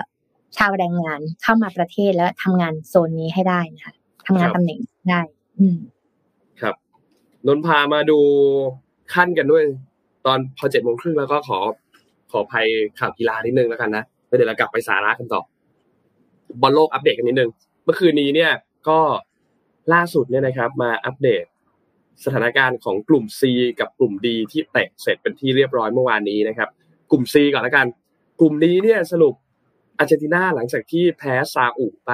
[0.56, 3.94] ชาวแรงงานเข้ามาประเทศแล้วทำงานโซนนี้ให้ได้นะคะ
[4.26, 4.78] ทำงานตำแหน่ง
[5.10, 5.20] ได้
[5.58, 5.78] อืม
[6.60, 6.74] ครับ
[7.46, 8.18] นนพามาดู
[9.14, 9.64] ขั้นกันด้วย
[10.26, 11.58] ตอนพอเจ็ดโมงครึ่งแล้วก็ขอ
[12.32, 12.66] ขอภัย
[12.98, 15.42] ข่าวกีฬานิดนึงแล้วกันนะแล้วเดี๋ยวเรากลับไปสาระกันต่อ
[16.62, 17.50] บอลโลกอัปเดตกันนิดนึง
[17.84, 18.52] เมื่อคืนนี้เนี่ย
[18.88, 19.00] ก็
[19.92, 21.44] ล่าสุดเนี่ยนะครับ มาอัปเดต
[22.24, 23.42] สถานการณ์ของกลุ่ม C
[23.80, 26.68] กับกลุ่ม D ที่เตะเสร็จเป็นที่เรียบร้อยเมื่อวานนี้นะครับ
[27.10, 27.86] กลุ่ม C ก่อนละกัน
[28.40, 29.34] กลุ่มนี้เนี่ยสรุป
[29.98, 32.10] อาร์เจนตินาหลังจากที่แพ้ซาอุไป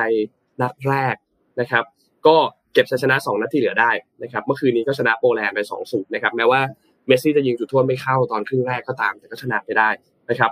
[0.61, 1.15] นัดแรก
[1.61, 1.85] นะครับ
[2.27, 2.37] ก็
[2.73, 3.91] เก็บชัยชนะ 2 นัดที่เหลือได้
[4.23, 6.61] นะครับ เมื่อคืนนี้ก็ชนะโปแลนด์ไป2 ศูนย์นะครับแม้ว่า
[7.09, 9.89] เมสซี่จะยิงจุดโทษไม่เข้าตอนครึ่งแรกก็ตาม แต่ก็ชนะไปได้
[10.31, 10.51] นะครับ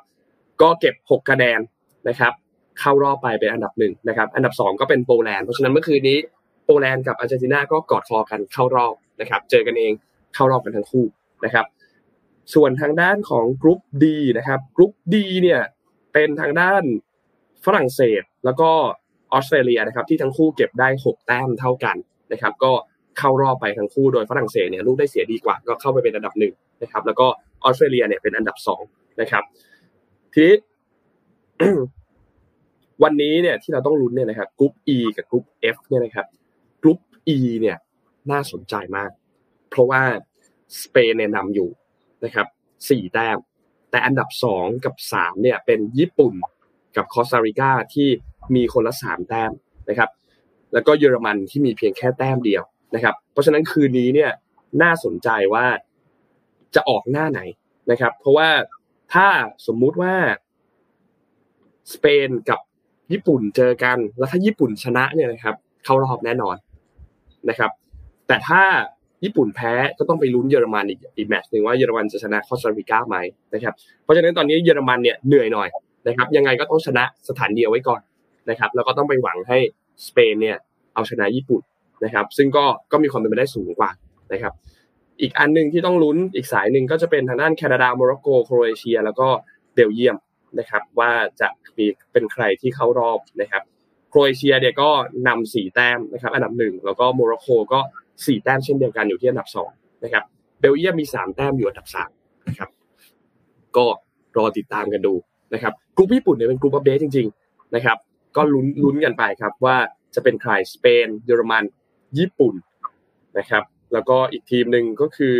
[0.62, 1.61] ก็เก็บ 6 คะแนน
[2.09, 2.33] นะครับ
[2.81, 6.19] เข้ารอบไปเป็นอันดับหนึ่งนะครับ อันดับ 2 ก็เป็นโปแลนด์เพราะฉะนั้นเมื่อคืนนี้
[6.66, 9.92] โปแลนด์กับอาร์เจนตินาก็กอดคอกันเข้ารอบนะครับ เจอกันเอง
[10.35, 11.05] เข้ารอบกันทั้งคู่
[11.45, 11.66] นะครับ
[12.55, 15.61] ส่วนทางด้านของกรุ๊ป D นะครับกรุ๊ป D เนี่ย
[16.12, 16.83] เป็นทางด้าน
[17.64, 18.71] ฝรั่งเศสแล้วก็
[19.33, 21.97] ออสเตรเลียนะครับที่ทั้งคู่เก็บได้ 6 แต้มเท่ากัน
[22.33, 22.73] นะครับ ก็
[23.19, 27.27] เข้ารอบไปทั้งคู่โดยฝรั่งเศสเนี่ยลูกได้เสียดีกว่า ก็เข้าไปเป็นอันดับหนึ่งนะครับ แล้วก็
[27.64, 28.83] ออสเตรเลียเนี่ยเป็นอันดับสอง
[29.21, 29.43] นะครับ
[30.35, 30.57] ทีนี้
[33.03, 35.45] วันนี้เนี่ยที่เราต้องลุ้นเนี่ยนะครับกรุ๊ป E กับกรุ๊ป
[35.75, 36.27] F เนี่ยนะครับ
[36.83, 36.99] กรุ๊ป
[37.37, 37.77] E เนี่ย
[38.31, 39.11] น่าสนใจมาก
[39.71, 40.03] เพราะว่า
[40.83, 41.69] สเปนเนี่ยนำอยู่
[42.25, 42.47] นะครับ
[42.89, 43.39] สี่แต้ม
[43.91, 46.35] แต่อันดับสองกับสามเนี่ยเป็นญี่ปุ่น
[46.97, 48.09] กับคอสตาริกาที่
[48.55, 49.53] มีคนละสามแต้ม
[49.89, 50.11] นะครับ
[50.73, 52.62] แล้วก็เยอรมันที่มีเพียงแค่แต้มเดียว
[52.95, 54.30] นะครับ เพราะฉะนั้นคืนนี้เนี่ย
[54.82, 55.66] น่าสนใจว่า
[56.74, 57.41] จะออกหน้าไหน
[57.91, 58.49] นะครับ เพราะว่า
[59.14, 59.26] ถ้า
[59.66, 60.14] สมมุติว่า
[61.93, 62.61] สเปนกับ
[63.12, 66.57] ญี่ปุ่นเจอกัน แล้วถ้าญี่ปุ่นชนะเนี่ยนะครับ เข้ารอบแน่นอน
[67.49, 67.70] นะครับ
[68.26, 68.62] แต่ถ้า
[69.24, 73.16] ญี่ปุ่นแพ้ก็ต้องไปลุ้นเยอรมันอีกอีกแมตช์หนึ่งว่าเยอรมันจะชนะคอสตาริกาไหม
[73.55, 75.68] นะครับ เพราะฉะนั้นตอนนี้เยอรมันเนี่ยเหนื่อยหน่อย
[76.09, 78.01] นะครับ ยังไงก็ต้องชนะสถานเดียวไว้ก่อน
[78.51, 79.59] นะครับ แล้วก็ต้องไปหวังให้
[80.07, 80.57] สเปนเนี่ย
[80.95, 81.62] เอาชนะญี่ปุ่น
[82.05, 83.90] นะครับซึ่งก็ก็มีความเป็นไปได้สูงกว่า
[84.32, 84.53] นะครับ
[85.20, 89.28] อีกอันหนึ่งที่ต้องลุ้นอีกสายหนึ่งก็จะเป็นทางด้านแคนาดาโมร็อกโกโครเอเชีย แล้วก็
[89.74, 90.16] เบลเยียม
[90.59, 93.62] นะครับว่าจะมีเป็นใครที่เข้ารอบนะครับ
[94.11, 94.90] โครเอเชียเนี่ยก็
[95.28, 97.80] นำสี่แต้มนะครับอันดับหนึ่งแล้วก็โมร็อกโกก็
[98.26, 99.70] สี่แต้มเช่นเดียวกันอยู่ที่อันดับสอง
[100.05, 100.24] นะครับ
[100.61, 102.11] เบลเยียมมีสามแต้มอยู่อันดับสาม
[102.49, 102.70] นะครับ
[103.76, 103.86] ก็
[104.36, 105.14] รอติดตามกันดู
[105.55, 107.97] นะครับกลุ่มญี่ปุ่นเนี่ยเป็นกลุ่มอัปเดตจริงๆนะครับ
[108.36, 109.76] ก็ลุ้นลุ้นกันไปครับว่า
[110.14, 111.64] จะเป็นใครสเปนเยอรมัน
[112.19, 112.55] ญี่ปุ่น
[113.39, 115.35] นะครับ แล้วก็อีกทีมหนึ่งก็คือ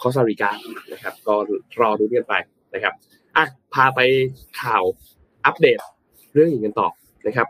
[0.00, 0.50] คอสตาริกา
[0.92, 1.34] นะครับ ก็
[1.80, 2.34] รอรุ้กันไป
[2.74, 2.94] นะครับ
[3.36, 3.44] อะ
[3.74, 4.00] พาไป
[4.60, 4.82] ข่าว
[5.46, 5.78] อัปเดต
[6.34, 6.88] เรื่องอื่นกันต่อ
[7.26, 7.48] นะครับ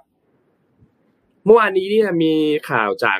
[1.44, 2.34] เมื่อวานนี้เนี่ยมี
[2.70, 3.18] ข่าวจาก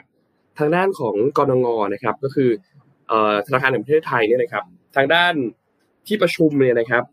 [0.58, 2.50] ทางด้านของกรงงนะครับ ก็คือ
[3.46, 4.64] ธนาคารแห่งประเทศไทยเนี่ยนะครับ
[4.96, 5.34] ทางด้าน
[6.06, 7.04] ที่ประชุมเนี่ยนะครับ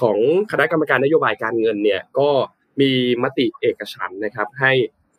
[0.00, 0.18] ของ
[0.50, 2.28] คณะกรรมการนโยบายการเงินเนี่ยก็
[2.80, 2.90] มี
[3.22, 4.72] มติเอกฉันนะครับ ให้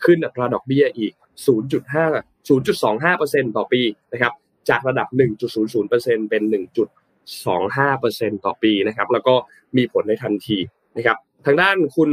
[0.05, 1.13] ขึ้นอัตราดอกเบี้ยอีก
[1.77, 3.81] 0.5 0.25%ต่อปี
[4.13, 4.33] นะครับ
[4.69, 5.07] จากระดับ
[5.69, 6.43] 1.00%เป็น
[7.23, 9.35] 1.25%ต่อปีนะครับแล้วก็
[9.77, 10.57] มีผลในทันที
[10.97, 12.09] นะครับทางด้านคุณ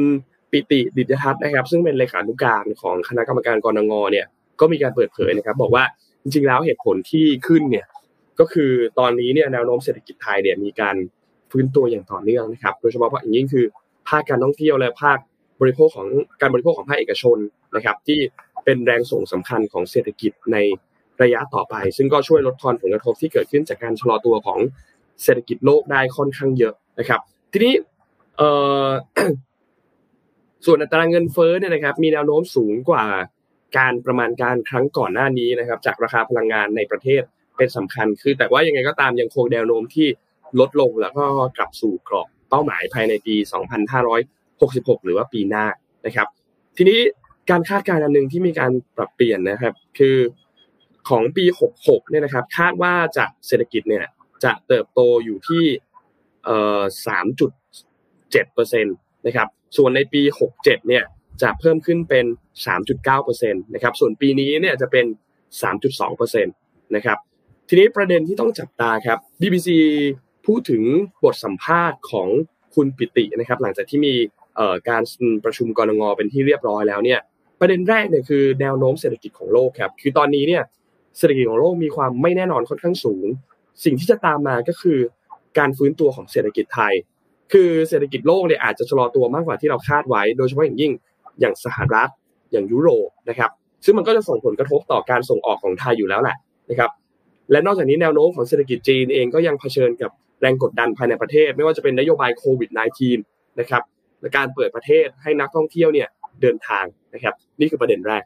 [0.51, 4.27] ปิติดิจทัศน์นะครับ ซึ่งเป็นเลขานุการของคณะกรรมการกรงงเนี่ย
[4.61, 5.85] ก็มีการเปิดเผยนะครับบอกว่า
[6.23, 7.87] จริงๆแล้วเหตุผลที่ขึ้นเนี่ย
[8.41, 10.97] ก็คือตอนนี้เนี่ยแนวโน้มเศรษฐกิจไทยเนี่ยมีการ
[11.51, 13.67] ฟื้นตัวอย่างต่อเนื่องนะครับ โดยเฉพาะอย่างยิ่งคือ
[14.09, 15.19] ภาคการท่องเที่ยวและภาค
[15.61, 16.09] บริโภคของ
[16.41, 17.39] การบริโภคของภาคเอกชน
[17.77, 18.19] นะครับ ที่
[18.65, 20.57] เป็นแรงส่งสำคัญของเศรษฐกิจใน
[21.23, 24.59] ระยะต่อไป ซึ่งก็ช่วยลดทอนผลกระทบที่เกิดขึ้นจากการชะลอตัวของ
[25.23, 27.21] เศรษฐกิจโลกได้ค่อนข้างเยอะนะครับ
[27.53, 27.75] ทีนี้
[30.67, 33.05] ส่วนอัตราเงินเฟ้อเนี่ยนะครับ มีแนวโน้มสูงกว่า
[33.79, 37.23] การประมาณการครั้งก่อนหน้านี้นะครับ จากราคาพลังงานในประเทศ
[37.57, 40.09] เป็นสำคัญ คือแต่ว่ายังไงก็ตามยังคงแนวโน้มที่
[40.61, 41.25] ลดลงแล้วก็
[41.57, 43.35] กลับสู่กรอบเป้าหมายภายในปี
[44.41, 45.65] 2566 หรือว่าปีหน้า
[46.07, 46.29] นะครับ
[46.77, 47.01] ทีนี้
[47.51, 50.17] การคาดการณ์อันหนึ่งที่มีการปรับเปลี่ยนนะครับ คือ
[51.09, 51.45] ของปี
[51.79, 54.05] 66 เนี่ยนะครับ คาดว่าจะเศรษฐกิจเนี่ย
[54.45, 55.65] จะเติบโตอยู่ที่
[56.45, 60.23] เอ่อ3.7%นะครับ ส่วนในปี
[60.55, 61.05] 67 เนี่ย
[61.43, 62.27] จะเพิ่มขึ้นเป็น
[62.65, 65.07] 3.9%นะครับ ส่วนปีนี้เนี่ยจะเป็น
[65.63, 67.19] 3.2%นะครับ
[67.69, 69.69] ทีนี้ประเด็นที่ต้องจับตาครับ BBC
[70.47, 70.83] พูดถึง
[71.25, 72.29] บทสัมภาษณ์ของ
[72.75, 74.15] คุณปิตินะครับ หลังจากที่มี
[74.89, 75.03] การ
[75.45, 77.21] ประชุมกรงงเป็นที่เรียบร้อยแล้วเนี่ย
[77.61, 80.63] ประเด็นแรกเนี่ยคือแนวโน้มเศรษฐกิจของโลกครับคือตอนนี้เนี่ย
[81.19, 83.27] เศรษฐกิจของโลกมีความไม่แน่นอนค่อนข้างสูง
[83.85, 84.99] สิ่งที่จะตามมาก็คือ
[85.59, 86.95] การฟื้นตัวของเศรษฐกิจไทย
[87.53, 90.93] คือเศรษฐกิจโลกเนี่ยอาจจะชะลอตัวมากกว่าที่เราคาดไว้ โดยเฉพาะอย่างยิ่ง
[91.41, 92.11] อย่างสหรัฐ
[92.53, 93.51] อย่างยุโรปนะครับ
[93.85, 96.37] ซึ่งมันก็จะส่งผลกระทบต่อการส่งออกของไทยอยู่แล้วแหละ
[96.71, 96.91] นะครับ
[97.51, 102.71] และนอกจากนี้แนวโน้มของเศรษฐกิจจีนเองก็ยังเผชิญกับแรงกดดันภายในประเทศ ไม่ว่าจะเป็นนโยบายโควิด
[103.15, 103.83] -19 นะครับ
[104.21, 106.09] และการเปิดประเทศให้นักท่องเที่ยวเนี่ย
[106.43, 108.23] เดินทางนะครับ นี่คือประเด็นแรก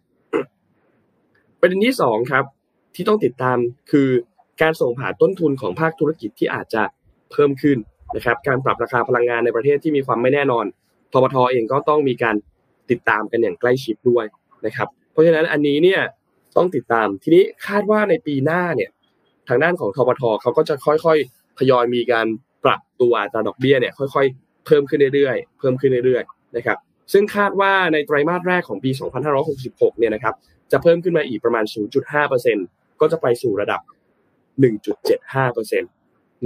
[1.60, 2.44] ประเด็นที่สองครับ
[2.94, 3.58] ที่ต้องติดตาม
[3.90, 4.08] คือ
[4.62, 6.82] การส่งผ่านต้นทุนของภาคธุรกิจที่อาจจะ
[7.32, 7.78] เพิ่มขึ้น
[8.16, 10.64] นะครับ การปรับราคาพลังงานในประเทศที่มีความไม่แน่นอน
[11.12, 12.36] ทบทเองก็ต้องมีการ
[12.90, 14.24] ติดตามกันอย่างใกล้ชิดด้วย
[14.66, 16.00] นะครับ เพราะฉะนั้นอันนี้เนี่ย
[16.56, 18.90] ต้องติดตามทีนี้คาดว่าในปีหน้าเนี่ย
[19.48, 22.26] ทางด้านของทบทเขาก็จะค่อยๆทยอยมีการ
[22.64, 26.78] ปรับตัวอัตราดอกเบี้ยเนี่ยค่อย ๆ เพิ่มขึ้นเรื่อยๆ เพิ่มขึ้นเรื่อยๆนะครับ
[27.12, 28.90] ซึ่งคาดว่าในไตรมาสแรกของปี
[29.44, 30.34] 2566 เนี่ยนะครับ
[30.72, 31.64] จะเพิ่มขึ้นมาอีกประมาณ
[32.32, 33.80] 0.5%ก็จะไปสู่ระดับ
[34.62, 35.84] 1.75%น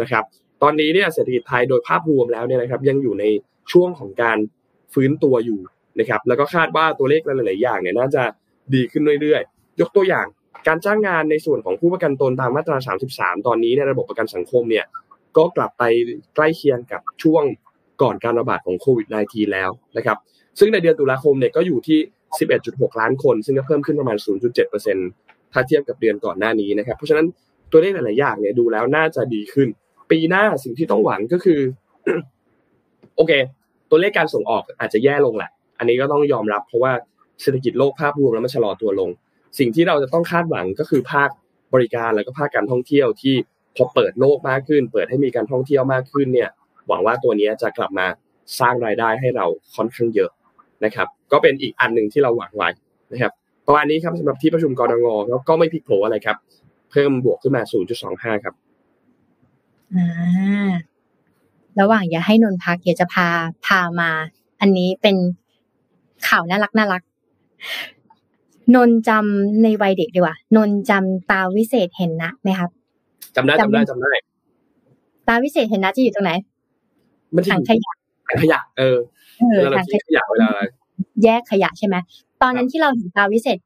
[0.05, 0.25] ะครับ
[0.63, 3.25] ตอนนี้เนี่ยเศรษฐกิจไทยโดยภาพรวมแล้วเนี่ยนะครับ ยังอยู่ใน
[3.73, 4.39] ช่วงของการ
[4.95, 5.61] ฟื้นตัวอยู่
[6.01, 8.23] นะครับ แล้วก็คาดว่าตัวเลขหลาย ๆ อย่างเนี่ยน่าจะ
[8.75, 10.27] ดีขึ้นเรื่อย ๆ ยกตัวอย่าง
[10.69, 12.77] การจ้างงานในส่วนของผู้ประกันตนตามมาตรา
[13.09, 14.87] 33 ตอนนี้ในระบบประกันสังคมเนี่ย
[15.37, 15.83] ก็กลับไป
[16.35, 17.45] ใกล้เคียงกับช่วง
[18.03, 20.19] ก่อนการระบาดของโควิด -19 แล้วนะครับ
[20.59, 21.99] ซึ่งในเดือนตุลาคมเนี่ยก็อยู่ที่
[22.51, 24.17] 11.6 ล้านคน ซึ่งก็เพิ่มขึ้นประมาณ
[24.85, 27.27] 0.7%ถ้าเทียบกับเดือนก่อนหน้านี้นะครับ เพราะฉะนั้น
[27.71, 29.69] ตัวเลขหลายๆอย่างเนี่ยดูแล้วน่าจะดีขึ้น
[30.11, 31.61] ปีหน้าสิ่งที่ต้องหวังก็คือ
[33.17, 33.33] โอเค
[33.91, 36.93] ตัวเลขการส่งออกอาจจะแย่ลงแหละ อันนี้ก็ต้องยอมรับเพราะว่า
[37.43, 39.11] เศรษฐกิจโลกภาพรวมแล้วมันชะลอตัวลง
[39.59, 41.29] สิ่งที่เราจะต้องคาดหวังก็คือภาค
[41.75, 43.35] บริการแล้วก็ภาคการท่องเที่ยวที่
[43.77, 46.51] พอเปิดโลกมากขึ้น เปิดให้มีการท่องเที่ยวมากขึ้นเนี่ย
[46.89, 48.07] หวังว่าตัวนี้จะกลับมา
[48.61, 50.31] สร้างรายได้ให้เราค่อนข้างเยอะ
[50.85, 52.69] นะครับ ก็เป็นอีกอันหนึ่งที่เราหวังไว้
[53.13, 53.33] นะครับ
[53.67, 56.37] ประมาณนี้ครับสำหรับที่ประชุมกรงงแล้วก็ไม่พลิกโผอะไรครับ
[56.91, 57.63] เพิ่มบวกขึ้นมา
[58.03, 58.55] 0.25 ครับ
[59.95, 60.73] อ่า
[61.81, 63.29] ระหว่างอย่าให้นนพักเดี๋ยวจะพา
[63.67, 64.11] พามา
[64.61, 65.17] อันนี้เป็น
[66.29, 67.03] ข่าวน่ารักน่ารัก
[68.75, 72.71] นนจำในวัยเด็กดีกว่า นนจำตาวิเศษเห็นนะไหมครับ
[73.37, 74.13] จำได้จำได้จำได้
[75.29, 76.33] ตาวิเศษเห็นนะจะอยู่ตรงไหน
[77.35, 77.93] มันจะถัองยู่ขยะ
[78.29, 78.99] ถังขยะเออ
[79.51, 80.63] เออเวลาเราถังขทิ้งยะขยะเวลาอะไร
[81.25, 81.97] แยกขยะใช่ไหม
[82.43, 83.59] ตอนนั้นที่เราเห็นตาวิเศษ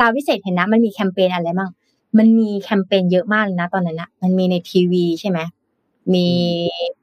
[0.00, 1.70] ตาวิเศษเห็นนะ มันมีแคมเปญอะไรบ้าง
[2.18, 5.38] มันมีแคมเปญเยอะมากเลยนะ ตอนนั้นนะมันมีในทีวีใช่ไหม
[6.14, 6.28] มี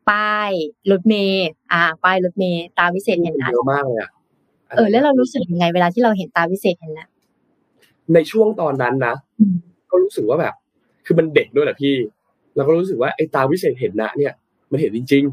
[0.10, 0.52] ป้าย
[0.92, 4.10] รถเมย์อ่า ป้ายรถเมย์ตาวิเศษเห็นนะเยอะมากเลยอะ
[4.76, 7.08] เออแล้วเรารู้สึกยังไง เวลาที่เราเห็นตาวิเศษเห็นนะ
[8.14, 9.56] ในช่วงตอนนั้นนะอืม
[9.90, 10.54] ก็รู้สึกว่าแบบ
[11.06, 11.94] คือมันเด็กด้วยแหละพี่
[12.56, 14.34] เราก็รู้สึกว่าไอ้ตาวิเศษเห็นนะ เนี่ย
[14.72, 15.24] มันเห็นจริง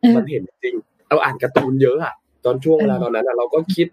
[0.00, 0.74] เออๆมันเห็นจริง
[1.08, 2.14] เราอ่านการ์ตูนเยอะอะ
[2.44, 3.88] ตอนช่วงเวลาเออตอนนั้นอะเราก็คิด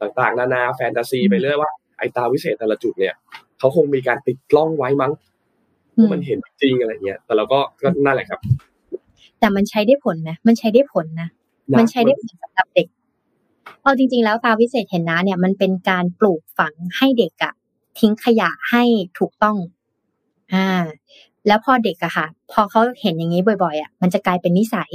[0.00, 3.14] ต่างๆ นานาแฟนตาซีไปเรื่อยว่าไอ้ตาวิเศษแต่ละจุดเนี่ย
[3.58, 5.12] เขาคงมีการติดกล้องไว้มั้ง
[5.96, 8.40] อืมมันเห็นจริงอะไรเงี้ย แต่เราก็ก็นั่นแหละครับ
[9.40, 12.86] แต่มันใช้ได้ผลนะมันใช้ได้ผลนะะมันใช้ได้ผลสำหรับเด็ก
[13.82, 17.52] เอาจริง ๆ แล้วตาวิเศษเห็นนะเนี่ยมันเป็นการปลูกฝังให้เด็กอะ
[17.98, 18.84] ทิ้งขยะให้
[19.18, 19.56] ถูกต้อง
[20.52, 20.68] อ่า
[21.46, 24.90] แล้วพอเด็กอะค่ะ พอเขาเห็นอย่างนี้บ่อย ๆอะมันจะกลายเป็นนิสัย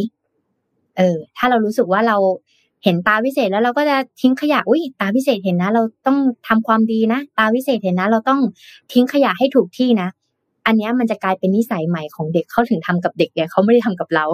[0.97, 2.17] เออ ถ้าเรารู้สึกว่าเรา
[2.83, 6.17] เห็นตาวิเศษแล้วเราก็จะทิ้งขยะ อุ้ยตาวิเศษเห็นนะ เราต้อง
[6.47, 8.39] ทำความดีนะ ตาวิเศษเห็นนะ เราต้อง
[8.93, 10.09] ทิ้งขยะให้ถูกที่นะ
[10.65, 14.25] อันนี้มันจะกลายเป็นนิสัยใหม่ของเด็กเขาถึงทำกับเด็กเนี่ยเขาไม่ได้ทำกับเรา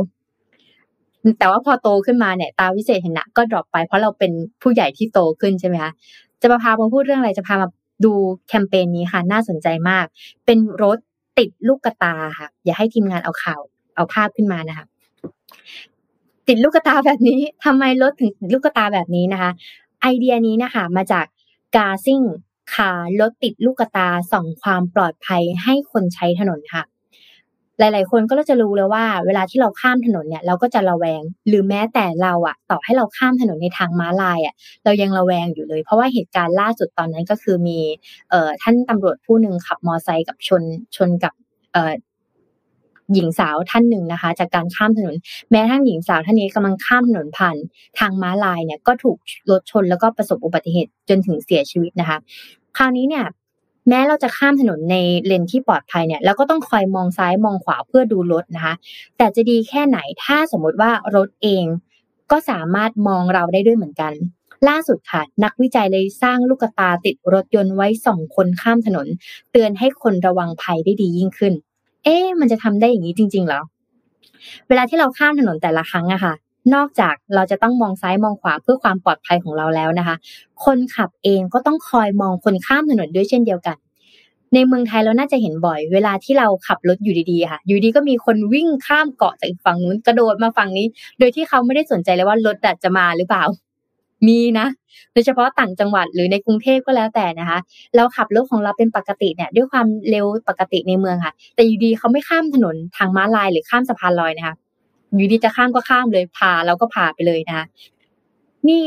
[1.39, 5.91] แต่ว่าพอโตขึ้นมาเนี่ย ตาวิเศษเห็นนะก็ดรอปไป เพราะเราเป็นผู้ใหญ่ที่โตขึ้นใช่ไหมคะ
[6.41, 7.67] จะมาพามาพูดเรื่องอะไร จะพามา
[8.05, 8.13] ดู
[8.47, 10.05] แคมเปญนี้ค่ะ น่าสนใจมาก
[10.45, 10.97] เป็นรถ
[11.37, 13.61] ติดลูกกระตาค่ะ อย่าให้ทีมงานเอาข่าว
[13.95, 14.85] เอาภาพขึ้นมานะคะ
[16.47, 19.51] ติดลูกกตาแบบนี้ทำไมรถถึงติดลูกกตาแบบนี้นะคะ
[20.01, 21.25] ไอเดียนี้นะคะมาจาก
[21.75, 22.21] กาซิ่ง
[22.73, 26.83] คารถติดลูกกตาส่องความปลอดภัยให้คนใช้ถนนค่ะ
[27.79, 37.79] หลายๆ คนก็จะรู้แล้วว่า เวลาที่เราข้ามถนนเนี่ยเราก็จะระแวง หรือแม้แต่เราอะต่อให้เราข้ามถนนในทางม้าลายอะเรายังระแวงอยู่เลย เพราะว่าเหตุการณ์ล่าสุดตอนนั้นก็คือมี
[38.29, 40.63] เอ่อท่านตำรวจผู้หนึ่งขับมอไซค์กับชน
[40.95, 41.33] ชนกับ
[41.73, 41.93] เอ่อ
[43.13, 45.15] หญิงสาวท่านหนึ่งนะคะ จากการข้ามถนน
[45.51, 47.55] แม้ทั้งหญิงสาวท่านนี้กำลังข้ามถนนผ่าน
[47.99, 49.17] ทางม้าลายเนี่ยก็ถูก
[49.51, 52.17] รถชนแล้วก็ประสบอุบัติเหตุจนถึงเสียชีวิตนะคะ
[52.77, 53.25] คราวนี้เนี่ย
[53.89, 54.95] แม้เราจะข้ามถนนใน
[55.25, 58.73] เลนที่ปลอดภัยเนี่ยเราก็ต้องคอยมองซ้ายมองขวาเพื่อดูรถนะคะ
[59.17, 61.65] แต่จะดีแค่ไหนถ้าสมมติว่ารถเอง
[62.31, 64.13] ก็สามารถมองเราได้ด้วยเหมือนกัน
[64.67, 69.07] ล่าสุดค่ะ นักวิจัยเลยสร้างลูกตาติดรถยนต์ไว้สองคนข้ามถนน
[69.51, 71.53] เตือนให้คนระวังภัยได้ดียิ่งขึ้น
[72.03, 73.61] เอ๊ะมันจะทำได้อย่างนี้จริงๆเหรอ
[74.67, 76.33] เวลาที่เราข้ามถนนแต่ละครั้งอะค่ะ
[76.73, 80.15] นอกจากเราจะต้องมองซ้ายมองขวาเพื่อความปลอดภัยของเราแล้วนะคะ
[80.65, 83.77] คนขับเองก็ต้องคอยมองคนข้ามถนนด้วยเช่นเดียวกัน
[84.53, 90.87] ในเมืองไทยเราน่าจะเห็นบ่อย เวลาที่เราขับรถอยู่ดีๆค่ะ อยู่ดีก็มีคนวิ่งข้ามเกาะจากฝั่งนู้นกระโดดมาฝั่งนี้
[91.19, 93.43] โดยที่เขาไม่ได้สนใจเลยว่ารถจะมาหรือเปล่า
[94.27, 94.67] มีนะ
[95.13, 97.59] โดยเฉพาะต่างจังหวัดหรือในกรุงเทพก็แล้วแต่นะคะ
[97.95, 104.55] เราขับรถของเราเป็นปกติเนี่ยด้วยความเร็วปกติในเมืองค่ะ แต่อยู่ดีเขาไม่ข้ามถนนทางม้าลายหรือข้ามสะพานลอยนะคะ
[105.15, 107.65] อยู่ดีจะข้ามก็ข้ามเลยพาเราก็พาไปเลยนะคะ
[108.69, 108.83] นี่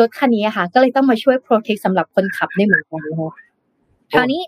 [0.00, 3.32] รถคันนี้อะค่ะ ก็เลยต้องมาช่วยโปรเทคสำหรับคนขับได้เหมือนกันนะคะ
[4.12, 4.42] คราวนี้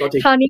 [0.00, 0.48] ก็จริงคราวนี้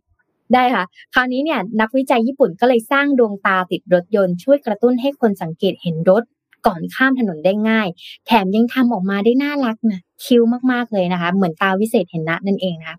[0.55, 0.85] ได้ค่ะ
[1.15, 6.23] คราวนี้เนี่ย นักวิจัยญี่ปุ่นก็เลยสร้างดวงตาติดรถยนต์ช่วยกระตุ้นให้คนสังเกตเห็นรถ
[6.67, 7.89] ก่อนข้ามถนนได้ง่าย
[8.27, 10.43] แถมยังทำออกมาได้น่ารักนะคิ้ว
[10.73, 12.99] มากๆเลยนะคะ เหมือนตาวิเศษเห็นนะนั่นเองนะคะ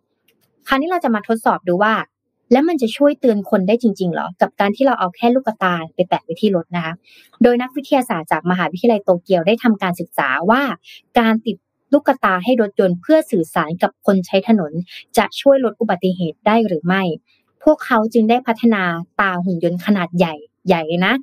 [0.67, 1.93] คราวนี้เราจะมาทดสอบดูว่า
[2.51, 6.93] แล้วมันจะช่วยเตือนคนได้จริงๆหรอ กับการที่เราเอาแค่ลูกตาไปแปะไว้ที่รถนะคะ
[7.43, 10.61] โดยนักวิทยาศาสตร์จากมหาวิทยาลัยโตเกียวได้ทำการศึกษาว่า
[11.19, 11.57] การติด
[11.93, 14.71] ลูกตาให้รถยนต์เพื่อสื่อสารกับคนใช้ถนน
[15.17, 17.03] จะช่วยลดอุบัติเหตุได้หรือไม่
[17.63, 18.83] พวกเขาจึงได้พัฒนา
[19.19, 20.35] ตาหุ่นยนต์ขนาดใหญ่
[20.67, 21.13] ใหญ่นะ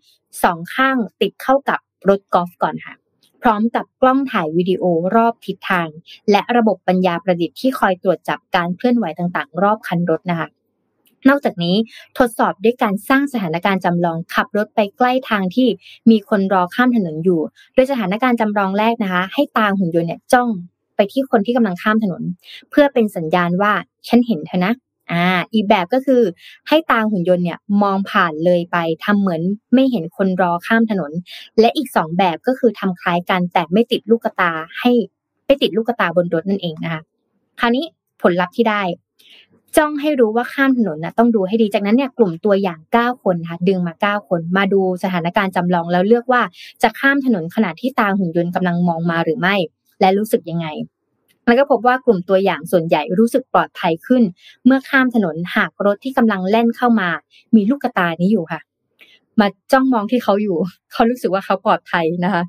[0.43, 1.78] สองข้างติดเข้ากับ
[2.09, 2.94] รถกอล์ฟก่อนค่ะ
[3.42, 4.84] พร้อมกับกล้องถ่ายวิดีโอ
[5.16, 5.88] รอบทิศทาง
[6.30, 10.49] และระบบปัญญาประดิษฐ์ที่คอยตรวจจับการเคลื่อนไหวต่างๆ รอบคันรถนะคะ
[11.28, 11.76] นอกจากนี้
[12.18, 15.68] ทดสอบด้วยการสร้างสถานการณ์จำลองขับรถไปใกล้ทางที่
[16.11, 17.40] มีคนรอข้ามถนนอยู่
[17.74, 20.49] โดยสถานการณ์จำลองแรกนะคะ ให้ตาหุ่นยนต์เนี่ยจ้อง
[20.97, 22.22] ไปที่คนที่กำลังข้ามถนน
[22.70, 23.72] เพื่อเป็นสัญญาณว่า
[24.09, 24.72] ฉันเห็นเธอนะ
[25.12, 26.22] อ่าอีกแบบก็คือ
[26.68, 29.40] ให้ตาหุ่นยนต์เนี่ยมองผ่านเลยไปทำเหมือน
[29.74, 31.12] ไม่เห็นคนรอข้ามถนน
[31.61, 34.90] และอีกสองแบบก็คือทำคล้ายกันแต่ไม่ติดลูกตาให้
[35.46, 37.02] ไม่ติดลูกตาบนรถนั่นเองนะคะ
[37.61, 37.84] คราวนี้
[38.22, 38.82] ผลลัพธ์ที่ได้
[39.76, 46.42] จ้องให้รู้ว่าข้ามถนนนะต้องดูให้ดีจากนั้นเนี่ยกลุ่มตัวอย่าง 9 คนนะคะดึงมา 9 คน มาดูสถานการณ์จำลองแล้วเลือกว่า
[46.82, 49.57] จะข้ามถนนขณะที่ตาหุ่นยนต์กำลังมองมาหรือไม่
[50.00, 50.66] และรู้สึกยังไง
[51.47, 54.22] แล้วก็พบว่ากลุ่มตัวอย่างส่วนใหญ่รู้สึกปลอดภัยขึ้น
[54.64, 57.09] เมื่อข้ามถนนหากรถที่กำลังแล่นเข้ามา
[57.55, 58.61] มีลูกกระตานี้อยู่ค่ะ
[59.40, 60.57] มาจ้องมองที่เขาอยู่
[60.92, 62.42] เขารู้สึกว่าเขาปลอดภัยนะคะ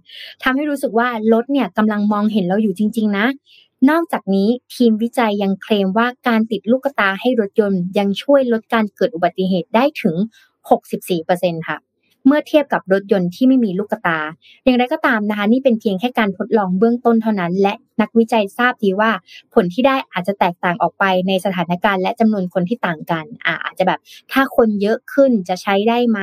[0.44, 3.26] ทำให้รู้สึกว่ารถเนี่ยกำลังมองเห็นเราอยู่จริง ๆ นะ
[3.90, 10.16] นอกจากนี้ทีมวิจัยยังเคลมว่าการติดลูกตาให้รถยนต์ ยังช่วยลดการเกิดอุบัติเหตุได้ถึง
[10.92, 11.78] 64%ค่ะ
[12.26, 14.20] เมื่อเทียบกับรถยนต์ที่ไม่มีลูกตา
[14.64, 19.12] อย่างไรก็ตามนะคะนี่เป็นเพียงแค่การทดลองเบื้องต้นเท่านั้น และนักวิจัยทราบดีว่า
[19.54, 24.00] ผลที่ได้อาจจะแตกต่างออกไปในสถานการณ์และจำนวนคนที่ต่างกันอาอาจจะแบบ
[24.32, 26.20] ถ้าคนเยอะขึ้นจะใช้ได้ไหม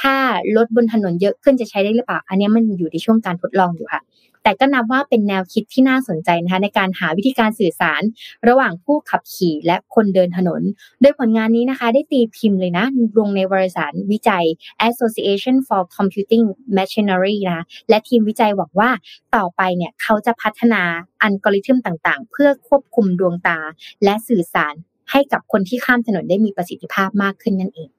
[0.00, 0.14] ถ้า
[0.56, 4.02] รถบนถนนเยอะขึ้นจะใช้ได้หรือเปล่า อันนี้มันอยู่ในช่วงการทดลองอยู่ค่ะ
[4.42, 8.02] แต่ก็นับว่าเป็นแนวคิดที่น่าสนใจนะคะในการหาวิธีการสื่อสาร
[8.48, 10.62] ระหว่างผู้ขับขี่และคนเดินถนน
[11.00, 12.84] โดยผลงานนี้นะคะ ได้ตีพิมพ์เลยนะ
[13.18, 14.44] ลงในวารสารวิจัย
[14.88, 16.44] Association for Computing
[16.76, 18.90] Machinery นะและทีมวิจัยหวังว่า
[19.36, 20.82] ต่อไปเนี่ยเขาจะพัฒนา
[21.22, 23.58] อัลกอริทึมต่างๆ เพื่อควบคุมดวงตา
[24.04, 24.74] และสื่อสาร
[25.10, 27.90] ให้กับคนที่ข้ามถนนได้มีประสิทธิภาพมากขึ้นนั่นเอง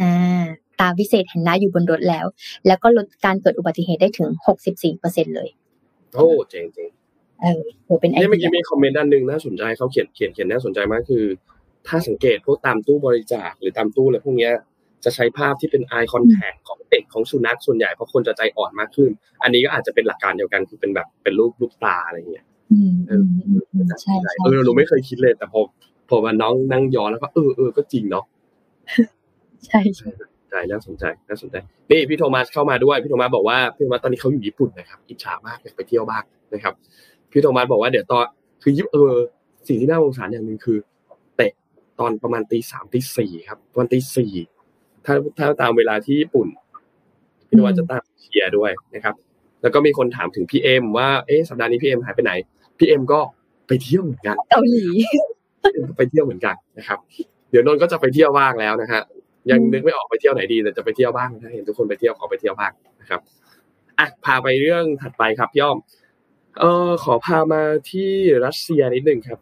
[0.00, 0.44] อ่า
[0.80, 2.26] ตาวิเศษเห็นหน้าอยู่บนรถแล้ว
[2.66, 4.28] แล้วก็ลดการเกิดอุบัติเหตุได้ถึง
[4.84, 5.48] 64%เลย
[6.14, 6.90] โอ้เจ๋งจริง
[7.42, 11.24] เออถือเป็นไอนี่เมื่อเดีกี้ยมีคอมเมนต์ด้านหนึ่งน่าสนใจเขาเขียนเขียนเขียนน่าสนใจมากคือ
[11.88, 14.52] ถ้าสังเกตพวกตามตู้บริจาคหรือตามตู้อะไรพวกเนี้ย
[15.04, 19.10] จะใช้ภาพที่เป็น eye contact ของเด็กของสุนัขส่วนใหญ่เพราะคนจะใจอ่อนมากขึ้น
[19.42, 25.60] อันนี้ก็อาจจะเป็นหลักการเดียวกันคือเป็นแบบเป็นรูปลูกตาอะไรอย่างเงี้ยอืมอืมอืมอืมใช่ใช่เออเราไม่เคยคิดเลยแต่พอ
[26.08, 28.24] พอมาน้องนั่งย้อนแล้วก็เออเออก็จริงเนาะ
[29.66, 29.80] ใช่
[30.48, 31.56] ใช่ใช่น่าสนใจน่าสนใจ
[31.90, 36.22] นี่พี่โทมัสเข้ามาด้วยพี่โทมัสบอกว่าพี่โทมัสตอนนี้เขาอยู่ญี่ปุ่นนะครับอิจฉามากอยากไปเที่ยวบ้าง
[36.54, 36.74] นะครับ
[37.30, 38.24] พี่โทมัสบอกว่าเดี๋ยวตอน
[38.62, 39.14] คือยิปเออ
[39.68, 40.78] สิ่งที่น่าสงสารอย่างหนึ่งคือ
[41.36, 41.52] เตะ
[42.00, 44.32] ตอนประมาณตีสามตีสี่ครับประมาณตีสี่
[45.04, 46.48] ถ้าถ้าตามเวลาที่ญี่ปุ่น
[47.48, 49.14] พี่โทมัสจะตามเชียร์ด้วยนะครับ
[49.62, 52.32] แล้วก็มีคนถามถึงพี่เอ็มว่าเอ๊ะสัปดาห์นี้พี่เอ็มหายไปไหน
[52.78, 53.20] พี่เอ็มก็
[53.66, 54.84] ไปเที่ยวเหมือนกันเกาหลี
[55.96, 56.98] ไปเที่ยวเหมือนกันนะครับ
[57.50, 59.02] เดี๋ยวนนท์ก็จะไปเที่ยวบ้างแล้วนะฮะ
[59.50, 63.20] ยังนึกไม่ออกไปเที่ยวไหนดีแต่จะไปเที่ยวบ้างนะเห็นทุกคนไปเที่ยวขอไปเที่ยวบ้างนะครับ
[63.98, 65.78] อะพาไปเรื่องถัดไปครับพี่อ้อม
[66.60, 68.10] เออขอพามาที่
[68.46, 69.38] รัสเซียนิดหนึ่งครับ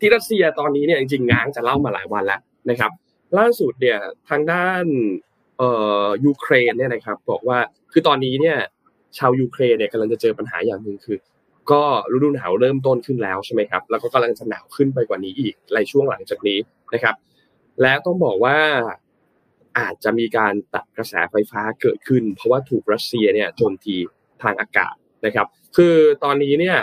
[0.00, 2.40] ที่รัสเซียตอนนี้เนี่ยจริงๆง้างจะเล่ามาหลายวันแล้ว
[2.70, 2.90] นะครับ
[3.38, 3.98] ล่าสุดเนี่ย
[4.28, 4.84] ทางด้าน
[5.58, 5.70] เอ่
[6.04, 7.58] อยูเครนเนี่ยนะครับ บอกว่า
[7.92, 8.56] คือตอนนี้เนี่ย
[9.18, 11.18] ชาวยูเครนเนี่ยกำลังจะเจอปัญหาอย่างหนึ่งคือ
[11.72, 16.58] ก็ฤดูหนาวเริ่มต้นขึ้นแล้วใช่ไหมครับ แล้วก็กำลังจะหนาวขึ้นไปกว่านี้อีกในช่วงหลังจากนี้
[16.94, 17.14] นะครับ
[17.80, 18.58] และต้องบอกว่า
[19.78, 23.96] อาจจะมีการตัดกระแสไฟฟ้าเกิดขึ้น เพราะว่าถูกรัสเซียเนี่ยโจมตี
[24.42, 24.94] ทางอากาศ
[25.26, 25.46] นะครับ
[25.76, 25.94] คือ
[26.24, 26.76] ตอนนี้เนี่ย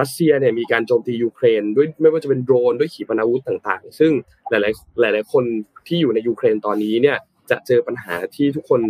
[0.00, 4.12] รัสเซียเนี่ยมีการโจมตียูเครนด้วยไม่ว่าจะเป็นโดรนด้วยขีปนาวุธต่างๆ ซึ่ง
[4.50, 5.44] หลายๆหลาย ๆ คน
[5.86, 7.16] ที่อยู่ในยูเครนตอนนี้เนี่ย
[7.50, 8.80] จะเจอปัญหาที่ทุกคน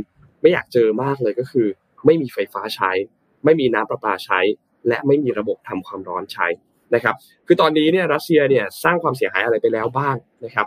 [0.43, 1.67] ไม่อยากเจอมากเลยก็คือ
[2.07, 2.91] ไม่มีไฟฟ้าใช้
[3.45, 4.41] ไม่มีน้ำประปาใช้
[4.89, 6.47] และไม่มีระบบทำความร้อนใช้
[6.95, 7.15] นะครับ
[7.47, 10.67] คือตอนนี้เนี่ยรัสเซียเนี่ยสร้างความเสียหายอะไรไปแล้วบ้างนะครับ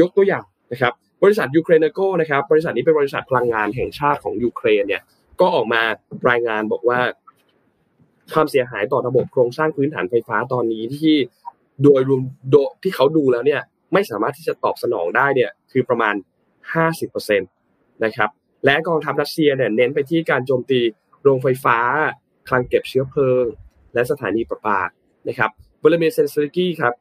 [0.00, 5.02] ยกตัวอย่างนะครับบริษัทยูเครเนอร์โกนะครับบริษัทนี้เป็นบริษัทพลังงานแห่งชาติของยูเครนเนี่ย
[5.40, 5.82] ก็ออกมา
[6.30, 7.00] รายงานบอกว่า
[8.34, 11.16] ความเสียหายต่อระบบโครงสร้างพื้นฐานไฟฟ้าตอนนี้ที่
[11.82, 13.60] โดยรวมโดที่เขาดูแล้วเนี่ย
[13.92, 16.14] ไม่สามารถที่จะตอบสนองได้เนี่ยคือประมาณ
[16.84, 18.30] 50%นะครับ
[18.64, 20.80] และกองทัพรัสเซียเนี่ยเน้นไปที่การโจมตี
[21.22, 21.78] โรงไฟฟ้า
[22.48, 23.44] คลังเก็บเชื้อเพลิง
[23.94, 24.80] และสถานีประปา
[25.28, 25.50] นะครับ
[25.82, 26.94] วลาดิเมียร์เซนสกี้ครับ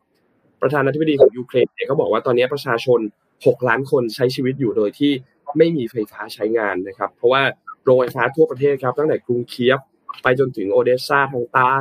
[0.62, 3.00] ประธานาธิบดีของยูเครนเนี่ยก็บอกว่าตอนนี้ประชาชน
[3.36, 5.12] 6 ล้านคนใช้ชีวิตอยู่โดยที่
[5.58, 7.42] ไม่มีไฟฟ้าใช้งานนะครับ เพราะว่า
[7.84, 9.80] โรงไฟฟ้าทั่วประเทศครับตั้งแต่กรุงเคียฟ
[10.24, 11.76] ไปจนถึงโอเดสซาทางใต้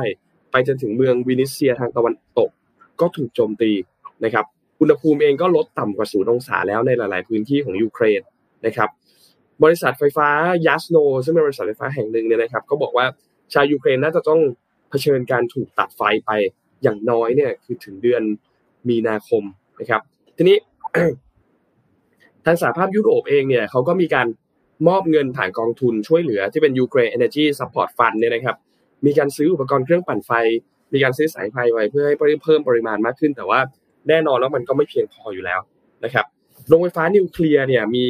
[0.51, 2.49] ไปจนถึงเมืองวินนิตเซียทางตะวันตก
[2.99, 3.71] ก็ถูกโจมตี
[4.23, 4.45] นะครับ
[4.81, 8.21] อุณหภูมิเองก็ลดต่ำกว่าศูนย์องศาแล้วในหลาย ๆ พื้นที่ของยูเครน
[8.65, 8.89] นะครับ
[9.63, 10.29] บริษัทไฟฟ้า
[10.67, 13.05] ยัสโนซึ่งเป็นบริษัทไฟฟ้าแห่งหนึ่งเนี่ยนะครับก็บอกว่า
[13.53, 14.41] ชาวยูเครนน่าจะต้อง
[14.89, 16.31] เผชิญการถูกตัดไฟไป
[16.83, 18.23] อย่างน้อยเนี่ยคือถึงเดือน
[18.89, 19.43] มีนาคม
[19.79, 20.01] นะครับ
[20.37, 20.57] ทีนี้
[22.45, 24.27] ทางสหภาพยุโรปเองเนี่ยเขาก็มีการ
[24.87, 28.55] มอบเงินผ่านกองทุนช่วยเหลือที่เป็น Ukraine Energy Support Fund เนี่ยนะครับ
[29.05, 30.31] มีการซื้ออุปกรณ์เครื่องปั่นไฟ
[30.93, 33.59] มีการซื้อสายไฟไว้เพื่อให้เพิ่มปริมาณมากขึ้น แต่ว่า
[34.09, 35.59] แน่นอนแล้วมันก็ไม่เพียงพออยู่แล้ว
[36.05, 36.25] นะครับ
[36.67, 38.07] โรงไฟฟ้านิวเคลียร์เนี่ยมี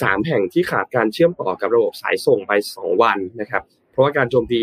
[0.00, 4.60] สามแห่งที่ขาดการเชื่อมต่อกับระบบสายส่งไปสองวันนะครับ เพราะว่าการโจมตี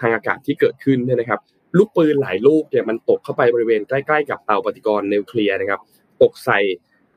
[0.00, 1.40] ทางอากาศที่เกิดขึ้นเนี่ยนะครับ
[1.76, 5.80] ลูกปืนหลายลูกเนี่ยมันตกเข้าไปบริเวณใกล้ๆกับเตาปฏิกรณ์นิวเคลียร์นะครับ
[6.22, 6.58] ตกใส่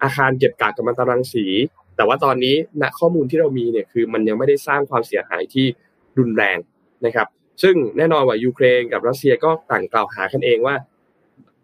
[0.04, 1.46] อาคารเก็บกากกัมมันตรังสี
[1.96, 5.66] แต่ว่าตอนนี้ณข้อมูลที่เรามีเนี่ยคือมันยังไม่ได้สร้างความเสียหายที่
[6.20, 6.58] รุนแรง
[7.06, 7.28] นะครับ
[7.64, 10.76] ซึ่งแน่นอนว่ายูเครนกับรัสเซียก็ต่างกล่าวหากันเองว่า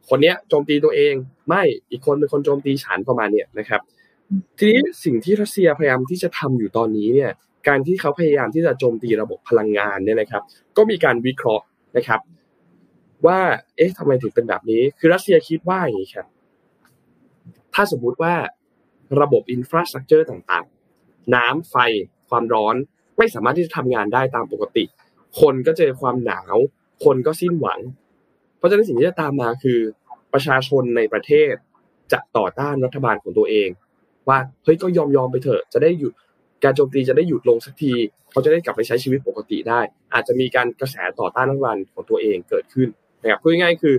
[0.10, 1.14] คนเนี้ยโจมตีตัวเอง
[1.50, 3.82] ไม่อีกคนเป็นคนโจมตีฉันประมาณเนี้ยนะครับ
[4.58, 7.32] ทีนี้สิ่งที่รัสเซียพยายามที่จะทำอยู่ตอนนี้เนี่ย
[7.68, 10.44] การที่เขาพยายามที่จะโจมตีระบบพลังงานเนี่ยนะครับ
[10.78, 11.66] ก็มีการวิเคราะห์
[11.98, 12.20] นะครับ
[13.28, 13.40] ว่า
[13.76, 16.28] เอ๊ะทำไมถึงเป็นแบบนี้ คือรัสเซียคิดว่าอย่างนี้ครับ
[17.74, 18.34] ถ้าสมมุติว่า
[19.22, 21.76] ระบบอินฟราสตรักเจอร์ต่างๆ น้ำไฟ
[22.30, 22.76] ความร้อน
[23.18, 24.84] ไม่สามารถที่จะทำงานได้ตามปกติ
[25.40, 26.56] คนก็เจอความหนาว
[27.06, 27.80] คนก็สิ้นหวัง
[28.58, 29.80] เพราะฉะนั้นสิ่งที่จะตามมาคือ
[30.34, 31.54] ประชาชนในประเทศ
[32.12, 33.70] จะต่อต้านรัฐบาลของตัวเอง
[34.28, 36.14] ว่าเฮ้ยก็ยอมยอมไปเถอะ จะได้หยุด
[36.64, 37.94] การโจมตีจะได้หยุดลงสักที
[38.32, 39.82] เขาจะได้กลับไปใช้ชีวิตปกติได้
[40.14, 42.90] อาจจะมีการกระแสต่อต้านรัฐบาลของตัวเองเกิดขึ้น
[43.22, 43.96] นะครับพูดง่ายๆคือ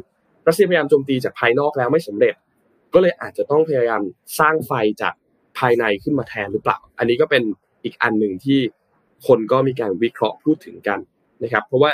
[0.47, 2.35] รัสเซียพยายามโจมตีจากภายนอกแล้วไม่สำเร็จ
[2.95, 4.03] ก็เลยอาจจะต้องพยายาม
[4.39, 5.15] สร้างไฟจาก
[5.59, 7.43] ภายในขึ้นมาแทนหรือเปล่า อันนี้ก็เป็น
[7.85, 8.61] อีกอันหนึ่งที่
[9.27, 10.99] คนก็มีการวิเคราะห์พูดถึงกัน
[11.43, 11.91] นะครับ เพราะว่า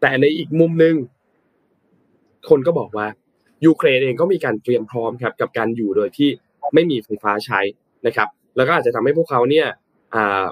[0.00, 0.94] แต่ในอีกมุมหนึ่ง
[2.48, 3.06] คนก็บอกว่า
[3.66, 6.30] ยูเครนเองก็มีการเตรียมพร้อมครับกับการอยู่โดยที่
[6.74, 7.60] ไม่มีไฟฟ้าใช้
[8.06, 9.66] นะครับ แล้วก็อาจจะทำให้พวกเขาเนี่ย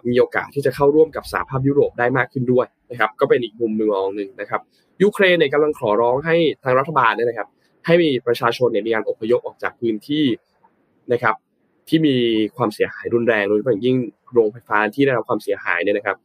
[0.09, 4.61] มีโอกาสที่จะเข้าร่วมกับสหภาพยุโรปได้มากขึ้นด้วยนะครับ ก็เป็นอีกมุมมองหนึ่งนะครับ
[5.03, 7.49] ยูเครนเนี่ยกำลังขอร้องให้ทางรัฐบาลเนี่ยนะครับ
[7.87, 10.25] ให้มีประชาชนเนี่ยมีการอพยพออกจากพื้นที่
[11.13, 11.35] นะครับ
[11.89, 12.17] ที่มี
[12.57, 13.97] ความเสียหายรุนแรงโดยเฉพาะอย่างยิ่ง
[14.33, 16.17] โรงไฟฟ้าที่ได้รับความเสียหายเนี่ยนะครับ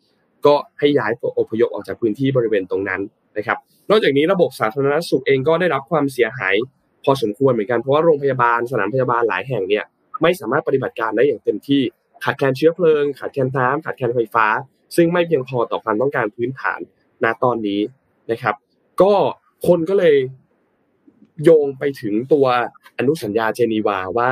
[0.46, 3.02] ก็ให้ย้ายอพยพออกจากพื้นที่บริเวณตรงนั้น
[3.38, 3.58] นะครับ
[3.90, 6.56] นอกจากนี้ระบบสาธารณสุขเองก็ได้รับความเสียหาย
[7.04, 9.84] พอสมควรเหมือนกันเพราะว่าโรงพยาบาลสถานพยาบาลหลายแห่งเนี่ย
[10.22, 11.82] ไม่สามารถปฏิบัติการได้อย่างเต็มที่
[12.24, 14.46] ขาดแคลนเชื้อเพลิง ขาดแคลนน้ำขาดแคลนไฟฟ้า
[14.96, 16.80] ซึ่งไม่เพียงพอต่อความต้องการพื้นฐาน
[17.24, 17.82] ณตอนนี้
[18.32, 18.56] นะครับ
[19.02, 19.14] ก็
[19.68, 20.16] คนก็เลย
[21.44, 22.46] โยงไปถึงตัว
[22.98, 24.32] อนุสัญญาเจนีวาว่า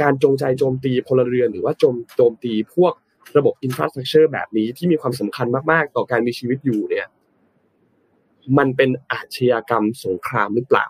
[0.00, 2.92] การจงใจโจมตีพลเรือน หรือว่าโจมโจมตีพวก
[3.36, 7.06] ระบบ infrastructure แบบนี้ที่มีความสำคัญมาก ๆ ต่อการมีชีวิตอยู่เนี่ย
[8.58, 10.86] มันเป็นอาชญากรรมสงครามหรือเปล่า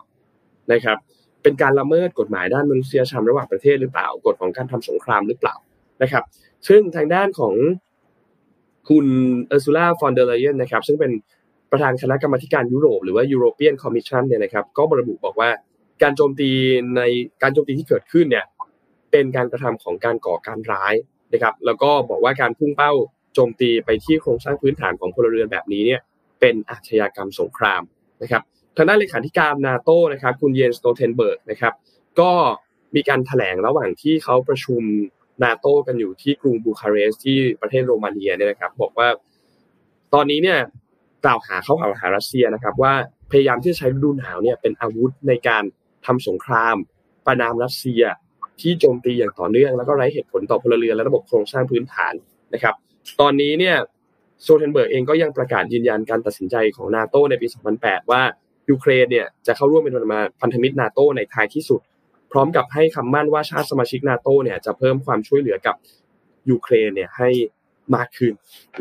[0.72, 0.98] นะครับ
[1.42, 5.54] เป็นการละเมิดกฎหมายด้านมนุษยธรรมระหว่างประเทศหรือเปล่ากฎของการทำสงครามหรือเปล่า
[6.02, 6.24] นะครับ
[6.68, 7.54] ซึ่งทางด้านของ
[8.88, 9.06] คุณ
[9.48, 11.12] เออร์ซูล่าฟอนเดอร์เลเยนนะครับ ซึ่งเป็น
[11.70, 15.50] ประธานคณะกรรมการยุโรปหรือว่า European Commission เนี่ยนะครับ ก็ระบุบอกว่า
[16.02, 16.50] การโจมตี
[16.96, 17.02] ใน
[17.42, 18.46] การโจมตีที่เกิดขึ้นเนี่ย
[19.10, 20.94] เป็นการกระทำของการก่อการร้าย
[21.32, 22.92] นะครับ แล้วก็บอกว่าการพุ่งเป้า
[23.34, 26.00] โจมตีไปที่โครงสร้างพื้นฐานของพลเรือนแบบนี้เนี่ย
[26.40, 27.82] เป็นอาชญากรรมสงคราม
[28.22, 28.42] นะครับ
[28.76, 31.74] ทางด้านเลขาธิการนาโตนะครับ คุณเยนสโตเทนเบิร์กนะครับ
[32.20, 32.30] ก็
[32.94, 34.82] มีการแถลงระหว่างที่เขาประชุม
[35.44, 39.08] นาโตกันอยู่ที่กรุงบูคาเรสต์ที่ประเทศโรมาเนียเนี่ยนะครับ บอกว่า
[40.14, 40.58] ตอนนี้เนี่ย
[41.24, 42.94] กล่าวหาเขากล่าวหารัสเซียนะครับ ว่า
[43.30, 45.62] พยายามที่จะใช้ฤดูหนาวเนี่ยเป็นอาวุธในการ
[46.06, 46.76] ทำสงคราม
[47.26, 48.02] ประณามรัสเซีย
[48.60, 52.14] ที่โจมตีอย่างต่อเนื่อง แล้วก็ไร้เหตุผลต่อพลเรือนและระบบโครงสร้างพื้นฐาน
[52.54, 52.74] นะครับ
[53.20, 53.76] ตอนนี้เนี่ย
[54.42, 57.46] สโตเทนเบิร์กเองก็ยังประกาศยืนยันการตัดสินใจของนาโตในปี
[57.78, 58.22] 2008 ว่า
[58.70, 59.94] ยูเครนเนี่ยจะเข้าร่วมเป็น
[60.40, 61.80] พันธมิตรนาโตในท้ายที่สุด
[62.32, 65.76] พร้อมกับให้คำมั่นว่าชาติสมาชิกนาโตเนี่ยจะเพิ่มความช่วยเหลือกับ
[66.50, 67.28] ยูเครนเนี่ยให้
[67.94, 68.32] มากขึ้น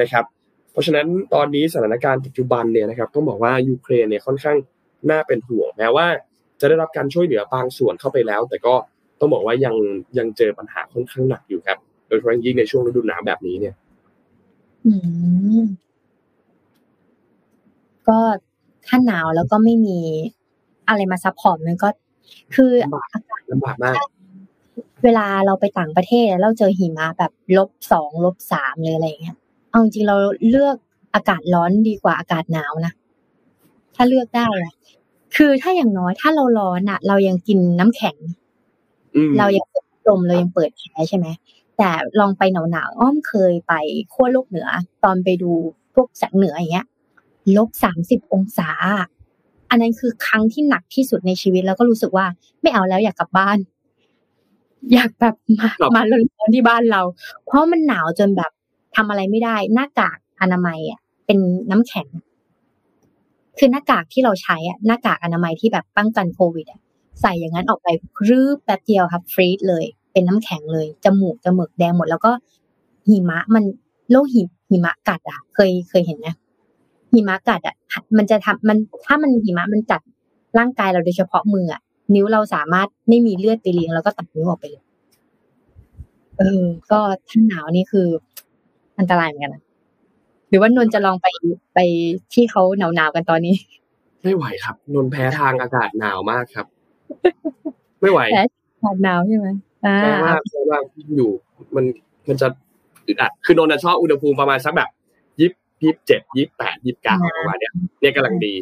[0.01, 0.25] นะครับ
[0.71, 4.57] เพราะฉะนั้นตอนนี้สถานการณ์ปัจจุบันเนี่ยนะครับต้องบอกว่ายูเครนเนี่ยค่อนข้าง
[5.09, 6.07] น่าเป็นห่วงแม้ว่า
[6.59, 8.73] จะได้รับการช่วยเหลือบางส่วนเข้าไปแล้ว แต่ก็
[9.19, 9.75] ต้องบอกว่ายัง
[10.17, 11.77] ยังเจอปัญหาค่อนข้างหนักอยู่ครับ
[12.07, 13.75] โดยเฉพาะยิ่งในช่วงฤดูหนาวแบบนี้เนี่ย
[18.07, 18.19] ก็
[18.87, 19.99] ถ้าหนาวแล้วก็ไม่มี
[20.87, 21.89] อะไรมา support มันก็
[22.55, 22.71] คือ
[23.13, 23.95] อากาศลำบากมาก
[25.03, 29.37] เวลาเราไปต่างประเทศแล้วเจอหิมะแบบลบสองลบสามเลยอะไรเงี้ย
[29.69, 30.15] เอาจริงเรา
[30.49, 30.75] เลือก
[31.15, 32.93] อากาศร้อนดีกว่าอากาศหนาวนะ
[33.95, 34.73] ถ้าเลือกได้อะ
[35.35, 38.17] คือถ้าอย่างน้อยถ้าเราร้อนอะเรายังกินน้ำแข็ง
[39.37, 41.27] เรายังเปิดลมเรายังเปิดแอร์ใช่ไหม
[41.77, 43.73] แต่ลองไปหนาวหนาวอ้อมเคยไป
[44.13, 44.67] ขั้วโลกเหนือ
[45.03, 45.51] ตอนไปดู
[45.93, 46.87] พวกแสงเหนืออย่างเงี้ย
[47.57, 48.69] ลบสามสิบองศา
[49.69, 52.25] อันนั้นคือครั้งที่หนักที่สุดในชีวิตแล้วก็รู้สึกว่า
[52.61, 53.57] ไม่เอาแล้วอยากกลับบ้าน
[54.93, 56.23] อยากแบบมามาเล่น
[56.55, 57.01] ที่บ้านเรา
[57.45, 58.51] เพราะมันหนาวจนแบบ
[58.95, 61.37] ทำอะไรไม่ได้ หน้ากากอนามัยอะ เป็น
[61.71, 62.07] น้ำแข็ง
[63.57, 66.79] คือหน้ากากที่เราใช้อะหน้ากากอนามัยที่แบบป้องกันโควิดอะ
[67.21, 67.87] ใส่อย่างนั้นออกไป
[68.27, 72.31] รื้อแป๊บเดียวครับฟรีดเลย เป็นน้ำแข็งเลยจมูกจมูกแดงหมด แล้วก็
[73.07, 73.63] หิมะมัน
[74.09, 76.27] โลหิหิมะกัดอะ เคยเคยเห็นไหม
[77.17, 77.75] หิมะกัดอะ
[78.17, 80.01] มันจะทำมันถ้ามันหิมะมันกัด
[80.57, 81.81] ร่างกายเราโดยเฉพาะมืออะ
[82.15, 84.83] นิ้วเราสามารถไม่มีเลือดไปเลี้ยงแล้วก็ตัดนิ้วออกไปเลย
[86.37, 86.99] เออ ก็
[87.29, 88.07] ท่านหนาวนี่คือ
[88.99, 89.63] อันตรายเหมือนกันนะ
[90.49, 91.27] หรือว่านนจะลองไป
[91.73, 91.79] ไป
[92.33, 93.55] ที่เขาหนาวหนาวกันตอนนี้
[94.23, 96.65] ไม่ไหวครับ นนแพ้ทางอากาศหนาวมากครับ
[98.01, 99.47] ไม่ไหวแพ้อากาศหนาวใช่ไหม
[99.85, 100.83] อ่าแพ้มากแพ้มาก
[101.17, 101.31] อยู่
[101.75, 101.85] มัน
[102.27, 102.47] มันจะ
[103.07, 104.89] อึดอัดคือนนชอบอุณหภูมิประมาณสักแบบ
[105.83, 108.53] ยิบยี่สิบเจ็ดยี่สิบแปดยี่สิบเก้าประมาณเนี้ยเนี่ยกำลังดี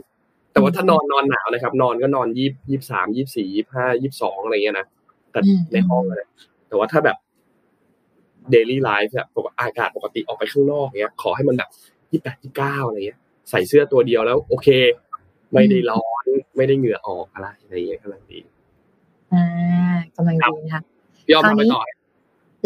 [0.51, 4.87] แต่ว่าถ้านอนนอนหนาวนะครับ นอนก็นอนยี่ยี่สามยี่สี่ยี่ห้ายี่สองอะไรเงี้ยนะ
[5.31, 5.39] แต่
[5.73, 6.27] ในห้องเลย
[6.67, 7.17] แต่ว่าถ้าแบบ
[8.51, 9.27] เดลี่ไลฟ์แบบ
[9.59, 11.69] อากาศปกติออกไปข้างนอกเนี้ย ขอให้มันแบบ
[12.11, 14.67] ยี่แปดยี่เก้าอะไรเงี้ย ใส่เสื้อตัวเดียวแล้วโอเค
[15.53, 16.25] ไม่ได้ร้อน
[16.57, 18.39] ไม่ได้เหงื่อออกอะไรอะไรเงี้ยกำลังดี
[19.33, 19.45] อ่า
[20.15, 20.81] กำลังดีนะคะ
[21.31, 21.81] ยอมไปต่อ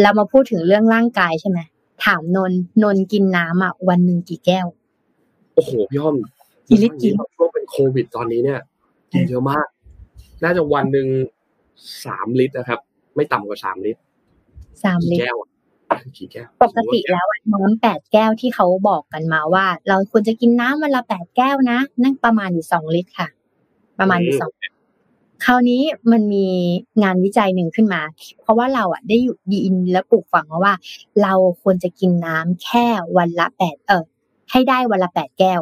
[0.01, 1.59] เรามาพูดถึงเรื่องร่างกายใช่ไหม
[2.05, 2.51] ถามนน
[2.83, 4.67] นนกินน้ำอะวันหนึ่งกี่แก้ว
[5.55, 6.15] โอ้โหพี่อ้อม
[6.67, 8.59] กี่ลิตรกี่ลิตรช่วงเป็นโควิดตอนนี้เนี่ย
[9.11, 9.67] กินเยอะมาก
[10.43, 11.07] น่าจะวันหนึ่ง
[12.05, 12.79] สามลิตรนะครับ
[13.15, 14.01] ไม่ต่ำกว่าสามลิตร
[14.83, 15.49] สามกี่ลิตรแก้วอะ
[16.17, 23.29] กี่แก้วปกติแล้วอะน้ำแปดแก้วที่เขาบอกกันมาว่า เราควรจะกินน้ำวันละแปดแก้วนะ นั่นประมาณอยู่สองลิตรค่ะ
[23.99, 24.51] ประมาณอยู่สอง
[25.45, 25.81] คราวนี้
[26.11, 26.47] มันมี
[27.03, 28.01] งานวิจัยหนึ่งขึ้นมา
[28.41, 30.73] เพราะว่าเราอะได้อยู่ดีอินและปลูกฝังมาว่า
[31.21, 32.85] เราควรจะกินน้ำแค่
[33.17, 34.03] วันละแปดเออ
[34.51, 35.61] ให้ได้วันละแปดแก้ว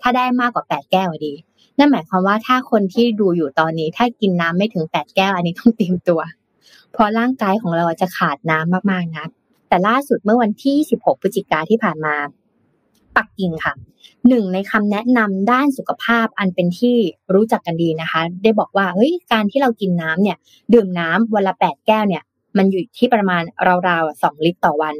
[0.00, 1.34] ถ้าได้มากกว่าแปดแก้วดี
[1.78, 6.20] นั่นหมายความว่าถ้าคนที่ดูอยู่ตอนนี้ ถ้ากินน้ำไม่ถึงแปดแก้ว อันนี้ต้องเตรียมตัว
[6.92, 9.26] เพราะร่างกายของเราจะขาดน้ำมากๆนะ
[9.68, 12.14] แต่ล่าสุดเมื่อวันที่ 16 พฤศจิกาที่ผ่านมา
[13.16, 13.74] ปักกิ่งค่ะ
[14.28, 16.96] หนึ่งในคำแนะนำด้านสุขภาพอันเป็นที่
[17.34, 20.36] รู้จักกันดีนะคะ ได้บอกว่าเฮ้ยการที่เรากินน้ำเนี่ย
[20.74, 22.22] ดื่มน้ำวันละแปดแก้วเนี่ย
[22.56, 23.42] มันอยู่ที่ประมาณ
[23.88, 24.96] ราวๆสองลิตรต่อวัน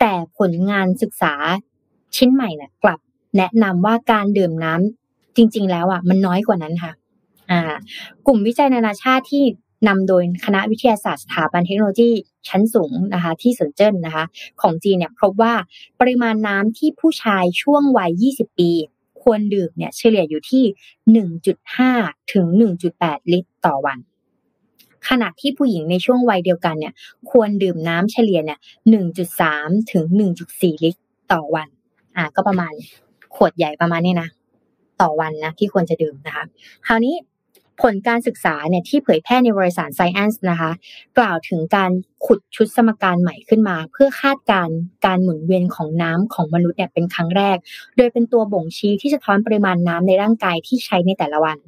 [0.00, 1.34] แต่ผลงานศึกษา
[2.16, 2.98] ชิ้นใหม่เนี่ยกลับ
[3.36, 6.92] แนะนำว่าการดื่มน้ำจริง ๆ แล้วอะมันน้อยกว่านั้นค่ะ
[7.50, 7.60] อ่า
[8.26, 9.44] กลุ่มวิจัยนานาชาติที่
[9.88, 12.10] นำโดยคณะวิทยาศาสตร์สถาบันเทคโนโลยี
[12.48, 14.24] ชั้นสูงนะคะที่เซินเจิ้นนะคะ
[14.60, 15.54] ของจีนเนี่ยพบว่า
[16.00, 18.70] ปริมาณน้ำที่ผู้ชายช่วงวัย 20 ปี
[19.22, 20.64] ควรดื่มเนี่ยเฉลี่ยอยู่ที่
[21.68, 22.46] 1.5 ถึง
[22.90, 23.98] 1.8 ลิตรต่อวัน
[25.08, 26.94] ขณะที่ผู้หญิงในช่วงวัยเดียวกันเนี่ย
[27.30, 28.58] ควรดื่มน้ำเฉลี่ยเนี่ย
[29.24, 30.04] 1.3 ถึง
[30.44, 31.00] 1.4 ลิตร
[31.32, 31.68] ต่อวัน
[32.16, 32.72] อ่าก็ประมาณ
[33.34, 34.28] ขวดใหญ่ประมาณนี้นะ
[35.02, 36.44] ต่อวันนะที่ควรจะดื่มนะคะ
[36.86, 37.14] คราวนี้
[37.80, 40.70] ผลการศึกษาเนี่ยที่เผยแพร่ในวารสาร Science นะคะ
[41.18, 41.90] กล่าวถึงการ
[42.26, 47.56] ขุดชุดสมการใหม่ขึ้นมา เพื่อคาดการณ์การหมุนเวียนของน้ำของมนุษย์เนี่ยเป็นครั้งแรก
[47.96, 51.58] โดยเป็นตัวบ่งชี้ที่สะท้อนปริมาณน้ำในร่างกายที่ใช้ในแต่ละวัน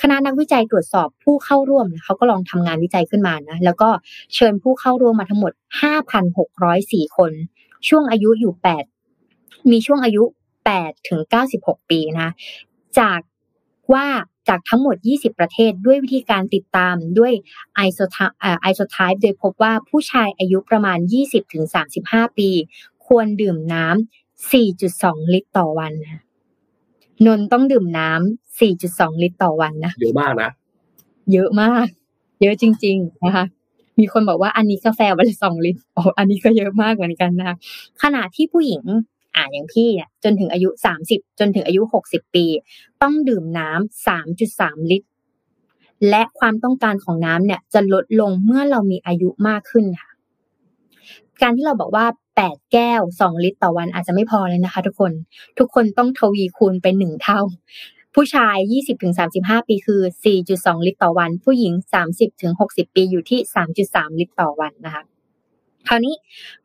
[0.00, 3.88] คณะนักวิจัยตรวจสอบผู้เข้าร่วมเขาก็ลองทำงานวิจัยขึ้นมานะแล้วก็
[4.34, 5.52] เชิญผู้เข้าร่วมมาทั้งหมด
[6.34, 7.32] 5,604 คน
[7.88, 8.52] ช่วงอายุอยู่
[9.12, 10.22] 8 มีช่วงอายุ
[10.66, 11.20] 8ถึง
[11.56, 12.28] 96 ปีนะ
[12.98, 13.20] จาก
[13.92, 14.06] ว่า
[14.48, 17.32] จากทั้งหมด 20 ประเทศด้วยวิธีการติดตามด้วย
[17.74, 18.16] ไอโซท
[18.60, 21.64] ไอโซไทป์โดยพบว่าผู้ชายอายุประมาณ 20ถึง
[22.02, 22.50] 35 ปี
[23.06, 26.22] ควรดื่มน้ำ 4.2 ลิตรต่อวันนะ
[27.26, 30.50] นนท์ต้องดื่มน้ำ 4.2 ลิตรต่อวันนะ เยอะมากนะ
[31.32, 31.86] เยอะมาก
[32.42, 33.44] เยอะจริง ๆ นะคะ
[33.98, 37.56] มีคนบอกว่าอันนี้กาแฟวันละสองลิตรอ๋ออันนี้ก็เยอะมากเหมือนกันนะคะ
[38.02, 38.82] ขณะที่ผู้หญิง
[39.36, 42.44] อ่าอย่างพี่เนี่ยจนถึงอายุสามสิบจนถึงอายุหกสิบปี
[43.02, 45.08] ต้องดื่มน้ำสามจุดสามลิตร
[46.10, 50.10] และความต้องการของน้ำเนี่ยจะลดลงเมื่อเรามีอายุมากขึ้นค่ะ
[51.42, 52.06] การที่เราบอกว่า
[52.36, 55.12] แปดแก้วสองลิตรต่อวันอาจจะไม่พอเลยนะคะ ทุกคน
[55.58, 57.40] ทุกคนต้องทวีคูณเป็นหนึ่งเท่า
[58.14, 58.56] ผู้ชาย
[59.16, 60.00] 20-35 ปีคือ
[60.44, 61.72] 4.2 ลิตรต่อวัน ผู้หญิง
[62.34, 63.40] 30-60 ปีอยู่ที่
[63.80, 65.02] 3.3 ลิตรต่อวันนะคะ
[65.88, 66.14] คราวนี้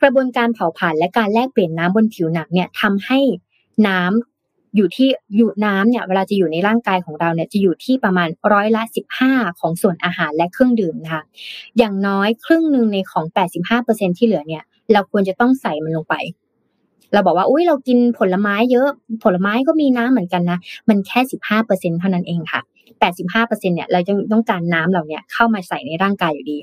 [0.02, 3.20] กระบวนการเผาผลาญและการแลกเปลี่ยนน้ำบนผิวหนังเนี่ยทำให้
[3.88, 8.84] น้ำอยู่ที่อยู่น้ำเนี่ยเวลาจะอยู่ในร่างกายของเราเนี่ยจะอยู่ที่ประมาณร้อยละ
[9.22, 11.24] 15 ของส่วนอาหารและเครื่องดื่มนะคะ
[11.78, 13.26] อย่างน้อยครึ่งหนึ่งในของ
[13.74, 14.64] 85%ที่เหลือเนี่ย
[14.94, 16.16] เราควรจะต้องใส่มันลงไป
[17.14, 18.88] เราบอกว่าอุ้ยเรากินผลไม้เยอะ
[19.24, 20.60] ผลไม้ก็มีน้ำเหมือนกันนะ
[20.90, 21.20] มันแค่
[21.60, 22.62] 15%เท่านั้นเองค่ะ
[23.12, 26.58] 85%เนี่ยเราจะต้องการน้ำเหล่านี้เข้ามาใส่ในร่างกายอยู่ดี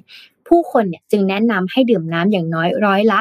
[0.49, 3.21] ผู้คนเนี่ยจึงแนะนำให้ดื่มน้ำอย่างน้อยร้อยละ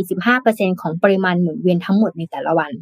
[0.00, 2.72] 45%ของปริมาณหมุนเวียนทั้งหมดในแต่ละวัน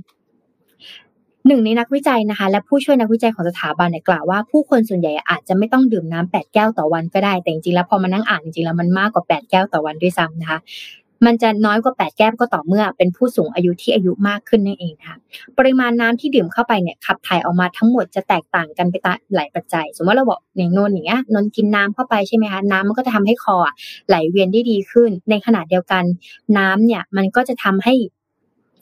[1.47, 10.59] หนึ่งในนักวิจัยนะคะ และผู้ช่วยนักวิจัยของสถาบันเนี่ยกล่าวว่าผู้คนส่วนใหญ่อาจจะไม่ต้องดื่มน้ำแปดแก้วต่อวันก็ได้แต่จริงๆแล้วพอมานั่งอ่านจริงๆแล้วมันมากกว่า 8 แก้วต่อวันด้วยซ้ำนะคะ
[11.25, 15.19] มันจะน้อยกว่าแปดแก้วก็ต่อเมื่อเป็นผู้สูงอายุที่อายุมากขึ้นนั่นเองนะคะ
[15.59, 23.57] ปริมาณน้ำที่ดื่มเข้าไปเนี่ยขับถ่ายออกมาทั้งหมดจะแตกต่างกันไปตามหลายปัจจัย สมมติเราบอกอย่างนนท์อย่างเงี้ยนนท์กินน้ำเข้าไปใช่ไหมคะน้ำมันก็จะทำให้คอ
[24.09, 26.05] ไหลเวียนได้ดีขึ้น ในขณะเดียวกัน
[26.59, 27.95] น้ำเนี่ยมันก็จะทำให้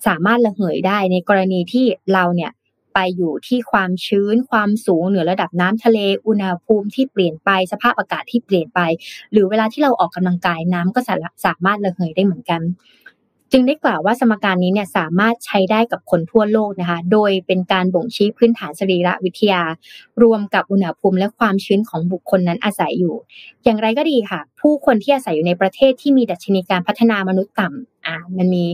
[0.06, 2.50] สามารถระเหยได้ในกรณีที่เราเนี่ย
[2.94, 8.80] ไปอยู่ที่ความชื้น ความสูงเหนือระดับน้ำทะเล อุณหภูมิที่เปลี่ยนไป สภาพอากาศที่เปลี่ยนไป
[9.32, 11.00] หรือเวลาที่เราออกกำลังกายน้ำก็
[11.44, 12.62] สามารถระเหยได้เหมือนกัน
[13.52, 19.62] จึงได้กล่าวว่าสมการนี้เนี่ยสามารถใช้ได้กับคนทั่วโลกนะคะ โดยเป็นการบ่งชี้พื้นฐานสรีระวิทยา
[20.22, 23.14] รวมกับอุณหภูมิและความชื้นของบุคคลนั้นอาศัยอยู่
[23.64, 28.64] อย่างไรก็ดีค่ะ ผู้คนที่อาศัยอยู่ในประเทศที่มีดัชนีการพัฒนามนุษย์ต่ำอ่ามันมี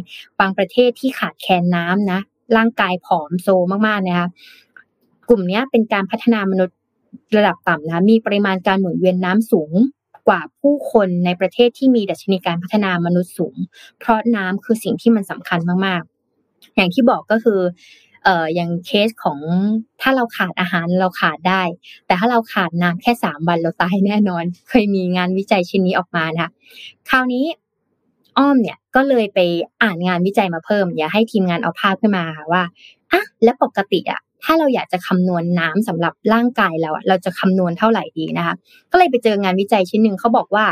[0.40, 2.20] บางประเทศที่ขาดแคลนน้ำนะ
[2.56, 3.48] ร่างกายผอมโซ
[3.86, 4.28] มากๆนะคะ
[5.28, 6.76] กลุ่มนี้เป็นการพัฒนามนุษย์
[7.36, 9.72] ระดับต่ำนะมีปริมาณการหมุนเวียนน้ำสูง
[10.28, 13.56] กว่าผู้คนในประเทศที่มีดัชนีการพัฒนามนุษย์สูง
[13.98, 17.60] เพราะน้ำคือสิ่งที่มันสำคัญมากๆ อย่างที่บอกก็คือ
[18.24, 19.38] เอ่ออย่างเคสของ
[20.00, 21.62] ถ้าเราขาดอาหารเราขาดได้
[22.06, 26.50] แต่ถ้าเราขาดน้ำแค่สามวันเราตายแน่นอน เคยมีงานวิจัยชิ้นนี้ออกมานะคะ
[27.10, 27.44] คราวนี้
[28.38, 29.38] อ้อมเนี่ยก็เลยไป
[29.82, 32.62] อ่านงานวิจัยมาเพิ่ม อย่าให้ทีมงานเอาภาพขึ้นมาค่ะว่า
[33.12, 38.54] อะและปกติอะถ้าเราอยากจะคำนวณน้ำสำหรับร่างกายเราอะเราจะคำนวณเท่าไหร่ดีนะคะ
[38.92, 40.64] ก็เลยไปเจองานวิจัยชิ้นหนึ่งเขาบอกว่า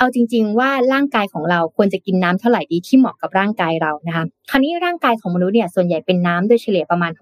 [0.00, 7.12] เอาจริง ๆ ว่าร่างกายของเราควรจะกินน้ำเท่าไหร่ดีที่เหมาะกับร่างกายเรานะคะคราวนี้ร่างกายของมนุษย์เนี่ยส่วนใหญ่เป็นน้ำโดยเฉลี่ยประมาณ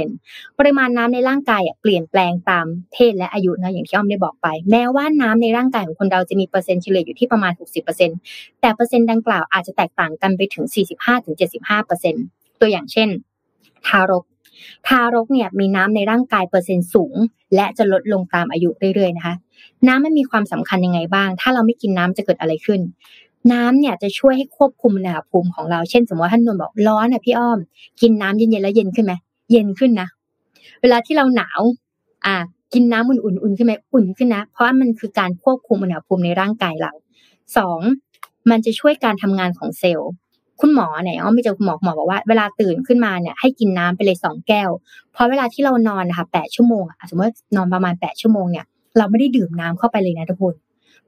[0.00, 7.52] 60%ปริมาณน้ำในร่างกายเปลี่ยนแปลงตามเพศและอายุนะอย่างที่อ้อมได้บอกไป แม้ว่าน้ำในร่างกายของคนเราจะมีเปอร์เซ็นต์เฉลี่ยอยู่ที่ประมาณ
[8.06, 10.64] 60%แต่เปอร์เซ็นต์ดังกล่าวอาจจะแตกต่างกันไปถึง
[11.42, 13.08] 45-75%ตัวอย่างเช่น
[13.86, 14.24] ทารก
[14.86, 17.14] ทารกเนี่ยมีน้ำในร่างกายเปอร์เซ็นต์สูง
[17.54, 19.34] และจะลดลงตามอายุเรื่อยๆนะคะ
[19.88, 22.80] น้ำมันมีความสำคัญยังไงบ้าง ถ้าเราไม่กินน้ำจะเกิดอะไรขึ้น
[23.52, 27.58] น้ำเนี่ยจะช่วยให้ควบคุมอุณหภูมิของเรา เช่น สมมติว่าท่านนนบอกร้อนอะพี่อ้อม
[28.02, 29.14] กินน้ำเย็นๆแล้วเย็นขึ้นไหม
[29.50, 30.08] เย็นขึ้นนะ
[30.82, 31.60] เวลาที่เราหนาว
[32.26, 32.36] อ่า
[32.74, 36.92] กินน้ำอุ่นๆอุ่นขึ้นไหมอุ่นขึ้นนะ เพราะว่ามันคือการควบคุมอุณหภูมิในร่างกายเรา
[37.56, 37.80] สอง
[38.50, 40.10] มันจะช่วยการทำงานของเซลล์
[40.60, 44.70] คุณหมอเนี่ยอ้อมไปเจอคุณหมอหมอบอกว่าเวลาตื่นขึ้นมาเนี่ยให้กินน้ำไปเลยสองแก้ว
[45.12, 48.66] เพราะเวลาที่เรานอนนะคะแปดชั่วโมงอะสมมตินอนประมาณแปดชั่วโมงเนี่ย
[48.98, 50.54] เราไม่ได้ดื่มน้ำเข้าไปเลยนะทุกคน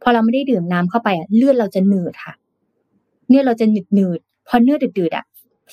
[0.03, 2.35] พอเราไม่ได้ดื่มน้ำเข้าไปอะเลือดเราจะหนืดค่ะ
[3.28, 5.24] เลือดเราจะหนืดหนืดพอเลือดหนืดๆอะ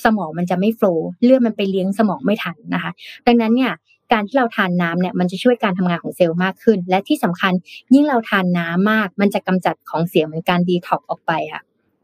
[0.03, 2.91] สมองมันจะไม่ flow เลือดมันไปเลี้ยงสมองไม่ทันนะคะ
[3.27, 3.73] ดังนั้นเนี่ย
[4.13, 7.53] การที่เราทานน้ำเนี่ยมันจะช่วยการทำงานของเซลล์มากขึ้น และที่สำคัญ
[7.93, 11.61] ยิ่งเราทานน้ำมาก มันจะกำจัดของเสียเหมือนการดีท็อกออกไปค่ะ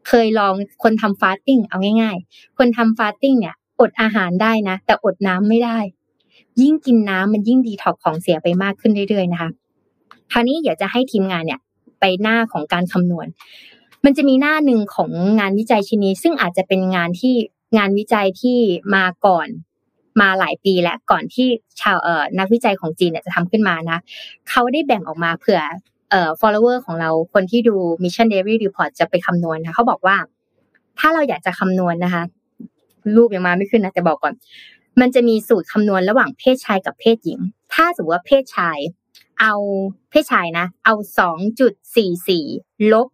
[0.07, 0.53] เคยลอง
[0.83, 5.77] คนทำ fasting เอาง่าย ๆ คนทำ fasting เนี่ย อดอาหารได้นะ แต่อดน้ำไม่ได้
[6.61, 9.49] ยิ่งกินน้ำมันยิ่งดีท็อกของเสียไปมากขึ้นเรื่อยๆนะคะ
[10.31, 11.59] คราวนี้อยากจะให้ทีมงานเนี่ย
[11.99, 13.27] ไปหน้าของการคำนวณ
[14.05, 15.09] มันจะมีหน้าหนึ่งของ
[15.39, 17.35] งานวิจัยชิ้นนี้ ซึ่งอาจจะเป็นงานที่
[17.77, 18.57] งานวิจัยที่
[18.95, 19.47] มาก่อน
[20.21, 21.47] มาหลายปีและก่อนที่
[21.81, 23.99] ชาวเอ่อนักวิจัยของจีนเนี่ยจะทำขึ้นมานะ
[24.49, 25.61] เขาได้แบ่งออกมาเผื่อ
[26.09, 30.15] เอ่อ follower ของเราคนที่ดู Mission Daily Report จะไปคำนวณนะเขาบอกว่า
[30.99, 32.23] ถ้าเราอยากจะคำนวณนะคะ
[33.15, 34.33] รูปยังมาไม่ขึ้นนะแต่บอกก่อน
[35.01, 37.39] มันจะมีสูตรคำนวณระหว่างเพศชายกับเพศหญิง
[37.73, 38.77] ถ้าสมมติว่าเพศชาย
[39.41, 39.55] เอา
[40.09, 40.95] เพศชายนะ เอา
[41.73, 43.07] 2.44 ลบ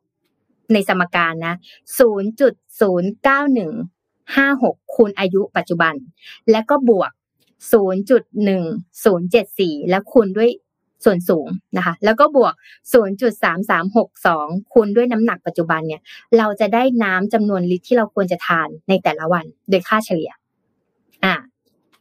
[0.74, 1.56] ในสมการนะ
[2.00, 5.94] 0.09156 คูณอายุปัจจุบัน
[6.52, 7.12] และก็บวก
[7.72, 10.50] 0.1074 แล้วคูณด้วย
[11.06, 11.48] ส่วนสูง
[11.78, 12.54] นะคะ แล้วก็บวก
[13.64, 16.02] 0.3362 คูณด้วยน้ำหนักปัจจุบันเนี่ย
[16.38, 20.32] เราจะได้น้ำจำนวนลิตรที่เราควรจะทานในแต่ละวันโดยค่าเฉลี่ย
[21.26, 21.36] อ่า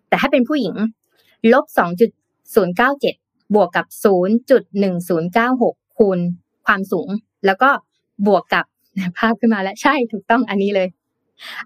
[0.08, 0.74] แต่ถ้าเป็นผู้หญิง
[1.52, 1.64] ลบ
[2.30, 6.18] 2.097 บวกกับศูนย์จุดหนึ่งศูนย์เก้าหกคูณ
[6.66, 7.08] ความสูง
[7.46, 7.70] แล้วก็
[8.26, 8.64] บวกกับ
[9.18, 10.88] ภาพขึ้นมาแล้วใช่ถูกต้องอันนี้เลย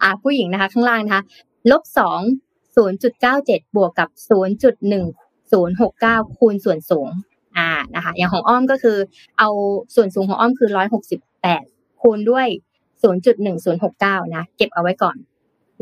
[0.03, 1.23] อ่าผู้หญิงนะคะ ข้างล่างนะคะ
[1.71, 2.21] ลบสอง
[2.77, 5.05] ศูนย์จุดเก้าเจ็ดบวกกับศูนย์จุดหนึ่ง
[5.53, 7.09] ศูนย์หกเก้าคูณส่วนสูง
[7.57, 8.99] อ่านะคะ อย่างของอ้อมก็คือ
[9.39, 9.49] เอา
[9.95, 11.65] ส่วนสูงของอ้อมคือร้อยหกสิบแปด
[12.03, 12.47] คูณด้วย
[13.03, 15.17] ศูนย์จุดหนึ่งศูนย์หกเก้านะ เก็บเอาไว้ก่อน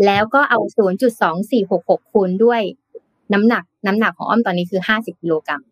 [0.07, 2.61] แล้วก็เอาศูนย์จุดสองสี่หกหกคูณด้วย
[3.33, 5.63] น้ำหนัก น้ำหนักของอ้อมตอนนี้คือห้าสิบกิโลกรัม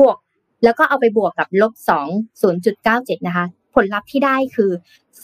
[0.00, 0.16] บวก
[0.64, 2.08] แล้วก็เอาไปบวกกับลบสอง
[2.40, 4.70] ศูนย์จุดเก้าเจ็ดนะคะ ผลลัพธ์ที่ได้คือ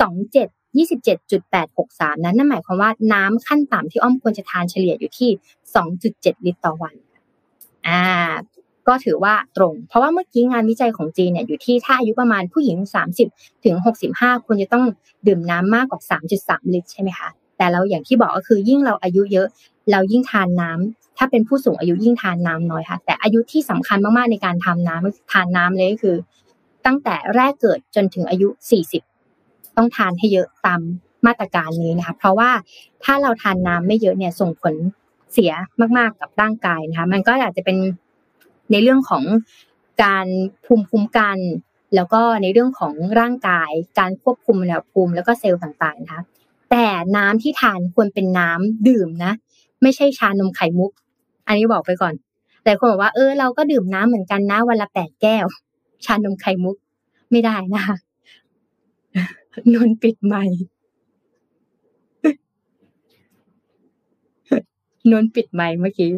[0.00, 5.30] สองเจ็ดยี่สิบเจ็ดจุดแปดหกสามนั้นนั่นหมายความว่าน้ำขั้นต่ำที่อ้อมควรจะทานเฉลี่ยอยู่ที่
[5.74, 6.94] สองจุดเจ็ดลิตรต่อวัน
[7.86, 8.02] อ่า
[8.88, 12.76] ก็ถือว่าตรง เพราะว่าเมื่อกี้งานวิจัยของจีนเนี่ยอยู่ที่ถ้าอายุประมาณผู้หญิง
[13.20, 13.76] 30 ถึง
[14.10, 14.84] 65 ควรจะต้อง
[15.26, 16.00] ดื่มน้ำมากกว่า
[16.38, 19.48] 3.3 ลิตรใช่ไหมคะ แต่เราอย่างที่บอกก็คือยิ่งเราอายุเยอะ
[19.90, 26.16] เรายิ่งทานน้ำ ถ้าเป็นผู้สูงอายุยิ่งทานน้ำน้อยค่ะ แต่อายุที่สำคัญมากๆในการทำน้ำทานน้ำเลยก็คือ
[26.86, 28.48] ตั้งแต่แรกเกิดจนถึงอายุ
[29.12, 30.80] 40 ต้องทานให้เยอะตาม
[31.26, 32.50] มาตรการนี้นะคะ เพราะว่า
[33.04, 34.74] ถ้าเราทานน้ำไม่เยอะเนี่ยส่งผล
[35.32, 35.52] เสีย
[35.98, 37.76] มากๆกับร่างกายนะคะ มันก็อาจจะเป็น
[38.70, 39.24] ในเรื่องของ
[40.04, 40.26] การ
[40.64, 41.38] ภูมิคุ้มกัน
[41.94, 46.22] แล้วก็ในเรื่องของร่างกาย การควบคุมอุณหภูมิแล้วก็เซลล์ต่างๆนะคะ
[46.70, 46.86] แต่
[47.16, 49.32] น้ำที่ทานควรเป็นน้ำดื่มนะ
[49.82, 50.90] ไม่ใช่ชานมไข่มุก
[51.46, 52.14] อันนี้บอกไปก่อน
[52.64, 55.46] แต่คนบอกว่าเออเราก็ดื่มน้ำเหมือนกันนะวันละแปดแก้ว
[56.04, 56.76] ชานมไข่มุก
[57.30, 57.96] ไม่ได้นะคะ
[59.74, 60.62] นนปิดไมค์
[65.10, 66.10] นนปิดไมค์เมื่อกี้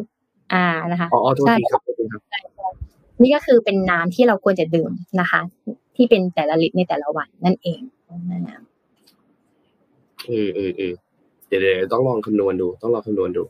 [0.53, 2.21] อ่านะคะอ๋อโทษทีครับโทษทีครับ
[3.21, 5.41] นี่ก็คือเป็นน้ำที่เราควรจะดื่มนะคะ
[5.95, 7.81] ที่เป็นแต่ละลิตรในแต่ละวันนั่นเอง
[8.47, 8.61] นะ
[10.27, 10.93] เออเออเออ
[11.47, 13.43] เดี๋ยวเดี๋ยวต้องลองคำนวณดู ต้องลองคำนวณดู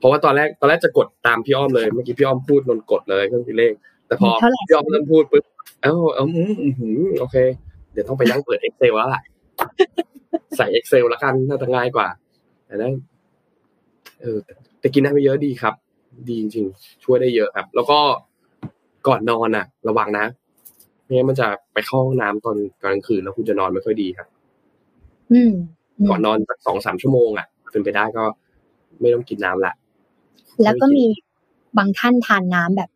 [0.00, 3.72] เพราะว่าตอนแรกตอนแรกจะกดตามพี่อ้อมเลยเมื่อกี้พี่อ้อมพูดนนกดเลยเครื่องคิดเลข
[4.06, 5.44] แต่พอเท่าไหร่พี่อ้อมเริ่มพูดปุ๊บ
[5.82, 7.36] เอ้าเอ้าอืมอืมอืมโอเค
[7.92, 9.22] เดี๋ยวต้องไปนั่งเปิด Excel แล้วล่ะ
[10.56, 12.08] ใส่ Excel แล้วกันน่าจะง่ายกว่า
[12.66, 12.94] แต่นั้น
[14.20, 15.74] เออแต่แต่กินน้ำไปเยอะดีครับ
[16.28, 17.98] ดีจริงๆช่วยได้เยอะครับ แล้วก็
[19.08, 20.26] ก่อนนอนอะ ระวังนะ
[21.04, 24.28] ไม่งั้นมันจะไปเข้าห้องน้ำตอนกลางคืนแล้วคุณจะนอนไม่ค่อยดีครับ
[25.32, 25.52] อืม
[26.08, 28.24] ก่อนนอนสักสองสามชั่วโมงอะเป็นไปได้ก็
[29.00, 29.72] ไม่ต้องกินน้ำละ
[30.62, 31.04] แล้วก็มี
[31.78, 32.90] บางท่านทานน้ำแบบ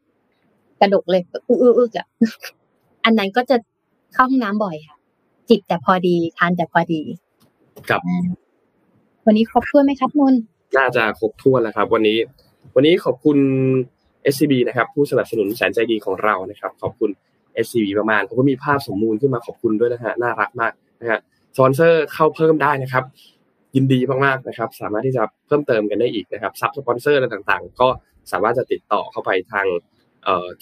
[0.81, 2.07] กระดกเลยอื้ออื้ออื้ออะ
[3.05, 3.57] อันนั้นก็จะ
[4.15, 4.97] เข้าห้องน้ำบ่อยค่ะ
[5.49, 7.03] จิบแต่พอดีทานแต่พอดี
[7.89, 8.25] ครับอ่า
[9.27, 10.41] วันนี้ครบถ้วนไหมครับนนท์
[10.77, 12.19] น่าจะครบถ้วนแล้วครับ วันนี้
[12.75, 13.39] วันนี้ขอบคุณ
[14.33, 17.11] SCB นะครับ ผู้สนับสนุนแสนใจดีของเรานะครับ ขอบคุณ
[17.65, 21.21] SCB ประมาณเขาก็มีภาพสมมูลขึ้นมาขอบคุณด้วยนะฮะน่ารักมากนะฮะ
[21.57, 23.05] สปอนเซอร์เข้าเพิ่มได้นะครับ
[23.75, 27.89] ยินดีมากๆนะครับ สามารถที่จะเพิ่มเติมกันได้อีกนะครับซับสปอนเซอร์อะไรต่างๆ ก็
[28.33, 29.67] สามารถจะติดต่อเข้าไปทาง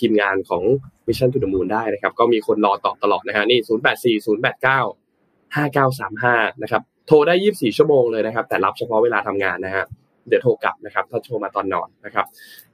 [0.00, 0.62] ทีมงานของ
[1.06, 6.24] Mission to the Moon ได้นะครับ ก็มีคนรอตอบตลอดนะฮะนี่ 0 8 4 0 8 9 5 9 3
[6.24, 9.84] 5 นะครับ โทรได้ 24 ชั่วโมงเลยนะครับ แต่รับเฉพาะเวลาทำงานนะฮะ
[10.28, 12.26] เดี๋ยวโทรกลับนะครับ ถ้าโทรมาตอนนอนนะครับ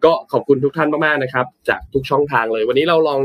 [0.05, 3.21] ก็ขอบคุณทุกท่านมากๆนะครับ จากทุกช่องทางเลย วันนี้เราลอง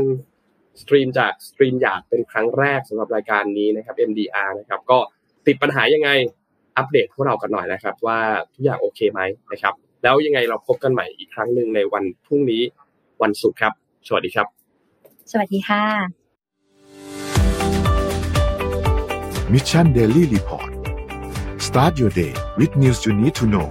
[0.82, 4.98] stream จาก StreamYard เป็นครั้งแรกสำหรับรายการนี้นะครับ MDR นะครับ ก็
[5.46, 6.10] ติดปัญหายังไง
[6.76, 8.18] อัปเดตพวกเรากันหน่อยนะครับ ว่า
[8.54, 9.20] ทุกอย่างโอเคไหม
[9.52, 12.62] นะครับ แล้วยังไงเราพบกันใหม่อีกครั้งหนึ่งในวันพรุ่งนี้
[13.22, 13.72] วันศุกร์ครับ
[14.08, 14.46] สวัสดีครับ
[15.30, 15.82] สวัสดีค่ะ
[19.52, 20.70] Mission Daily Report
[21.66, 23.68] start your day with news you need to know